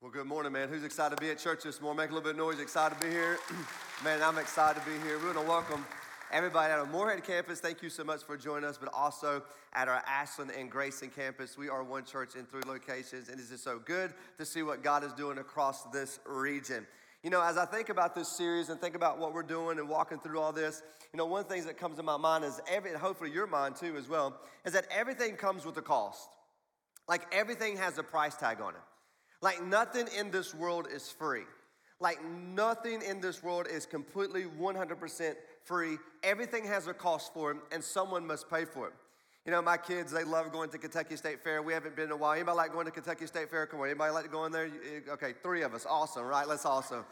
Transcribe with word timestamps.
Well, 0.00 0.12
good 0.12 0.28
morning, 0.28 0.52
man. 0.52 0.68
Who's 0.68 0.84
excited 0.84 1.16
to 1.16 1.20
be 1.20 1.28
at 1.30 1.40
church 1.40 1.64
this 1.64 1.80
morning? 1.80 1.96
Make 1.96 2.10
a 2.10 2.14
little 2.14 2.22
bit 2.22 2.30
of 2.30 2.36
noise. 2.36 2.60
Excited 2.60 3.00
to 3.00 3.04
be 3.04 3.12
here. 3.12 3.36
man, 4.04 4.22
I'm 4.22 4.38
excited 4.38 4.78
to 4.80 4.86
be 4.86 4.96
here. 5.04 5.16
We're 5.18 5.32
going 5.32 5.44
to 5.44 5.50
welcome 5.50 5.84
everybody 6.30 6.72
at 6.72 6.78
our 6.78 6.86
Morehead 6.86 7.24
campus. 7.24 7.58
Thank 7.58 7.82
you 7.82 7.90
so 7.90 8.04
much 8.04 8.22
for 8.22 8.36
joining 8.36 8.64
us, 8.64 8.78
but 8.78 8.94
also 8.94 9.42
at 9.72 9.88
our 9.88 10.00
Ashland 10.06 10.52
and 10.56 10.70
Grayson 10.70 11.10
campus. 11.10 11.58
We 11.58 11.68
are 11.68 11.82
one 11.82 12.04
church 12.04 12.36
in 12.36 12.46
three 12.46 12.62
locations, 12.64 13.28
and 13.28 13.40
it's 13.40 13.48
just 13.48 13.64
so 13.64 13.80
good 13.80 14.14
to 14.38 14.44
see 14.44 14.62
what 14.62 14.84
God 14.84 15.02
is 15.02 15.12
doing 15.14 15.38
across 15.38 15.82
this 15.86 16.20
region. 16.24 16.86
You 17.24 17.30
know, 17.30 17.42
as 17.42 17.58
I 17.58 17.64
think 17.64 17.88
about 17.88 18.14
this 18.14 18.28
series 18.28 18.68
and 18.68 18.80
think 18.80 18.94
about 18.94 19.18
what 19.18 19.34
we're 19.34 19.42
doing 19.42 19.80
and 19.80 19.88
walking 19.88 20.20
through 20.20 20.38
all 20.38 20.52
this, 20.52 20.80
you 21.12 21.18
know, 21.18 21.26
one 21.26 21.40
of 21.40 21.48
the 21.48 21.52
things 21.54 21.66
that 21.66 21.76
comes 21.76 21.96
to 21.96 22.04
my 22.04 22.16
mind 22.16 22.44
is 22.44 22.60
every, 22.70 22.92
and 22.92 23.00
hopefully 23.00 23.32
your 23.32 23.48
mind 23.48 23.74
too 23.74 23.96
as 23.96 24.08
well, 24.08 24.38
is 24.64 24.74
that 24.74 24.86
everything 24.92 25.34
comes 25.34 25.66
with 25.66 25.76
a 25.76 25.82
cost. 25.82 26.28
Like 27.08 27.22
everything 27.32 27.78
has 27.78 27.98
a 27.98 28.04
price 28.04 28.36
tag 28.36 28.60
on 28.60 28.74
it. 28.74 28.80
Like 29.40 29.62
nothing 29.62 30.08
in 30.16 30.30
this 30.30 30.54
world 30.54 30.88
is 30.92 31.10
free. 31.10 31.44
Like 32.00 32.18
nothing 32.24 33.02
in 33.02 33.20
this 33.20 33.42
world 33.42 33.66
is 33.68 33.86
completely 33.86 34.44
100% 34.44 35.34
free. 35.64 35.98
Everything 36.22 36.64
has 36.64 36.86
a 36.86 36.94
cost 36.94 37.34
for 37.34 37.50
it, 37.52 37.56
and 37.72 37.82
someone 37.82 38.26
must 38.26 38.48
pay 38.48 38.64
for 38.64 38.88
it. 38.88 38.94
You 39.44 39.52
know, 39.52 39.62
my 39.62 39.76
kids, 39.76 40.12
they 40.12 40.24
love 40.24 40.52
going 40.52 40.68
to 40.70 40.78
Kentucky 40.78 41.16
State 41.16 41.42
Fair. 41.42 41.62
We 41.62 41.72
haven't 41.72 41.96
been 41.96 42.06
in 42.06 42.10
a 42.10 42.16
while. 42.16 42.34
Anybody 42.34 42.56
like 42.56 42.72
going 42.72 42.84
to 42.84 42.92
Kentucky 42.92 43.26
State 43.26 43.50
Fair? 43.50 43.66
Come 43.66 43.80
on, 43.80 43.86
anybody 43.86 44.12
like 44.12 44.24
to 44.24 44.30
go 44.30 44.44
in 44.44 44.52
there? 44.52 44.70
Okay, 45.08 45.32
three 45.42 45.62
of 45.62 45.74
us. 45.74 45.86
Awesome, 45.88 46.24
right? 46.24 46.46
That's 46.46 46.66
awesome. 46.66 47.04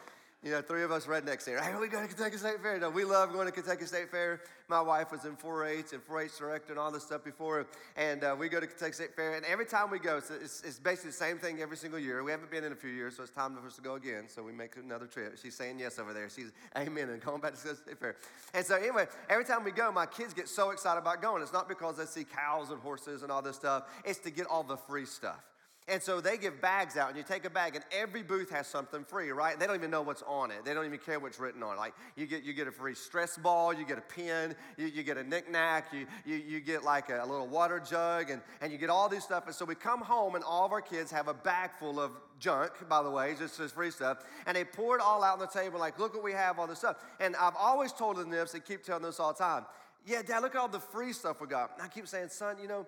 You 0.42 0.52
know, 0.52 0.62
three 0.62 0.84
of 0.84 0.92
us 0.92 1.06
rednecks 1.06 1.45
here. 1.45 1.60
Hey, 1.60 1.74
we 1.80 1.88
go 1.88 2.00
to 2.00 2.06
Kentucky 2.06 2.36
State 2.36 2.60
Fair. 2.62 2.78
No, 2.78 2.90
we 2.90 3.04
love 3.04 3.32
going 3.32 3.46
to 3.46 3.52
Kentucky 3.52 3.84
State 3.86 4.10
Fair. 4.10 4.42
My 4.68 4.80
wife 4.80 5.10
was 5.10 5.24
in 5.24 5.34
4-H 5.34 5.92
and 5.92 6.06
4-H 6.06 6.38
director 6.38 6.72
and 6.72 6.78
all 6.78 6.92
this 6.92 7.04
stuff 7.04 7.24
before, 7.24 7.66
and 7.96 8.22
uh, 8.22 8.36
we 8.38 8.48
go 8.48 8.60
to 8.60 8.66
Kentucky 8.66 8.92
State 8.92 9.16
Fair. 9.16 9.34
And 9.34 9.44
every 9.46 9.64
time 9.64 9.91
we 9.91 9.98
go, 9.98 10.18
it's, 10.18 10.30
it's, 10.30 10.62
it's, 10.62 10.78
basically 10.78 11.10
the 11.10 11.16
same 11.16 11.38
thing 11.38 11.60
every 11.60 11.77
single 11.77 11.98
year. 11.98 12.22
We 12.22 12.30
haven't 12.30 12.50
been 12.50 12.64
in 12.64 12.72
a 12.72 12.77
few 12.77 12.91
years, 12.91 13.16
so 13.16 13.22
it's 13.22 13.32
time 13.32 13.56
for 13.56 13.66
us 13.66 13.77
to 13.77 13.82
go 13.82 13.94
again. 13.94 14.24
So 14.28 14.42
we 14.42 14.52
make 14.52 14.77
another 14.77 15.06
trip. 15.06 15.38
She's 15.42 15.56
saying 15.56 15.80
yes 15.80 15.98
over 15.98 16.12
there. 16.12 16.28
She's 16.28 16.52
amen 16.77 17.08
and 17.08 17.20
going 17.20 17.41
back 17.41 17.55
to 17.55 17.61
Kentucky 17.61 17.83
State 17.84 17.98
Fair. 17.98 18.16
And 18.55 18.64
so 18.64 18.77
anyway, 18.77 19.06
every 19.28 19.44
time 19.44 19.64
we 19.64 19.72
go, 19.72 19.91
my 19.91 20.06
kids 20.06 20.34
get 20.34 20.48
so 20.48 20.70
excited 20.70 21.00
about 21.00 21.22
going. 21.22 21.42
It's 21.42 21.52
not 21.52 21.68
because 21.68 21.96
they 21.96 22.05
see 22.05 22.24
cows 22.24 22.70
and 22.70 22.80
horses 22.80 23.22
and 23.22 23.33
all 23.33 23.42
this 23.42 23.56
stuff. 23.56 23.84
It's 24.05 24.20
to 24.20 24.30
get 24.30 24.46
all 24.46 24.62
the 24.62 24.77
free 24.77 25.06
stuff. 25.06 25.42
And 25.89 26.03
so 26.03 26.20
they 26.20 26.37
give 26.37 26.61
bags 26.61 26.97
out, 26.97 27.11
and 27.11 27.17
you 27.17 27.23
take 27.23 27.45
a 27.45 27.51
bag, 27.51 27.77
and 27.77 27.84
every 27.92 28.25
booth 28.25 28.51
has 28.51 28.67
something 28.67 29.05
free, 29.05 29.31
right? 29.31 29.56
They 29.56 29.69
don't 29.69 29.77
even 29.77 29.91
know 29.91 30.03
what's 30.03 30.23
on 30.23 30.51
it. 30.51 30.65
They 30.65 30.75
don't 30.75 30.84
even 30.84 30.98
care 30.98 31.20
what's 31.20 31.39
written 31.39 31.62
on 31.62 31.75
it. 31.75 31.79
Like 31.79 31.95
you 32.17 32.27
get 32.27 32.42
you 32.42 32.55
get 32.55 32.67
a 32.67 32.73
free 32.73 32.95
stress 32.95 33.37
ball, 33.37 33.73
you 33.73 33.87
get 33.87 33.97
a 33.97 34.01
pen, 34.01 34.57
you, 34.77 34.87
you 34.87 35.05
get 35.05 35.17
a 35.17 35.23
knickknack, 35.23 35.92
you, 35.92 36.07
you, 36.25 36.37
you 36.37 36.61
get 36.61 36.83
like 36.83 37.09
a, 37.09 37.23
a 37.23 37.27
little 37.27 37.47
water 37.47 37.79
jug, 37.79 38.31
and, 38.31 38.42
and 38.61 38.73
you 38.73 38.79
get 38.79 38.91
all 38.91 39.09
these 39.09 39.23
stuff. 39.23 39.47
And 39.47 39.55
so 39.55 39.64
we 39.64 39.77
come 39.77 40.01
home, 40.01 40.34
and 40.34 40.42
all 40.42 40.67
of 40.67 40.73
our 40.73 40.81
kids 40.81 41.12
have 41.12 41.29
a 41.29 41.34
bag 41.34 41.70
full 41.79 42.01
of 42.01 42.11
junk, 42.41 42.73
by 42.89 43.05
the 43.05 43.11
way, 43.11 43.37
just, 43.39 43.57
just 43.57 43.75
free 43.75 43.92
stuff. 43.92 44.25
And 44.47 44.57
they 44.57 44.64
pour 44.64 44.97
it 44.97 45.01
all 45.01 45.23
out 45.23 45.34
on 45.34 45.39
the 45.39 45.47
table, 45.47 45.79
like, 45.79 46.01
look 46.01 46.14
what 46.14 46.25
we 46.25 46.33
have, 46.33 46.59
all 46.59 46.67
this 46.67 46.79
stuff. 46.79 46.97
And 47.20 47.37
I've 47.37 47.57
always 47.57 47.92
told 47.92 48.17
them 48.17 48.31
this, 48.31 48.51
they 48.51 48.61
keep 48.61 48.83
telling 48.83 49.05
this 49.05 49.20
all 49.20 49.33
the 49.33 49.39
time. 49.39 49.67
Yeah, 50.05 50.23
Dad, 50.23 50.42
look 50.42 50.55
at 50.55 50.61
all 50.61 50.69
the 50.69 50.81
free 50.81 51.12
stuff 51.12 51.41
we 51.41 51.47
got. 51.47 51.73
And 51.75 51.83
I 51.83 51.89
keep 51.89 52.09
saying, 52.09 52.29
son, 52.31 52.57
you 52.61 52.69
know, 52.69 52.87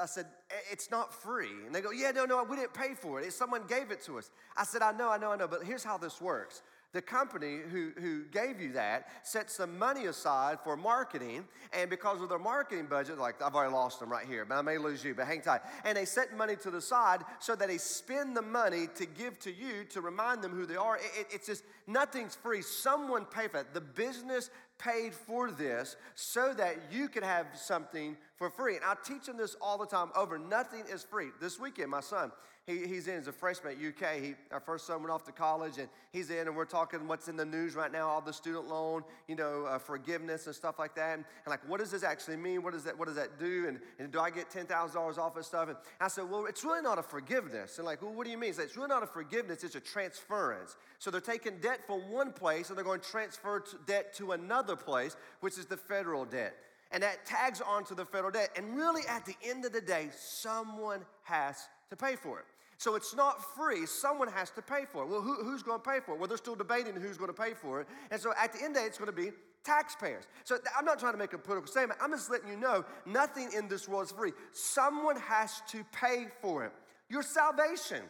I 0.00 0.06
said, 0.06 0.26
it's 0.70 0.90
not 0.90 1.12
free. 1.12 1.50
And 1.66 1.74
they 1.74 1.80
go, 1.80 1.90
yeah, 1.90 2.10
no, 2.10 2.24
no, 2.24 2.42
we 2.44 2.56
didn't 2.56 2.74
pay 2.74 2.94
for 2.94 3.20
it. 3.20 3.32
Someone 3.32 3.62
gave 3.68 3.90
it 3.90 4.02
to 4.04 4.18
us. 4.18 4.30
I 4.56 4.64
said, 4.64 4.82
I 4.82 4.92
know, 4.92 5.10
I 5.10 5.18
know, 5.18 5.32
I 5.32 5.36
know, 5.36 5.48
but 5.48 5.64
here's 5.64 5.84
how 5.84 5.98
this 5.98 6.20
works. 6.20 6.62
The 6.92 7.00
company 7.00 7.60
who, 7.70 7.92
who 7.98 8.24
gave 8.24 8.60
you 8.60 8.72
that 8.74 9.08
set 9.22 9.50
some 9.50 9.78
money 9.78 10.06
aside 10.06 10.58
for 10.62 10.76
marketing, 10.76 11.46
and 11.72 11.88
because 11.88 12.20
of 12.20 12.28
their 12.28 12.38
marketing 12.38 12.84
budget, 12.84 13.16
like 13.16 13.40
I've 13.40 13.54
already 13.54 13.72
lost 13.72 13.98
them 13.98 14.12
right 14.12 14.26
here, 14.26 14.44
but 14.44 14.56
I 14.56 14.62
may 14.62 14.76
lose 14.76 15.02
you, 15.02 15.14
but 15.14 15.26
hang 15.26 15.40
tight. 15.40 15.62
And 15.86 15.96
they 15.96 16.04
set 16.04 16.36
money 16.36 16.54
to 16.56 16.70
the 16.70 16.82
side 16.82 17.22
so 17.40 17.54
that 17.54 17.68
they 17.68 17.78
spend 17.78 18.36
the 18.36 18.42
money 18.42 18.88
to 18.96 19.06
give 19.06 19.38
to 19.40 19.50
you 19.50 19.84
to 19.90 20.02
remind 20.02 20.42
them 20.42 20.52
who 20.52 20.66
they 20.66 20.76
are. 20.76 20.96
It, 20.96 21.02
it, 21.18 21.26
it's 21.30 21.46
just 21.46 21.64
nothing's 21.86 22.34
free. 22.34 22.60
Someone 22.60 23.24
paid 23.24 23.52
for 23.52 23.60
it. 23.60 23.72
The 23.72 23.80
business 23.80 24.50
paid 24.82 25.14
for 25.14 25.50
this 25.50 25.96
so 26.14 26.52
that 26.54 26.76
you 26.90 27.08
could 27.08 27.22
have 27.22 27.46
something 27.54 28.16
for 28.36 28.50
free. 28.50 28.76
And 28.76 28.84
I 28.84 28.94
teach 29.04 29.26
them 29.26 29.36
this 29.36 29.56
all 29.60 29.78
the 29.78 29.86
time 29.86 30.10
over. 30.16 30.38
Nothing 30.38 30.84
is 30.90 31.02
free. 31.02 31.28
This 31.40 31.58
weekend, 31.60 31.90
my 31.90 32.00
son, 32.00 32.32
he, 32.66 32.86
he's 32.86 33.08
in 33.08 33.14
as 33.14 33.26
a 33.26 33.32
freshman 33.32 33.72
at 33.72 33.78
UK. 33.78 34.22
He, 34.22 34.34
our 34.52 34.60
first 34.60 34.86
son 34.86 35.00
went 35.00 35.10
off 35.10 35.24
to 35.24 35.32
college, 35.32 35.78
and 35.78 35.88
he's 36.12 36.30
in, 36.30 36.46
and 36.46 36.56
we're 36.56 36.64
talking 36.64 37.08
what's 37.08 37.26
in 37.26 37.36
the 37.36 37.44
news 37.44 37.74
right 37.74 37.90
now, 37.90 38.08
all 38.08 38.20
the 38.20 38.32
student 38.32 38.68
loan, 38.68 39.02
you 39.26 39.34
know, 39.34 39.64
uh, 39.64 39.78
forgiveness 39.78 40.46
and 40.46 40.54
stuff 40.54 40.78
like 40.78 40.94
that. 40.94 41.14
And, 41.14 41.24
and, 41.44 41.50
like, 41.50 41.68
what 41.68 41.80
does 41.80 41.90
this 41.90 42.04
actually 42.04 42.36
mean? 42.36 42.62
What 42.62 42.72
does 42.72 42.84
that, 42.84 42.96
what 42.96 43.06
does 43.06 43.16
that 43.16 43.36
do? 43.36 43.66
And, 43.66 43.80
and 43.98 44.12
do 44.12 44.20
I 44.20 44.30
get 44.30 44.48
$10,000 44.48 45.18
off 45.18 45.36
of 45.36 45.44
stuff? 45.44 45.68
And 45.68 45.76
I 46.00 46.06
said, 46.06 46.30
well, 46.30 46.46
it's 46.46 46.62
really 46.62 46.82
not 46.82 47.00
a 47.00 47.02
forgiveness. 47.02 47.78
And 47.78 47.84
like, 47.84 48.00
well, 48.00 48.12
what 48.12 48.26
do 48.26 48.30
you 48.30 48.38
mean? 48.38 48.52
Said, 48.52 48.66
it's 48.66 48.76
really 48.76 48.88
not 48.88 49.02
a 49.02 49.08
forgiveness, 49.08 49.64
it's 49.64 49.74
a 49.74 49.80
transference. 49.80 50.76
So 51.00 51.10
they're 51.10 51.20
taking 51.20 51.58
debt 51.58 51.80
from 51.84 52.12
one 52.12 52.32
place, 52.32 52.68
and 52.68 52.78
they're 52.78 52.84
going 52.84 53.00
to 53.00 53.10
transfer 53.10 53.58
to 53.58 53.76
debt 53.86 54.14
to 54.14 54.32
another 54.32 54.76
place, 54.76 55.16
which 55.40 55.58
is 55.58 55.66
the 55.66 55.76
federal 55.76 56.24
debt 56.24 56.54
and 56.92 57.02
that 57.02 57.24
tags 57.24 57.62
onto 57.62 57.94
the 57.94 58.04
federal 58.04 58.30
debt. 58.30 58.50
And 58.54 58.76
really, 58.76 59.00
at 59.08 59.24
the 59.24 59.34
end 59.42 59.64
of 59.64 59.72
the 59.72 59.80
day, 59.80 60.10
someone 60.14 61.00
has 61.22 61.56
to 61.92 61.96
pay 61.96 62.16
for 62.16 62.38
it. 62.38 62.44
So 62.78 62.96
it's 62.96 63.14
not 63.14 63.54
free. 63.54 63.86
Someone 63.86 64.26
has 64.28 64.50
to 64.50 64.62
pay 64.62 64.84
for 64.90 65.04
it. 65.04 65.08
Well, 65.08 65.20
who, 65.20 65.44
who's 65.44 65.62
going 65.62 65.80
to 65.80 65.88
pay 65.88 66.00
for 66.00 66.14
it? 66.14 66.18
Well, 66.18 66.26
they're 66.26 66.36
still 66.36 66.56
debating 66.56 66.96
who's 66.96 67.16
going 67.16 67.32
to 67.32 67.40
pay 67.40 67.54
for 67.54 67.80
it. 67.80 67.86
And 68.10 68.20
so 68.20 68.32
at 68.36 68.52
the 68.52 68.58
end 68.58 68.76
of 68.76 68.82
day, 68.82 68.88
it's 68.88 68.98
going 68.98 69.10
to 69.10 69.16
be 69.16 69.30
taxpayers. 69.62 70.24
So 70.42 70.58
I'm 70.76 70.84
not 70.84 70.98
trying 70.98 71.12
to 71.12 71.18
make 71.18 71.32
a 71.32 71.38
political 71.38 71.70
statement. 71.70 72.00
I'm 72.02 72.10
just 72.10 72.28
letting 72.28 72.48
you 72.48 72.56
know 72.56 72.84
nothing 73.06 73.50
in 73.56 73.68
this 73.68 73.88
world 73.88 74.06
is 74.06 74.10
free. 74.10 74.32
Someone 74.52 75.16
has 75.16 75.62
to 75.68 75.84
pay 75.92 76.26
for 76.40 76.64
it. 76.64 76.72
Your 77.08 77.22
salvation. 77.22 78.02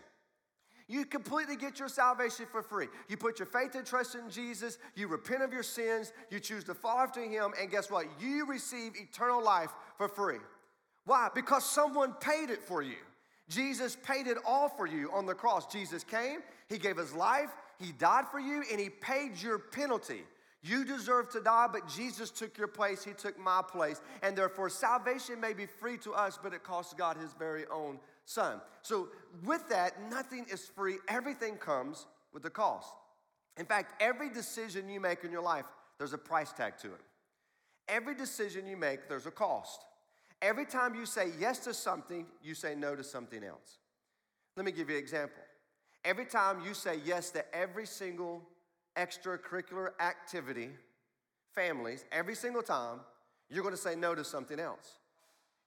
You 0.89 1.05
completely 1.05 1.57
get 1.57 1.79
your 1.79 1.89
salvation 1.89 2.47
for 2.51 2.63
free. 2.63 2.87
You 3.09 3.17
put 3.17 3.39
your 3.39 3.47
faith 3.47 3.75
and 3.75 3.87
trust 3.87 4.15
in 4.15 4.31
Jesus, 4.31 4.79
you 4.95 5.07
repent 5.09 5.43
of 5.43 5.53
your 5.53 5.63
sins, 5.63 6.13
you 6.31 6.41
choose 6.41 6.65
to 6.65 6.75
follow 6.75 7.01
after 7.01 7.23
Him, 7.23 7.53
and 7.61 7.71
guess 7.71 7.91
what? 7.91 8.07
You 8.21 8.47
receive 8.47 8.93
eternal 8.97 9.43
life 9.43 9.71
for 9.97 10.09
free. 10.09 10.39
Why? 11.05 11.29
Because 11.35 11.65
someone 11.65 12.13
paid 12.15 12.51
it 12.51 12.63
for 12.63 12.83
you. 12.83 12.97
Jesus 13.49 13.97
paid 14.03 14.27
it 14.27 14.39
all 14.47 14.69
for 14.69 14.87
you 14.87 15.11
on 15.13 15.27
the 15.27 15.35
cross. 15.35 15.71
Jesus 15.71 16.05
came, 16.05 16.41
He 16.69 16.79
gave 16.79 16.97
His 16.97 17.13
life, 17.13 17.51
He 17.79 17.93
died 17.93 18.27
for 18.31 18.41
you, 18.41 18.65
and 18.71 18.81
He 18.81 18.89
paid 18.89 19.41
your 19.41 19.59
penalty. 19.59 20.23
You 20.65 20.85
deserve 20.85 21.29
to 21.31 21.41
die, 21.41 21.67
but 21.73 21.89
Jesus 21.89 22.31
took 22.31 22.57
your 22.57 22.69
place. 22.69 23.03
He 23.03 23.13
took 23.13 23.37
my 23.39 23.63
place. 23.67 24.01
And 24.23 24.37
therefore, 24.37 24.71
salvation 24.71 25.41
may 25.41 25.55
be 25.55 25.67
free 25.67 25.99
to 25.99 26.13
us, 26.13 26.39
but 26.41 26.55
it 26.55 26.63
costs 26.63 26.95
God 26.95 27.17
His 27.17 27.33
very 27.33 27.65
own 27.67 27.99
Son. 28.25 28.61
So, 28.83 29.09
with 29.45 29.69
that, 29.71 30.01
nothing 30.09 30.47
is 30.51 30.67
free. 30.67 30.99
Everything 31.09 31.57
comes 31.57 32.07
with 32.33 32.45
a 32.45 32.51
cost. 32.51 32.95
In 33.59 33.67
fact, 33.67 34.01
every 34.01 34.31
decision 34.31 34.89
you 34.89 35.01
make 35.01 35.25
in 35.25 35.33
your 35.33 35.43
life, 35.43 35.65
there's 35.99 36.13
a 36.13 36.19
price 36.19 36.53
tag 36.53 36.79
to 36.79 36.89
it. 36.89 37.01
Every 37.89 38.15
decision 38.15 38.67
you 38.67 38.77
make, 38.77 39.09
there's 39.09 39.27
a 39.27 39.31
cost. 39.33 39.85
Every 40.43 40.67
time 40.67 40.97
you 40.97 41.07
say 41.07 41.31
yes 41.39 41.61
to 41.61 41.73
something, 41.73 42.27
you 42.43 42.55
say 42.55 42.75
no 42.75 42.97
to 42.97 43.05
something 43.05 43.45
else. 43.45 43.79
Let 44.57 44.67
me 44.67 44.73
give 44.73 44.91
you 44.91 44.97
an 44.97 45.03
example. 45.03 45.43
Every 46.05 46.27
time 46.27 46.63
you 46.67 46.75
say 46.75 46.99
yes 47.05 47.31
to 47.31 47.55
every 47.55 47.87
single 47.87 48.43
extracurricular 48.97 49.91
activity, 50.01 50.71
families, 51.55 52.05
every 52.11 52.35
single 52.35 52.63
time, 52.63 53.01
you're 53.49 53.71
to 53.71 53.77
say 53.77 53.95
no 53.95 54.17
to 54.17 54.25
something 54.25 54.59
else. 54.59 54.99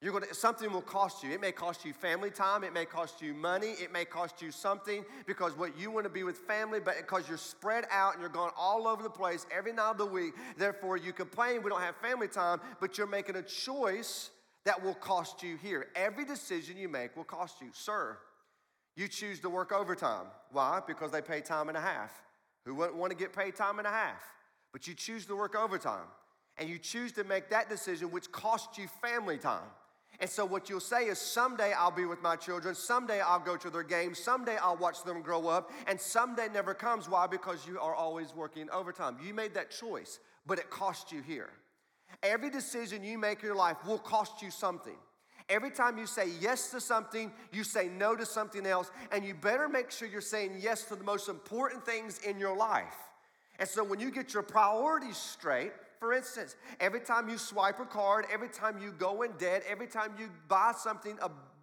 You're 0.02 0.19
to, 0.19 0.36
something 0.36 0.72
will 0.72 0.81
cost 0.81 1.24
you. 1.24 1.31
It 1.31 1.40
may 1.40 1.53
cost 1.53 1.86
you 1.86 1.94
family 1.94 2.30
time. 2.30 2.66
It 2.66 2.74
may 2.74 2.84
cost 2.84 3.22
you 3.22 3.34
money. 3.34 3.69
It 3.80 3.94
may 3.94 4.03
cost 4.03 4.42
you 4.42 4.52
something 4.52 5.06
because 5.25 5.57
what 5.57 5.80
you 5.80 5.90
want 5.90 6.03
to 6.03 6.09
be 6.09 6.24
with 6.24 6.38
family, 6.40 6.80
but 6.80 6.97
because 6.97 7.30
you're 7.30 7.38
spread 7.38 7.86
out 7.90 8.13
and 8.13 8.22
you're 8.22 8.30
going 8.30 8.52
all 8.57 8.88
over 8.88 9.02
the 9.02 9.09
place 9.09 9.46
every 9.56 9.72
night 9.72 9.92
of 9.92 9.97
the 9.97 10.06
week. 10.06 10.34
Therefore, 10.57 10.97
you 10.97 11.13
complain 11.13 11.63
we 11.63 11.69
don't 11.69 11.81
have 11.81 11.96
family 11.96 12.28
time, 12.28 12.59
but 12.81 12.97
you're 12.97 13.07
making 13.07 13.38
a 13.38 13.42
choice 13.42 14.31
that 14.66 14.84
will 14.84 14.96
cost 14.96 15.44
you 15.44 15.58
here. 15.58 15.88
Every 15.96 16.26
decision 16.26 16.78
you 16.78 16.90
make 16.90 17.16
will 17.16 17.24
cost 17.24 17.62
you. 17.62 17.68
Sir, 17.72 18.18
you 18.96 19.08
choose 19.08 19.40
to 19.42 19.50
work 19.50 19.72
overtime. 19.72 20.26
Why? 20.52 20.81
Because 20.86 21.12
they 21.12 21.22
pay 21.22 21.42
time 21.42 21.69
and 21.69 21.78
a 21.78 21.81
half. 21.81 22.12
Who 22.66 22.74
wouldn't 22.75 22.98
want 22.98 23.12
to 23.12 23.18
get 23.18 23.34
paid 23.34 23.56
time 23.56 23.78
and 23.78 23.88
a 23.88 23.92
half? 23.92 24.22
But 24.74 24.88
you 24.88 24.94
choose 24.94 25.25
to 25.28 25.36
work 25.36 25.56
overtime. 25.56 26.07
And 26.57 26.69
you 26.69 26.80
choose 26.80 27.12
to 27.13 27.24
make 27.24 27.50
that 27.50 27.69
decision, 27.69 28.12
which 28.12 28.31
costs 28.31 28.78
you 28.78 28.88
family 29.01 29.38
time. 29.38 29.68
And 30.22 30.30
so, 30.30 30.45
what 30.45 30.69
you'll 30.69 30.80
say 30.80 31.07
is, 31.07 31.19
someday 31.19 31.74
I'll 31.74 31.92
be 31.92 32.06
with 32.06 32.22
my 32.22 32.38
children, 32.38 32.74
someday 32.74 33.19
I'll 33.19 33.39
go 33.39 33.57
to 33.57 33.69
their 33.69 33.84
games, 33.84 34.18
someday 34.18 34.56
I'll 34.56 34.78
watch 34.78 35.04
them 35.04 35.22
grow 35.22 35.50
up, 35.50 35.72
and 35.88 36.00
someday 36.00 36.48
never 36.54 36.74
comes. 36.74 37.10
Why? 37.10 37.28
Because 37.28 37.68
you 37.68 37.78
are 37.81 37.94
always 37.94 38.34
working 38.34 38.69
overtime. 38.69 39.18
You 39.22 39.34
made 39.34 39.54
that 39.56 39.72
choice, 39.72 40.19
but 40.48 40.57
it 40.57 40.69
cost 40.69 41.12
you 41.12 41.22
here. 41.22 41.50
Every 42.24 42.50
decision 42.50 43.04
you 43.04 43.18
make 43.18 43.42
in 43.42 43.48
your 43.48 43.56
life 43.56 43.78
will 43.86 44.00
cost 44.00 44.42
you 44.42 44.52
something. 44.52 44.96
Every 45.48 45.69
time 45.69 45.98
you 45.98 46.07
say 46.07 46.30
yes 46.40 46.72
to 46.72 46.81
something, 46.81 47.31
you 47.52 47.63
say 47.63 47.88
no 47.88 48.16
to 48.16 48.25
something 48.25 48.66
else, 48.66 48.90
and 49.12 49.24
you 49.24 49.36
better 49.36 49.69
make 49.69 49.92
sure 49.92 50.07
you're 50.07 50.22
saying 50.22 50.54
yes 50.60 50.86
to 50.86 50.96
the 50.96 51.04
most 51.04 51.30
important 51.30 51.86
things 51.86 52.19
in 52.19 52.40
your 52.40 52.56
life. 52.56 52.96
And 53.60 53.69
so 53.69 53.84
when 53.84 54.00
you 54.00 54.10
get 54.10 54.34
your 54.34 54.44
priorities 54.44 55.18
straight, 55.18 55.72
for 56.00 56.13
instance, 56.13 56.56
every 56.80 57.00
time 57.00 57.30
you 57.30 57.38
swipe 57.38 57.80
a 57.80 57.86
card, 57.86 58.25
every 58.34 58.50
time 58.50 58.80
you 58.81 58.92
go 58.92 59.22
in 59.22 59.31
debt, 59.34 59.63
every 59.69 59.88
time 59.88 60.13
you 60.19 60.30
buy 60.48 60.74
something, 60.75 61.18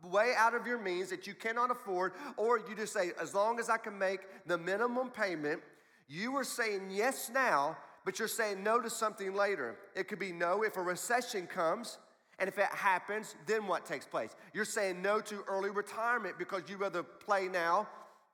way 0.04 0.32
out 0.36 0.54
of 0.54 0.66
your 0.66 0.78
means 0.78 1.10
that 1.10 1.26
you 1.26 1.34
cannot 1.34 1.70
afford, 1.70 2.12
or 2.36 2.58
you 2.58 2.74
just 2.76 2.92
say, 2.92 3.10
as 3.20 3.34
long 3.34 3.58
as 3.58 3.68
I 3.68 3.78
can 3.78 3.98
make 3.98 4.20
the 4.46 4.58
minimum 4.58 5.10
payment, 5.10 5.60
you 6.08 6.36
are 6.36 6.44
saying 6.44 6.90
yes 6.90 7.30
now, 7.32 7.76
but 8.04 8.18
you're 8.18 8.28
saying 8.28 8.62
no 8.62 8.80
to 8.80 8.90
something 8.90 9.34
later. 9.34 9.76
It 9.94 10.08
could 10.08 10.18
be 10.18 10.32
no 10.32 10.62
if 10.62 10.76
a 10.76 10.82
recession 10.82 11.46
comes. 11.46 11.98
And 12.38 12.48
if 12.48 12.58
it 12.58 12.66
happens, 12.66 13.36
then 13.46 13.66
what 13.66 13.86
takes 13.86 14.06
place? 14.06 14.34
You're 14.52 14.64
saying 14.64 15.00
no 15.00 15.20
to 15.20 15.42
early 15.46 15.70
retirement 15.70 16.38
because 16.38 16.62
you 16.68 16.76
rather 16.76 17.02
play 17.02 17.46
now 17.46 17.86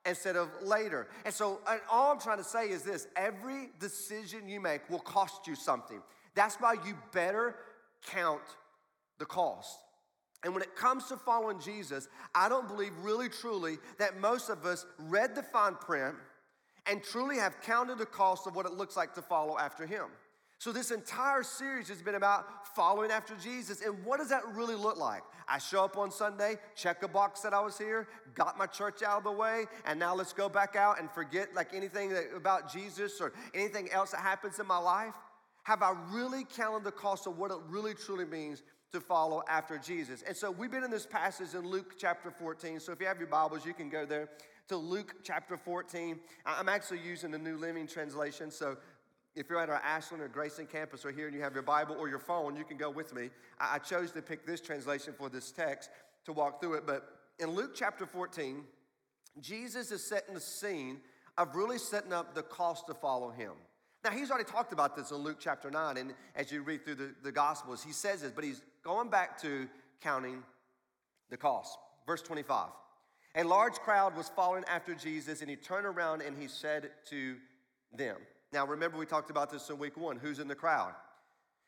instead 0.05 0.35
of 0.35 0.49
later. 0.63 1.07
And 1.25 1.33
so, 1.33 1.59
and 1.69 1.79
all 1.91 2.11
I'm 2.11 2.19
trying 2.19 2.37
to 2.37 2.43
say 2.43 2.69
is 2.69 2.81
this 2.81 3.07
every 3.15 3.69
decision 3.79 4.47
you 4.47 4.59
make 4.59 4.89
will 4.89 4.99
cost 4.99 5.45
you 5.45 5.55
something. 5.55 6.01
That's 6.33 6.55
why 6.55 6.73
you 6.85 6.97
better 7.11 7.55
count 8.07 8.41
the 9.19 9.25
cost. 9.25 9.77
And 10.43 10.53
when 10.53 10.63
it 10.63 10.75
comes 10.75 11.05
to 11.07 11.17
following 11.17 11.59
Jesus, 11.59 12.07
I 12.33 12.47
don't 12.47 12.67
believe 12.67 12.93
really 13.01 13.27
truly 13.27 13.77
that 13.97 14.19
most 14.19 14.49
of 14.49 14.65
us 14.65 14.85
read 14.97 15.35
the 15.35 15.43
fine 15.43 15.75
print 15.75 16.15
and 16.89 17.03
truly 17.03 17.37
have 17.37 17.61
counted 17.61 17.97
the 17.97 18.05
cost 18.05 18.47
of 18.47 18.55
what 18.55 18.65
it 18.65 18.73
looks 18.73 18.97
like 18.97 19.13
to 19.15 19.21
follow 19.21 19.57
after 19.57 19.85
him. 19.85 20.05
So, 20.57 20.73
this 20.73 20.91
entire 20.91 21.41
series 21.41 21.87
has 21.87 22.01
been 22.01 22.15
about 22.15 22.67
following 22.75 23.11
after 23.11 23.33
Jesus. 23.35 23.81
And 23.81 24.03
what 24.03 24.19
does 24.19 24.27
that 24.27 24.45
really 24.53 24.75
look 24.75 24.97
like? 24.97 25.21
I 25.47 25.57
show 25.57 25.85
up 25.85 25.97
on 25.97 26.11
Sunday, 26.11 26.57
check 26.75 27.01
a 27.01 27.07
box 27.07 27.39
that 27.41 27.53
I 27.53 27.61
was 27.61 27.77
here, 27.77 28.09
got 28.33 28.57
my 28.57 28.65
church 28.65 29.01
out 29.01 29.19
of 29.19 29.23
the 29.23 29.31
way, 29.31 29.67
and 29.85 29.97
now 29.97 30.13
let's 30.13 30.33
go 30.33 30.49
back 30.49 30.75
out 30.75 30.99
and 30.99 31.09
forget 31.09 31.53
like 31.55 31.73
anything 31.73 32.13
about 32.35 32.71
Jesus 32.71 33.21
or 33.21 33.31
anything 33.53 33.89
else 33.91 34.11
that 34.11 34.19
happens 34.19 34.59
in 34.59 34.67
my 34.67 34.77
life? 34.77 35.13
Have 35.63 35.81
I 35.81 35.93
really 36.11 36.43
counted 36.43 36.83
the 36.83 36.91
cost 36.91 37.25
of 37.25 37.37
what 37.37 37.51
it 37.51 37.57
really 37.69 37.93
truly 37.93 38.25
means 38.25 38.61
to 38.91 38.99
follow 38.99 39.43
after 39.47 39.77
Jesus? 39.77 40.23
And 40.23 40.35
so, 40.35 40.51
we've 40.51 40.71
been 40.71 40.83
in 40.83 40.91
this 40.91 41.05
passage 41.05 41.53
in 41.53 41.65
Luke 41.65 41.93
chapter 41.97 42.31
14. 42.31 42.81
So, 42.81 42.91
if 42.91 42.99
you 42.99 43.07
have 43.07 43.17
your 43.17 43.27
Bibles, 43.27 43.65
you 43.65 43.73
can 43.73 43.87
go 43.89 44.05
there 44.05 44.27
to 44.69 44.77
Luke 44.77 45.15
chapter 45.23 45.57
14. 45.57 46.19
I'm 46.45 46.69
actually 46.69 46.99
using 46.99 47.31
the 47.31 47.39
New 47.39 47.57
Living 47.57 47.87
Translation. 47.87 48.51
So, 48.51 48.77
if 49.35 49.49
you're 49.49 49.59
at 49.59 49.69
our 49.69 49.81
Ashland 49.83 50.23
or 50.23 50.27
Grayson 50.27 50.67
campus 50.67 51.05
or 51.05 51.11
here 51.11 51.27
and 51.27 51.35
you 51.35 51.41
have 51.41 51.53
your 51.53 51.63
Bible 51.63 51.95
or 51.99 52.07
your 52.07 52.19
phone, 52.19 52.55
you 52.55 52.63
can 52.63 52.77
go 52.77 52.89
with 52.89 53.13
me. 53.13 53.29
I, 53.59 53.79
chose 53.79 54.11
to 54.11 54.21
pick 54.21 54.45
this 54.45 54.59
translation 54.59 55.13
for 55.17 55.29
this 55.29 55.51
text 55.51 55.89
to 56.25 56.33
walk 56.33 56.59
through 56.59 56.75
it. 56.75 56.85
But 56.85 57.07
in 57.39 57.51
Luke 57.51 57.71
chapter 57.73 58.05
14, 58.05 58.63
Jesus 59.39 59.91
is 59.91 60.03
setting 60.03 60.33
the 60.33 60.41
scene 60.41 60.99
of 61.37 61.55
really 61.55 61.77
setting 61.77 62.11
up 62.11 62.35
the 62.35 62.43
cost 62.43 62.87
to 62.87 62.93
follow 62.93 63.29
him. 63.29 63.53
Now, 64.03 64.11
he's 64.11 64.29
already 64.29 64.49
talked 64.49 64.73
about 64.73 64.95
this 64.95 65.11
in 65.11 65.17
Luke 65.17 65.37
chapter 65.39 65.71
9, 65.71 65.97
and 65.97 66.13
as 66.35 66.51
you 66.51 66.61
read 66.61 66.85
through 66.85 66.95
the, 66.95 67.15
the 67.23 67.31
Gospels, 67.31 67.83
he 67.83 67.91
says 67.91 68.21
this, 68.21 68.31
but 68.31 68.43
he's 68.43 68.61
going 68.83 69.09
back 69.09 69.41
to 69.41 69.67
counting 70.01 70.43
the 71.29 71.37
cost. 71.37 71.77
Verse 72.05 72.21
25 72.21 72.69
A 73.35 73.43
large 73.43 73.75
crowd 73.75 74.15
was 74.17 74.29
following 74.29 74.63
after 74.65 74.95
Jesus, 74.95 75.41
and 75.41 75.49
he 75.49 75.55
turned 75.55 75.85
around 75.85 76.21
and 76.21 76.35
he 76.37 76.47
said 76.47 76.91
to 77.09 77.35
them, 77.95 78.17
now, 78.51 78.65
remember, 78.65 78.97
we 78.97 79.05
talked 79.05 79.29
about 79.29 79.51
this 79.51 79.69
in 79.69 79.77
week 79.77 79.95
one. 79.95 80.17
Who's 80.17 80.39
in 80.39 80.47
the 80.47 80.55
crowd? 80.55 80.93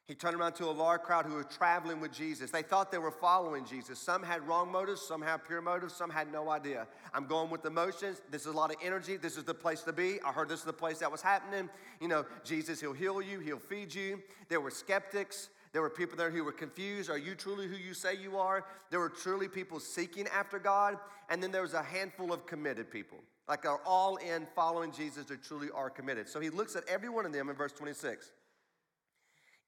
He 0.08 0.16
turned 0.16 0.36
around 0.36 0.54
to 0.54 0.66
a 0.66 0.72
large 0.72 1.02
crowd 1.02 1.25
who 1.25 1.36
were 1.36 1.44
traveling 1.44 2.02
with 2.02 2.12
Jesus. 2.12 2.50
They 2.50 2.63
thought 2.63 2.92
they 2.92 2.98
were 2.98 3.12
following 3.12 3.66
Jesus. 3.66 4.00
Some 4.00 4.24
had 4.24 4.46
wrong 4.48 4.72
motives, 4.72 5.02
some 5.02 5.22
had 5.22 5.46
pure 5.46 5.62
motives, 5.62 5.94
some 5.94 6.10
had 6.10 6.31
no 6.31 6.50
idea. 6.50 6.88
I'm 7.13 7.28
going 7.28 7.50
with 7.50 7.63
emotions. 7.66 8.22
This 8.31 8.42
is 8.42 8.48
a 8.48 8.52
lot 8.52 8.72
of 8.72 8.78
energy. 8.84 9.16
This 9.16 9.38
is 9.38 9.44
the 9.44 9.54
place 9.54 9.84
to 9.84 9.94
be. 9.94 10.19
I 10.25 10.31
heard 10.31 10.50
this 10.50 10.60
is 10.60 10.66
the 10.66 10.74
place 10.74 10.98
that 11.00 11.12
was 11.12 11.22
happening. 11.22 11.69
You 12.02 12.08
know, 12.08 12.25
Jesus, 12.44 12.81
He'll 12.81 12.94
heal 12.94 13.22
you, 13.22 13.40
He'll 13.40 13.60
feed 13.60 13.94
you. 13.94 14.22
There 14.50 14.60
were 14.60 14.72
skeptics. 14.72 15.50
There 15.74 15.82
were 15.82 15.90
people 15.90 16.18
there 16.18 16.30
who 16.30 16.44
were 16.44 16.52
confused. 16.52 17.10
Are 17.10 17.18
you 17.18 17.34
truly 17.34 17.68
who 17.68 17.76
you 17.76 17.94
say 17.94 18.16
you 18.16 18.38
are? 18.38 18.66
There 18.90 19.00
were 19.00 19.10
truly 19.10 19.48
people 19.48 19.80
seeking 19.80 20.28
after 20.28 20.60
God. 20.60 20.98
And 21.30 21.42
then 21.42 21.52
there 21.52 21.62
was 21.62 21.74
a 21.74 21.84
handful 21.84 22.34
of 22.34 22.46
committed 22.46 22.92
people 22.92 23.20
like 23.48 23.66
are 23.66 23.82
all 23.86 24.16
in 24.16 24.48
following 24.56 24.94
Jesus 24.94 25.30
or 25.30 25.36
truly 25.36 25.70
are 25.76 25.90
committed. 25.90 26.30
So 26.30 26.40
he 26.40 26.50
looks 26.50 26.78
at 26.78 26.88
every 26.88 27.10
one 27.10 27.26
of 27.26 27.34
them 27.34 27.50
in 27.50 27.56
verse 27.56 27.74
26. 27.74 28.32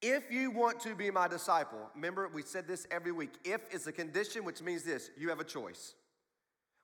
If 0.02 0.32
you 0.32 0.52
want 0.52 0.80
to 0.82 0.96
be 0.96 1.12
my 1.12 1.28
disciple, 1.28 1.90
remember 1.94 2.30
we 2.34 2.44
said 2.44 2.68
this 2.68 2.88
every 2.92 3.12
week. 3.12 3.32
If 3.44 3.62
is 3.74 3.86
a 3.88 3.92
condition, 3.92 4.46
which 4.46 4.62
means 4.62 4.84
this 4.84 5.10
you 5.18 5.30
have 5.30 5.40
a 5.40 5.46
choice. 5.46 5.96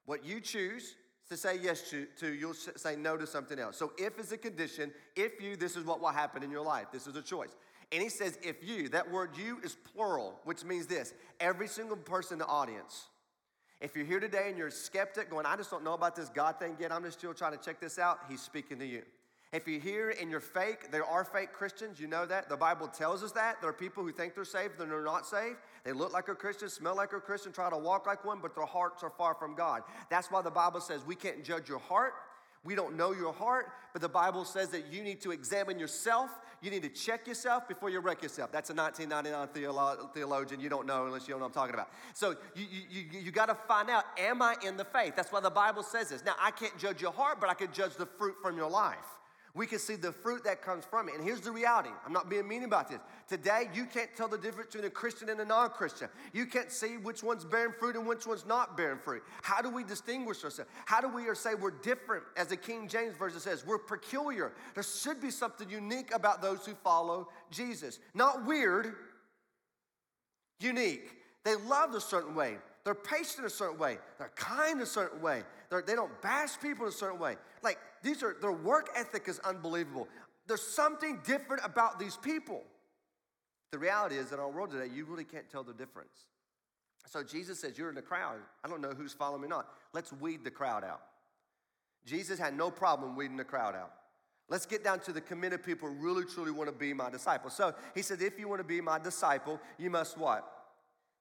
What 0.06 0.25
you 0.25 0.42
choose 0.42 0.95
to 1.30 1.38
say 1.38 1.60
yes 1.62 1.89
to, 1.92 2.07
to, 2.18 2.33
you'll 2.33 2.54
say 2.54 2.95
no 2.95 3.16
to 3.16 3.27
something 3.27 3.60
else. 3.60 3.77
So 3.77 3.94
if 3.98 4.19
is 4.19 4.31
a 4.31 4.38
condition, 4.38 4.92
if 5.16 5.42
you, 5.42 5.56
this 5.56 5.75
is 5.75 5.86
what 5.86 6.01
will 6.01 6.07
happen 6.10 6.44
in 6.44 6.50
your 6.50 6.66
life. 6.66 6.88
This 6.92 7.07
is 7.07 7.16
a 7.16 7.21
choice. 7.21 7.56
And 7.91 8.03
he 8.03 8.09
says, 8.09 8.38
if 8.44 8.57
you, 8.62 8.89
that 8.89 9.09
word 9.09 9.31
you 9.36 9.59
is 9.63 9.75
plural, 9.94 10.39
which 10.44 10.63
means 10.63 10.88
this 10.88 11.13
every 11.39 11.68
single 11.68 11.97
person 11.97 12.33
in 12.33 12.39
the 12.39 12.45
audience 12.45 13.07
if 13.81 13.95
you're 13.95 14.06
here 14.06 14.19
today 14.19 14.47
and 14.50 14.57
you're 14.57 14.68
a 14.68 14.71
skeptic 14.71 15.30
going, 15.30 15.45
I 15.45 15.56
just 15.56 15.71
don't 15.71 15.86
know 15.86 15.94
about 15.94 16.15
this 16.15 16.30
God 16.30 16.59
thing 16.59 16.75
yet, 16.80 16.91
I'm 16.91 17.03
just 17.03 17.18
still 17.18 17.33
trying 17.33 17.57
to 17.57 17.63
check 17.63 17.80
this 17.80 17.97
out, 17.97 18.19
He's 18.30 18.41
speaking 18.41 18.77
to 18.80 18.86
you. 18.86 19.03
If 19.51 19.68
you're 19.68 19.80
here 19.80 20.13
and 20.21 20.30
you're 20.30 20.41
fake, 20.41 20.91
there 20.91 21.06
are 21.06 21.24
fake 21.24 21.53
Christians, 21.53 22.00
you 22.00 22.06
know 22.06 22.25
that. 22.25 22.50
The 22.50 22.57
Bible 22.57 22.88
tells 22.88 23.24
us 23.24 23.31
that. 23.31 23.59
There 23.62 23.69
are 23.69 23.74
people 23.74 24.03
who 24.03 24.12
think 24.12 24.35
they're 24.35 24.45
saved 24.45 24.80
and 24.80 24.92
they're 24.92 25.03
not 25.03 25.25
saved. 25.25 25.56
They 25.83 25.92
look 25.92 26.13
like 26.13 26.27
a 26.27 26.35
Christian, 26.35 26.69
smell 26.69 26.95
like 26.95 27.13
a 27.13 27.19
Christian, 27.19 27.51
try 27.51 27.68
to 27.69 27.77
walk 27.77 28.06
like 28.06 28.24
one, 28.24 28.39
but 28.42 28.53
their 28.53 28.65
hearts 28.65 29.01
are 29.01 29.09
far 29.09 29.33
from 29.33 29.56
God. 29.56 29.81
That's 30.12 30.30
why 30.30 30.44
the 30.44 30.51
Bible 30.51 30.81
says 30.81 31.03
we 31.03 31.15
can't 31.15 31.44
judge 31.44 31.68
your 31.68 31.80
heart. 31.80 32.13
We 32.63 32.75
don't 32.75 32.97
know 32.97 33.13
your 33.13 33.33
heart, 33.33 33.67
but 33.94 34.01
the 34.01 34.09
Bible 34.09 34.45
says 34.45 34.69
that 34.69 34.91
you 34.91 35.01
need 35.01 35.21
to 35.21 35.31
examine 35.31 35.79
yourself 35.79 36.29
you 36.61 36.71
need 36.71 36.83
to 36.83 36.89
check 36.89 37.27
yourself 37.27 37.67
before 37.67 37.89
you 37.89 38.00
wreck 38.00 38.21
yourself. 38.21 38.51
That's 38.51 38.69
a 38.69 38.73
1999 38.73 39.47
theolo- 39.53 40.13
theologian. 40.13 40.59
You 40.59 40.69
don't 40.69 40.85
know 40.85 41.06
unless 41.06 41.27
you 41.27 41.33
know 41.33 41.39
what 41.39 41.47
I'm 41.47 41.51
talking 41.53 41.73
about. 41.73 41.89
So 42.13 42.35
you, 42.53 42.65
you, 42.69 43.03
you, 43.11 43.19
you 43.21 43.31
got 43.31 43.45
to 43.47 43.56
find 43.56 43.89
out, 43.89 44.03
am 44.17 44.41
I 44.41 44.56
in 44.65 44.75
the 44.75 44.85
faith? 44.85 45.13
That's 45.15 45.31
why 45.31 45.39
the 45.39 45.50
Bible 45.50 45.83
says 45.83 46.09
this. 46.09 46.23
Now, 46.25 46.35
I 46.39 46.51
can't 46.51 46.77
judge 46.77 47.01
your 47.01 47.13
heart, 47.13 47.39
but 47.39 47.50
I 47.50 47.53
can 47.53 47.71
judge 47.71 47.95
the 47.95 48.06
fruit 48.06 48.35
from 48.41 48.57
your 48.57 48.69
life. 48.69 48.97
We 49.55 49.65
can 49.65 49.79
see 49.79 49.95
the 49.95 50.11
fruit 50.11 50.43
that 50.43 50.61
comes 50.61 50.85
from 50.85 51.09
it. 51.09 51.15
And 51.15 51.23
here's 51.23 51.41
the 51.41 51.51
reality 51.51 51.89
I'm 52.05 52.13
not 52.13 52.29
being 52.29 52.47
mean 52.47 52.63
about 52.63 52.89
this. 52.89 52.99
Today, 53.27 53.69
you 53.73 53.85
can't 53.85 54.09
tell 54.15 54.27
the 54.27 54.37
difference 54.37 54.67
between 54.67 54.85
a 54.85 54.89
Christian 54.89 55.29
and 55.29 55.39
a 55.39 55.45
non 55.45 55.69
Christian. 55.69 56.07
You 56.33 56.45
can't 56.45 56.71
see 56.71 56.97
which 56.97 57.23
one's 57.23 57.45
bearing 57.45 57.73
fruit 57.79 57.95
and 57.95 58.05
which 58.05 58.27
one's 58.27 58.45
not 58.45 58.77
bearing 58.77 58.99
fruit. 58.99 59.23
How 59.41 59.61
do 59.61 59.69
we 59.69 59.83
distinguish 59.83 60.43
ourselves? 60.43 60.69
How 60.85 61.01
do 61.01 61.07
we 61.07 61.23
say 61.33 61.55
we're 61.55 61.71
different? 61.71 62.23
As 62.37 62.47
the 62.47 62.57
King 62.57 62.87
James 62.87 63.15
Version 63.15 63.39
says, 63.39 63.65
we're 63.65 63.79
peculiar. 63.79 64.51
There 64.75 64.83
should 64.83 65.19
be 65.21 65.31
something 65.31 65.69
unique 65.69 66.13
about 66.13 66.41
those 66.41 66.65
who 66.65 66.73
follow 66.83 67.29
Jesus. 67.49 67.99
Not 68.13 68.45
weird, 68.45 68.93
unique. 70.59 71.11
They 71.43 71.55
love 71.55 71.95
a 71.95 72.01
certain 72.01 72.35
way. 72.35 72.57
They're 72.83 72.95
patient 72.95 73.45
a 73.45 73.49
certain 73.49 73.77
way. 73.77 73.97
They're 74.17 74.31
kind 74.35 74.81
a 74.81 74.85
certain 74.85 75.21
way. 75.21 75.43
They're, 75.69 75.81
they 75.81 75.93
do 75.93 75.97
not 75.97 76.21
bash 76.21 76.59
people 76.59 76.87
a 76.87 76.91
certain 76.91 77.19
way. 77.19 77.35
Like 77.61 77.77
these 78.03 78.23
are 78.23 78.35
their 78.41 78.51
work 78.51 78.89
ethic 78.95 79.27
is 79.27 79.39
unbelievable. 79.39 80.07
There's 80.47 80.61
something 80.61 81.19
different 81.25 81.63
about 81.63 81.99
these 81.99 82.18
people. 82.18 82.63
The 83.71 83.77
reality 83.77 84.15
is 84.15 84.31
in 84.31 84.39
our 84.39 84.49
world 84.49 84.71
today, 84.71 84.91
you 84.94 85.06
really 85.06 85.23
can't 85.23 85.49
tell 85.49 85.63
the 85.63 85.73
difference. 85.73 86.25
So 87.06 87.23
Jesus 87.23 87.59
says, 87.59 87.77
You're 87.77 87.89
in 87.89 87.95
the 87.95 88.01
crowd. 88.01 88.39
I 88.63 88.68
don't 88.68 88.81
know 88.81 88.91
who's 88.91 89.13
following 89.13 89.41
me 89.41 89.47
not. 89.47 89.68
Let's 89.94 90.11
weed 90.13 90.44
the 90.44 90.51
crowd 90.51 90.83
out. 90.83 91.01
Jesus 92.06 92.39
had 92.39 92.56
no 92.56 92.71
problem 92.71 93.15
weeding 93.15 93.37
the 93.37 93.44
crowd 93.44 93.75
out. 93.75 93.94
Let's 94.47 94.65
get 94.65 94.83
down 94.83 94.99
to 95.01 95.13
the 95.13 95.21
committed 95.21 95.63
people 95.63 95.89
who 95.89 95.95
really 95.95 96.25
truly 96.25 96.51
want 96.51 96.69
to 96.69 96.75
be 96.75 96.94
my 96.94 97.09
disciple. 97.09 97.49
So 97.51 97.73
he 97.94 98.01
said, 98.01 98.21
If 98.21 98.39
you 98.39 98.47
want 98.47 98.59
to 98.59 98.68
be 98.68 98.81
my 98.81 98.99
disciple, 98.99 99.59
you 99.77 99.89
must 99.89 100.18
what? 100.18 100.51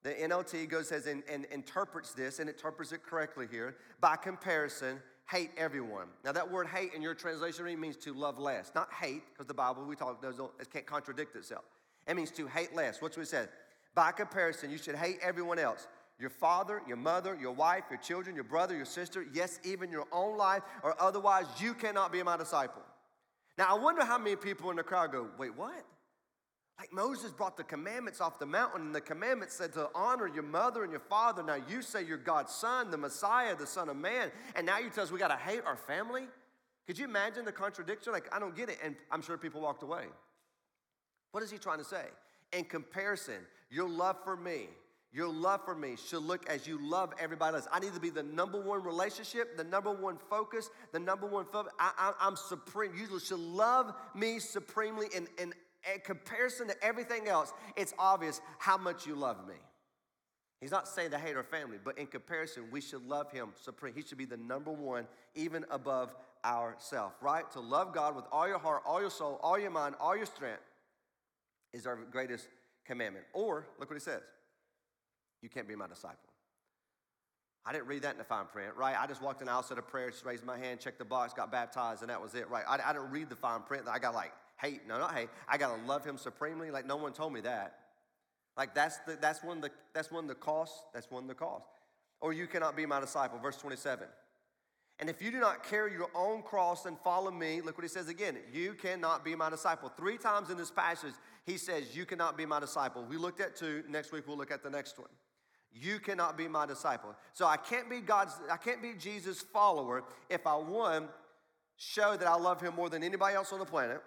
The 0.03 0.11
NLT 0.11 0.69
goes 0.69 0.89
says 0.89 1.07
and, 1.07 1.23
and 1.29 1.45
interprets 1.47 2.15
this 2.15 2.39
and 2.39 2.49
interprets 2.49 2.93
it 2.93 3.03
correctly 3.03 3.47
here. 3.51 3.77
By 4.01 4.17
comparison, 4.17 5.01
hate 5.31 5.51
everyone. 5.57 6.07
Now 6.25 6.33
that 6.33 6.51
word 6.51 6.67
hate 6.67 6.95
in 6.95 7.03
your 7.03 7.15
translation 7.15 7.81
means 7.81 7.97
to 7.99 8.15
love 8.15 8.39
less, 8.39 8.73
not 8.75 8.93
hate, 8.93 9.23
because 9.33 9.47
the 9.47 9.55
Bible 9.55 9.85
we 9.85 9.95
talk 9.95 10.23
does 10.23 10.39
it 10.39 10.73
can't 10.73 10.87
contradict 10.87 11.37
itself. 11.37 11.65
It 12.07 12.17
means 12.17 12.31
to 12.33 12.47
hate 12.47 12.75
less. 12.75 13.03
What's 13.03 13.17
what 13.17 13.25
it 13.25 13.29
says? 13.29 13.49
By 13.95 14.13
comparison, 14.13 14.71
you 14.71 14.79
should 14.79 14.95
hate 14.95 15.19
everyone 15.23 15.59
else. 15.59 15.87
Your 16.19 16.31
father, 16.31 16.83
your 16.89 16.97
mother, 16.97 17.37
your 17.41 17.53
wife, 17.53 17.85
your 17.91 17.99
children, 18.01 18.35
your 18.35 18.45
brother, 18.45 18.75
your 18.75 18.85
sister, 18.85 19.25
yes, 19.33 19.61
even 19.63 19.91
your 19.91 20.07
own 20.11 20.37
life, 20.37 20.63
or 20.83 21.01
otherwise 21.01 21.45
you 21.59 21.75
cannot 21.75 22.11
be 22.11 22.23
my 22.23 22.37
disciple. 22.37 22.83
Now 23.57 23.67
I 23.69 23.79
wonder 23.79 24.05
how 24.05 24.19
many 24.19 24.35
people 24.35 24.71
in 24.71 24.77
the 24.77 24.83
crowd 24.83 25.13
go, 25.13 25.29
wait, 25.39 25.57
what? 25.57 25.85
Like 26.79 26.93
Moses 26.93 27.33
brought 27.33 27.57
the 27.57 27.65
commandments 27.65 28.21
off 28.21 28.39
the 28.39 28.47
mountain, 28.47 28.83
and 28.83 28.95
the 28.95 29.01
commandments 29.01 29.55
said 29.55 29.73
to 29.73 29.91
honor 29.95 30.29
your 30.29 30.45
mother 30.45 30.85
and 30.85 30.93
your 30.93 31.01
father. 31.01 31.43
Now 31.43 31.57
you 31.69 31.83
say 31.83 32.05
you're 32.05 32.17
God's 32.17 32.53
son, 32.53 32.91
the 32.91 32.97
Messiah, 32.97 33.57
the 33.57 33.67
Son 33.67 33.89
of 33.89 33.97
Man, 33.97 34.31
and 34.55 34.65
now 34.65 34.79
you 34.79 34.89
tell 34.89 35.03
us 35.03 35.11
we 35.11 35.19
got 35.19 35.29
to 35.29 35.37
hate 35.37 35.63
our 35.67 35.77
family? 35.77 36.29
Could 36.87 36.99
you 36.99 37.05
imagine 37.05 37.45
the 37.45 37.53
contradiction? 37.53 38.13
Like, 38.13 38.35
I 38.35 38.39
don't 38.39 38.57
get 38.57 38.71
it. 38.71 38.79
And 38.83 38.97
I'm 39.11 39.21
sure 39.21 39.37
people 39.37 39.61
walked 39.61 39.83
away. 39.83 40.05
What 41.33 41.43
is 41.43 41.51
he 41.51 41.59
trying 41.59 41.79
to 41.79 41.85
say? 41.85 42.05
In 42.53 42.65
comparison, 42.65 43.41
your 43.71 43.89
love 43.89 44.17
for 44.25 44.37
me, 44.37 44.69
your 45.13 45.29
love 45.29 45.65
for 45.65 45.75
me 45.75 45.97
should 45.97 46.23
look 46.23 46.49
as 46.49 46.67
you 46.67 46.79
love 46.81 47.13
everybody 47.19 47.57
else. 47.57 47.69
I 47.71 47.81
need 47.81 47.93
to 47.93 48.01
be 48.01 48.09
the 48.09 48.23
number 48.23 48.59
one 48.59 48.83
relationship, 48.83 49.57
the 49.57 49.65
number 49.65 49.91
one 49.91 50.17
focus, 50.31 50.71
the 50.93 50.99
number 50.99 51.27
one 51.27 51.45
focus. 51.45 51.73
I, 51.79 52.13
am 52.21 52.37
supreme. 52.37 52.93
You 52.97 53.19
should 53.19 53.39
love 53.39 53.93
me 54.15 54.39
supremely 54.39 55.09
in, 55.15 55.29
in 55.39 55.53
in 55.93 56.01
comparison 56.01 56.69
to 56.69 56.85
everything 56.85 57.29
else, 57.29 57.53
it's 57.77 57.95
obvious 57.99 58.41
how 58.59 58.77
much 58.77 59.07
you 59.07 59.15
love 59.15 59.47
me. 59.47 59.55
He's 60.61 60.73
not 60.73 60.89
saying 60.89 61.13
to 61.13 61.19
hate 61.19 61.37
our 61.37 61.45
family, 61.45 61.79
but 61.83 61.99
in 61.99 62.07
comparison, 62.07 62.65
we 62.73 62.81
should 62.81 63.07
love 63.07 63.31
him 63.31 63.51
supreme. 63.63 63.95
He 63.95 64.03
should 64.03 64.19
be 64.19 64.25
the 64.25 64.37
number 64.37 64.73
one, 64.73 65.07
even 65.35 65.65
above 65.71 66.15
ourself, 66.45 67.13
right? 67.21 67.49
To 67.53 67.61
love 67.61 67.95
God 67.95 68.17
with 68.17 68.25
all 68.33 68.49
your 68.49 68.59
heart, 68.59 68.83
all 68.85 69.01
your 69.01 69.11
soul, 69.11 69.39
all 69.43 69.59
your 69.59 69.71
mind, 69.71 69.95
all 70.01 70.17
your 70.17 70.27
strength 70.27 70.63
is 71.73 71.87
our 71.87 71.97
greatest 72.11 72.49
commandment. 72.85 73.25
Or, 73.33 73.67
look 73.79 73.89
what 73.89 73.97
he 73.97 74.01
says 74.01 74.23
you 75.43 75.49
can't 75.49 75.69
be 75.69 75.77
my 75.77 75.87
disciple. 75.87 76.19
I 77.65 77.73
didn't 77.73 77.87
read 77.87 78.03
that 78.03 78.13
in 78.13 78.19
the 78.19 78.25
fine 78.25 78.47
print, 78.47 78.73
right? 78.77 78.97
I 78.99 79.07
just 79.07 79.23
walked 79.23 79.41
in 79.41 79.47
the 79.47 79.63
said 79.63 79.79
a 79.79 79.83
prayer, 79.83 80.11
just 80.11 80.25
raised 80.25 80.45
my 80.45 80.59
hand, 80.59 80.81
checked 80.81 80.99
the 80.99 81.05
box, 81.05 81.35
got 81.35 81.53
baptized, 81.53 82.01
and 82.01 82.11
that 82.11 82.21
was 82.21 82.35
it, 82.35 82.49
right? 82.49 82.65
I, 82.67 82.79
I 82.85 82.93
didn't 82.93 83.11
read 83.11 83.29
the 83.29 83.37
fine 83.37 83.61
print. 83.61 83.85
I 83.89 83.99
got 83.99 84.15
like 84.15 84.33
hate. 84.61 84.87
No, 84.87 84.99
not 84.99 85.15
hate. 85.15 85.29
I 85.49 85.57
got 85.57 85.77
to 85.77 85.83
love 85.87 86.05
him 86.05 86.19
supremely. 86.19 86.71
Like 86.71 86.87
no 86.87 86.97
one 86.97 87.13
told 87.13 87.33
me 87.33 87.41
that. 87.43 87.77
Like 88.57 88.75
that's, 88.75 88.99
the, 89.07 89.17
that's, 89.21 89.43
one 89.43 89.61
the, 89.61 89.71
that's 89.95 90.11
one 90.11 90.27
the 90.27 90.35
cost. 90.35 90.75
That's 90.93 91.11
one 91.11 91.27
the 91.27 91.35
cost. 91.35 91.67
Or 92.21 92.33
you 92.33 92.47
cannot 92.47 92.77
be 92.77 92.87
my 92.87 93.01
disciple. 93.01 93.39
Verse 93.39 93.57
27. 93.57 94.09
And 95.01 95.09
if 95.09 95.23
you 95.23 95.31
do 95.31 95.39
not 95.39 95.63
carry 95.63 95.93
your 95.93 96.11
own 96.15 96.43
cross 96.43 96.85
and 96.85 96.99
follow 96.99 97.31
me, 97.31 97.61
look 97.61 97.79
what 97.79 97.85
he 97.85 97.89
says 97.89 98.09
again. 98.09 98.37
You 98.53 98.75
cannot 98.75 99.25
be 99.25 99.37
my 99.37 99.49
disciple. 99.49 99.93
Three 99.97 100.19
times 100.19 100.51
in 100.51 100.57
this 100.57 100.73
passage, 100.73 101.15
he 101.47 101.57
says, 101.57 101.97
You 101.97 102.05
cannot 102.05 102.37
be 102.37 102.45
my 102.45 102.59
disciple. 102.59 103.07
We 103.09 103.17
looked 103.17 103.41
at 103.41 103.55
two. 103.55 103.85
Next 103.89 104.11
week, 104.11 104.27
we'll 104.27 104.37
look 104.37 104.51
at 104.51 104.65
the 104.65 104.71
next 104.71 104.99
one. 104.99 105.09
You 105.73 106.01
cannot 106.01 106.37
be 106.37 106.49
my 106.49 106.67
disciple. 106.67 107.15
So 107.33 107.47
I 107.47 107.57
can't 107.57 107.89
be 107.89 108.01
God's, 108.01 108.33
I 108.51 108.57
can't 108.57 108.83
be 108.83 108.95
Jesus' 108.99 109.41
follower 109.41 110.03
if 110.29 110.47
I, 110.47 110.57
one, 110.57 111.09
show 111.77 112.17
that 112.17 112.27
I 112.27 112.35
love 112.35 112.61
him 112.61 112.75
more 112.75 112.91
than 112.91 113.05
anybody 113.05 113.37
else 113.37 113.53
on 113.53 113.61
the 113.61 113.65
planet, 113.65 114.03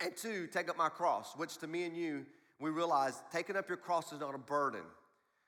and 0.00 0.16
two, 0.16 0.46
take 0.46 0.68
up 0.68 0.76
my 0.76 0.88
cross, 0.88 1.34
which 1.36 1.58
to 1.58 1.66
me 1.66 1.84
and 1.84 1.96
you 1.96 2.26
we 2.60 2.70
realize 2.70 3.22
taking 3.32 3.56
up 3.56 3.68
your 3.68 3.76
cross 3.76 4.12
is 4.12 4.20
not 4.20 4.34
a 4.34 4.38
burden. 4.38 4.82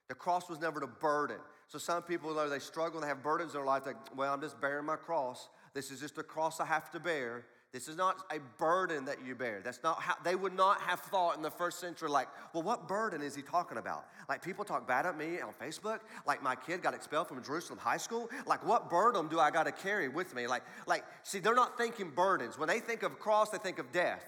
The 0.09 0.15
cross 0.15 0.49
was 0.49 0.61
never 0.61 0.83
a 0.83 0.87
burden. 0.87 1.39
So 1.69 1.79
some 1.79 2.03
people, 2.03 2.35
they 2.49 2.59
struggle, 2.59 3.01
they 3.01 3.09
have 3.09 3.23
burdens 3.23 3.53
in 3.53 3.59
their 3.59 3.67
life, 3.67 3.87
like, 3.87 3.97
well, 4.17 4.33
I'm 4.33 4.41
just 4.41 4.61
bearing 4.61 4.87
my 4.87 4.97
cross. 4.97 5.49
This 5.75 5.91
is 5.91 6.01
just 6.01 6.17
a 6.19 6.23
cross 6.23 6.61
I 6.61 6.67
have 6.67 6.91
to 6.93 7.01
bear. 7.01 7.47
This 7.73 7.89
is 7.89 7.97
not 7.97 8.17
a 8.31 8.39
burden 8.59 9.05
that 9.05 9.19
you 9.25 9.35
bear. 9.35 9.61
That's 9.63 9.83
not 9.83 10.01
how 10.01 10.15
they 10.25 10.35
would 10.35 10.55
not 10.55 10.81
have 10.81 11.01
thought 11.01 11.37
in 11.37 11.43
the 11.43 11.51
first 11.51 11.79
century, 11.79 12.09
like, 12.09 12.29
well, 12.55 12.63
what 12.63 12.89
burden 12.89 13.21
is 13.21 13.35
he 13.35 13.43
talking 13.43 13.77
about? 13.77 14.07
Like 14.29 14.43
people 14.43 14.65
talk 14.65 14.87
bad 14.89 15.05
at 15.05 15.19
me 15.19 15.41
on 15.41 15.53
Facebook, 15.61 16.01
like 16.27 16.43
my 16.43 16.55
kid 16.55 16.83
got 16.83 16.95
expelled 16.95 17.29
from 17.29 17.43
Jerusalem 17.43 17.79
High 17.79 17.97
School. 17.97 18.31
Like, 18.47 18.65
what 18.65 18.89
burden 18.89 19.29
do 19.29 19.41
I 19.41 19.51
got 19.51 19.65
to 19.65 19.73
carry 19.73 20.09
with 20.09 20.35
me? 20.35 20.47
Like, 20.47 20.63
like, 20.87 21.05
see, 21.23 21.39
they're 21.39 21.55
not 21.55 21.77
thinking 21.77 22.11
burdens. 22.11 22.59
When 22.59 22.69
they 22.69 22.81
think 22.81 23.03
of 23.03 23.19
cross, 23.19 23.51
they 23.51 23.59
think 23.59 23.79
of 23.79 23.93
death. 23.93 24.25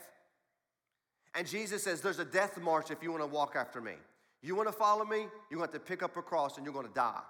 And 1.35 1.47
Jesus 1.47 1.85
says, 1.85 2.01
There's 2.01 2.19
a 2.19 2.25
death 2.25 2.61
march 2.61 2.91
if 2.91 3.03
you 3.03 3.11
want 3.11 3.23
to 3.23 3.29
walk 3.29 3.55
after 3.57 3.81
me. 3.81 3.95
You 4.43 4.55
want 4.55 4.69
to 4.69 4.73
follow 4.73 5.05
me? 5.05 5.27
You're 5.51 5.59
going 5.59 5.69
to, 5.69 5.75
have 5.75 5.85
to 5.85 5.89
pick 5.89 6.03
up 6.03 6.17
a 6.17 6.23
cross 6.23 6.57
and 6.57 6.65
you're 6.65 6.75
going 6.75 6.87
to 6.87 6.95
die. 6.95 7.23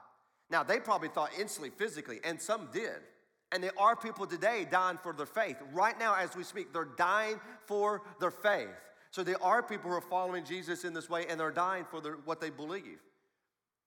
Now, 0.51 0.63
they 0.63 0.79
probably 0.79 1.09
thought 1.09 1.31
instantly, 1.39 1.71
physically, 1.71 2.21
and 2.25 2.41
some 2.41 2.69
did. 2.73 2.97
And 3.53 3.63
there 3.63 3.79
are 3.79 3.97
people 3.97 4.27
today 4.27 4.67
dying 4.71 4.99
for 5.03 5.13
their 5.13 5.27
faith. 5.27 5.57
Right 5.73 5.99
now, 5.99 6.15
as 6.15 6.37
we 6.37 6.45
speak, 6.45 6.73
they're 6.73 6.89
dying 6.97 7.41
for 7.67 8.03
their 8.21 8.31
faith. 8.31 8.69
So 9.11 9.25
there 9.25 9.43
are 9.43 9.63
people 9.63 9.91
who 9.91 9.97
are 9.97 10.03
following 10.03 10.45
Jesus 10.45 10.85
in 10.85 10.93
this 10.93 11.09
way 11.09 11.27
and 11.29 11.41
they're 11.41 11.51
dying 11.51 11.87
for 11.91 12.01
their, 12.01 12.17
what 12.25 12.41
they 12.41 12.51
believe. 12.51 13.01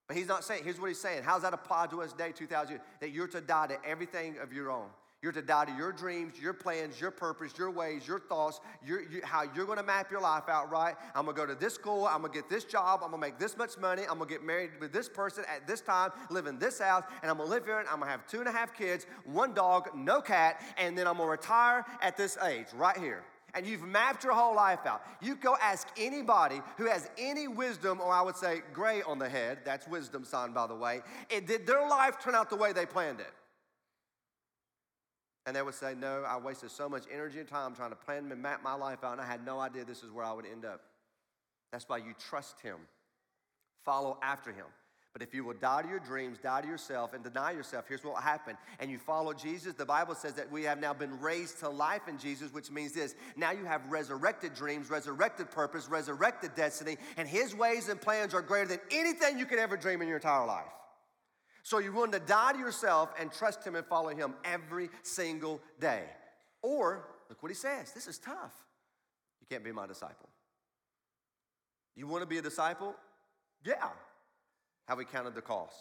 But 0.07 0.17
he's 0.17 0.27
not 0.27 0.43
saying, 0.43 0.63
here's 0.63 0.79
what 0.79 0.87
he's 0.87 0.99
saying. 0.99 1.23
How's 1.23 1.43
that 1.43 1.53
apply 1.53 1.87
to 1.87 2.01
us 2.01 2.11
today, 2.11 2.31
2,000? 2.31 2.79
That 2.99 3.11
you're 3.11 3.27
to 3.27 3.39
die 3.39 3.67
to 3.67 3.85
everything 3.85 4.37
of 4.41 4.51
your 4.51 4.71
own. 4.71 4.87
You're 5.21 5.31
to 5.33 5.41
die 5.43 5.65
to 5.65 5.71
your 5.73 5.91
dreams, 5.91 6.33
your 6.41 6.53
plans, 6.53 6.99
your 6.99 7.11
purpose, 7.11 7.53
your 7.55 7.69
ways, 7.69 8.07
your 8.07 8.19
thoughts, 8.19 8.59
your, 8.83 9.03
you, 9.03 9.21
how 9.23 9.43
you're 9.55 9.67
gonna 9.67 9.83
map 9.83 10.09
your 10.09 10.19
life 10.19 10.49
out 10.49 10.71
right. 10.71 10.95
I'm 11.13 11.25
gonna 11.25 11.37
go 11.37 11.45
to 11.45 11.53
this 11.53 11.75
school, 11.75 12.07
I'm 12.07 12.21
gonna 12.21 12.33
get 12.33 12.49
this 12.49 12.63
job, 12.63 13.01
I'm 13.03 13.11
gonna 13.11 13.21
make 13.21 13.37
this 13.37 13.55
much 13.55 13.77
money, 13.77 14.01
I'm 14.01 14.17
gonna 14.17 14.29
get 14.29 14.43
married 14.43 14.71
with 14.79 14.91
this 14.91 15.07
person 15.07 15.43
at 15.47 15.67
this 15.67 15.81
time, 15.81 16.09
live 16.31 16.47
in 16.47 16.57
this 16.57 16.79
house, 16.79 17.03
and 17.21 17.29
I'm 17.29 17.37
gonna 17.37 17.51
live 17.51 17.65
here 17.65 17.79
and 17.79 17.87
I'm 17.89 17.99
gonna 17.99 18.09
have 18.09 18.25
two 18.25 18.39
and 18.39 18.47
a 18.47 18.51
half 18.51 18.75
kids, 18.75 19.05
one 19.23 19.53
dog, 19.53 19.89
no 19.95 20.21
cat, 20.21 20.59
and 20.79 20.97
then 20.97 21.05
I'm 21.05 21.17
gonna 21.17 21.29
retire 21.29 21.85
at 22.01 22.17
this 22.17 22.35
age 22.39 22.67
right 22.73 22.97
here 22.97 23.23
and 23.53 23.65
you've 23.65 23.83
mapped 23.83 24.23
your 24.23 24.33
whole 24.33 24.55
life 24.55 24.85
out. 24.85 25.03
You 25.21 25.35
go 25.35 25.57
ask 25.61 25.87
anybody 25.97 26.61
who 26.77 26.85
has 26.85 27.09
any 27.17 27.47
wisdom, 27.49 27.99
or 27.99 28.11
I 28.11 28.21
would 28.21 28.37
say 28.37 28.61
gray 28.73 29.01
on 29.03 29.19
the 29.19 29.27
head, 29.27 29.59
that's 29.65 29.87
wisdom 29.87 30.23
sign, 30.23 30.53
by 30.53 30.67
the 30.67 30.75
way. 30.75 31.01
It, 31.29 31.47
did 31.47 31.67
their 31.67 31.87
life 31.87 32.17
turn 32.19 32.33
out 32.33 32.49
the 32.49 32.55
way 32.55 32.71
they 32.71 32.85
planned 32.85 33.19
it? 33.19 33.31
And 35.45 35.55
they 35.55 35.61
would 35.61 35.73
say, 35.73 35.95
No, 35.97 36.23
I 36.27 36.37
wasted 36.37 36.71
so 36.71 36.87
much 36.87 37.03
energy 37.11 37.39
and 37.39 37.47
time 37.47 37.75
trying 37.75 37.89
to 37.89 37.95
plan 37.95 38.31
and 38.31 38.41
map 38.41 38.63
my 38.63 38.73
life 38.73 39.03
out, 39.03 39.13
and 39.13 39.21
I 39.21 39.25
had 39.25 39.45
no 39.45 39.59
idea 39.59 39.83
this 39.83 40.03
is 40.03 40.11
where 40.11 40.25
I 40.25 40.33
would 40.33 40.45
end 40.45 40.65
up. 40.65 40.81
That's 41.71 41.87
why 41.87 41.97
you 41.97 42.13
trust 42.29 42.59
Him, 42.61 42.77
follow 43.83 44.17
after 44.21 44.51
Him. 44.51 44.65
But 45.13 45.21
if 45.21 45.33
you 45.33 45.43
will 45.43 45.55
die 45.55 45.81
to 45.81 45.89
your 45.89 45.99
dreams, 45.99 46.37
die 46.41 46.61
to 46.61 46.67
yourself, 46.67 47.13
and 47.13 47.21
deny 47.21 47.51
yourself, 47.51 47.85
here's 47.85 48.01
what 48.03 48.13
will 48.13 48.21
happen. 48.21 48.57
And 48.79 48.89
you 48.89 48.97
follow 48.97 49.33
Jesus, 49.33 49.73
the 49.73 49.85
Bible 49.85 50.15
says 50.15 50.35
that 50.35 50.49
we 50.49 50.63
have 50.63 50.79
now 50.79 50.93
been 50.93 51.19
raised 51.19 51.59
to 51.59 51.69
life 51.69 52.07
in 52.07 52.17
Jesus, 52.17 52.53
which 52.53 52.71
means 52.71 52.93
this 52.93 53.15
now 53.35 53.51
you 53.51 53.65
have 53.65 53.81
resurrected 53.89 54.53
dreams, 54.53 54.89
resurrected 54.89 55.51
purpose, 55.51 55.89
resurrected 55.89 56.55
destiny, 56.55 56.97
and 57.17 57.27
His 57.27 57.53
ways 57.53 57.89
and 57.89 57.99
plans 57.99 58.33
are 58.33 58.41
greater 58.41 58.67
than 58.67 58.79
anything 58.91 59.37
you 59.37 59.45
could 59.45 59.59
ever 59.59 59.75
dream 59.75 60.01
in 60.01 60.07
your 60.07 60.17
entire 60.17 60.45
life. 60.45 60.71
So 61.63 61.77
you're 61.77 61.91
willing 61.91 62.11
to 62.11 62.19
die 62.19 62.53
to 62.53 62.59
yourself 62.59 63.13
and 63.19 63.31
trust 63.31 63.65
Him 63.65 63.75
and 63.75 63.85
follow 63.85 64.09
Him 64.09 64.33
every 64.43 64.89
single 65.03 65.61
day. 65.79 66.03
Or, 66.61 67.05
look 67.29 67.41
what 67.41 67.49
He 67.49 67.55
says 67.55 67.91
this 67.93 68.07
is 68.07 68.17
tough. 68.17 68.53
You 69.39 69.47
can't 69.49 69.63
be 69.63 69.71
my 69.71 69.87
disciple. 69.87 70.29
You 71.95 72.07
want 72.07 72.23
to 72.23 72.27
be 72.27 72.37
a 72.37 72.41
disciple? 72.41 72.95
Yeah. 73.65 73.89
Have 74.87 74.97
we 74.97 75.05
counted 75.05 75.35
the 75.35 75.41
cost? 75.41 75.75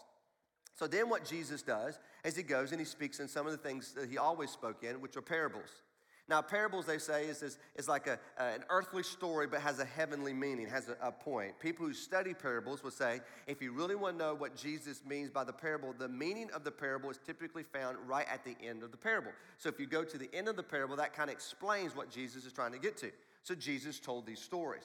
So 0.75 0.87
then, 0.87 1.09
what 1.09 1.25
Jesus 1.25 1.63
does 1.63 1.99
is 2.25 2.37
He 2.37 2.43
goes 2.43 2.73
and 2.73 2.81
He 2.81 2.87
speaks 2.87 3.21
in 3.21 3.29
some 3.29 3.47
of 3.47 3.53
the 3.53 3.59
things 3.59 3.93
that 3.93 4.09
He 4.09 4.19
always 4.19 4.51
spoke 4.51 4.83
in, 4.83 5.01
which 5.01 5.17
are 5.17 5.23
parables. 5.23 5.83
Now, 6.31 6.41
parables, 6.41 6.87
they 6.87 6.99
say, 6.99 7.27
is, 7.27 7.43
is, 7.43 7.59
is 7.75 7.89
like 7.89 8.07
a, 8.07 8.13
uh, 8.39 8.53
an 8.55 8.63
earthly 8.71 9.03
story 9.03 9.49
but 9.49 9.61
has 9.63 9.81
a 9.81 9.85
heavenly 9.85 10.33
meaning, 10.33 10.69
has 10.69 10.89
a, 10.89 10.97
a 11.09 11.11
point. 11.11 11.59
People 11.59 11.85
who 11.85 11.93
study 11.93 12.35
parables 12.35 12.85
will 12.85 12.93
say 12.93 13.21
if 13.49 13.61
you 13.61 13.73
really 13.73 13.97
want 13.97 14.17
to 14.17 14.25
know 14.25 14.35
what 14.37 14.55
Jesus 14.55 15.03
means 15.05 15.29
by 15.29 15.43
the 15.43 15.53
parable, 15.53 15.93
the 15.93 16.09
meaning 16.09 16.49
of 16.55 16.63
the 16.63 16.71
parable 16.71 17.11
is 17.11 17.19
typically 17.27 17.65
found 17.65 17.99
right 18.07 18.27
at 18.33 18.45
the 18.45 18.55
end 18.65 18.85
of 18.85 18.93
the 18.93 18.97
parable. 18.97 19.33
So 19.59 19.69
if 19.69 19.81
you 19.81 19.87
go 19.87 20.05
to 20.05 20.17
the 20.17 20.33
end 20.33 20.47
of 20.47 20.55
the 20.55 20.63
parable, 20.63 20.95
that 20.97 21.13
kind 21.13 21.31
of 21.31 21.35
explains 21.35 21.97
what 21.97 22.13
Jesus 22.13 22.45
is 22.45 22.53
trying 22.53 22.71
to 22.73 22.79
get 22.79 22.97
to. 22.99 23.11
So 23.43 23.57
Jesus 23.57 23.99
told 23.99 24.25
these 24.25 24.41
stories. 24.41 24.85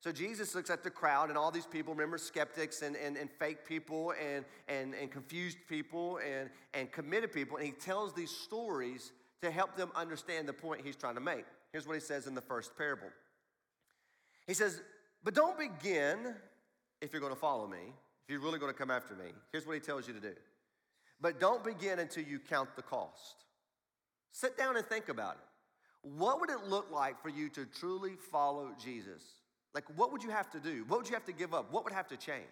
So 0.00 0.12
Jesus 0.12 0.54
looks 0.54 0.68
at 0.68 0.84
the 0.84 0.90
crowd 0.90 1.30
and 1.30 1.38
all 1.38 1.50
these 1.50 1.64
people, 1.64 1.94
remember 1.94 2.18
skeptics 2.18 2.82
and, 2.82 2.96
and, 2.96 3.16
and 3.16 3.30
fake 3.30 3.64
people 3.66 4.12
and, 4.22 4.44
and, 4.68 4.94
and 4.94 5.10
confused 5.10 5.56
people 5.70 6.18
and, 6.18 6.50
and 6.74 6.92
committed 6.92 7.32
people, 7.32 7.56
and 7.56 7.64
he 7.64 7.72
tells 7.72 8.12
these 8.12 8.30
stories 8.30 9.12
to 9.42 9.50
help 9.50 9.76
them 9.76 9.90
understand 9.94 10.48
the 10.48 10.52
point 10.52 10.82
he's 10.84 10.96
trying 10.96 11.14
to 11.16 11.20
make. 11.20 11.44
Here's 11.72 11.86
what 11.86 11.94
he 11.94 12.00
says 12.00 12.26
in 12.26 12.34
the 12.34 12.40
first 12.40 12.76
parable 12.76 13.08
He 14.46 14.54
says, 14.54 14.80
But 15.22 15.34
don't 15.34 15.58
begin 15.58 16.34
if 17.00 17.12
you're 17.12 17.20
going 17.20 17.34
to 17.34 17.38
follow 17.38 17.66
me, 17.66 17.92
if 18.24 18.30
you're 18.30 18.40
really 18.40 18.58
going 18.58 18.72
to 18.72 18.78
come 18.78 18.90
after 18.90 19.14
me. 19.14 19.32
Here's 19.50 19.66
what 19.66 19.74
he 19.74 19.80
tells 19.80 20.06
you 20.06 20.14
to 20.14 20.20
do. 20.20 20.34
But 21.20 21.38
don't 21.38 21.62
begin 21.62 21.98
until 21.98 22.24
you 22.24 22.38
count 22.38 22.74
the 22.76 22.82
cost. 22.82 23.44
Sit 24.32 24.56
down 24.56 24.76
and 24.76 24.86
think 24.86 25.08
about 25.08 25.34
it. 25.34 26.08
What 26.16 26.40
would 26.40 26.50
it 26.50 26.64
look 26.68 26.90
like 26.90 27.20
for 27.22 27.28
you 27.28 27.48
to 27.50 27.64
truly 27.64 28.14
follow 28.30 28.70
Jesus? 28.82 29.22
Like, 29.74 29.84
what 29.96 30.12
would 30.12 30.22
you 30.22 30.30
have 30.30 30.50
to 30.50 30.58
do? 30.60 30.84
What 30.88 30.98
would 30.98 31.08
you 31.08 31.14
have 31.14 31.24
to 31.26 31.32
give 31.32 31.54
up? 31.54 31.72
What 31.72 31.84
would 31.84 31.92
have 31.92 32.08
to 32.08 32.16
change? 32.16 32.42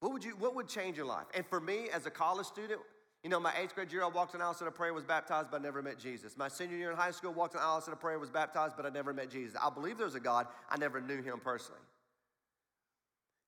What 0.00 0.12
would 0.12 0.24
you 0.24 0.32
what 0.32 0.56
would 0.56 0.68
change 0.68 0.96
your 0.96 1.06
life? 1.06 1.26
And 1.32 1.46
for 1.46 1.60
me 1.60 1.88
as 1.92 2.06
a 2.06 2.10
college 2.10 2.46
student, 2.46 2.80
you 3.22 3.30
know, 3.30 3.38
my 3.38 3.52
eighth 3.56 3.74
grade 3.74 3.92
year, 3.92 4.02
I 4.02 4.08
walked 4.08 4.34
an 4.34 4.40
aisle, 4.40 4.52
said 4.52 4.66
a 4.66 4.72
prayer, 4.72 4.92
was 4.92 5.04
baptized, 5.04 5.48
but 5.50 5.60
I 5.60 5.62
never 5.62 5.80
met 5.80 5.98
Jesus. 5.98 6.36
My 6.36 6.48
senior 6.48 6.76
year 6.76 6.90
in 6.90 6.96
high 6.96 7.12
school, 7.12 7.32
walked 7.32 7.54
an 7.54 7.60
aisle, 7.62 7.80
said 7.80 7.94
a 7.94 7.96
prayer, 7.96 8.18
was 8.18 8.30
baptized, 8.30 8.76
but 8.76 8.84
I 8.84 8.88
never 8.88 9.12
met 9.12 9.30
Jesus. 9.30 9.56
I 9.62 9.70
believe 9.70 9.96
there's 9.96 10.16
a 10.16 10.20
God. 10.20 10.48
I 10.68 10.76
never 10.76 11.00
knew 11.00 11.22
him 11.22 11.38
personally. 11.38 11.80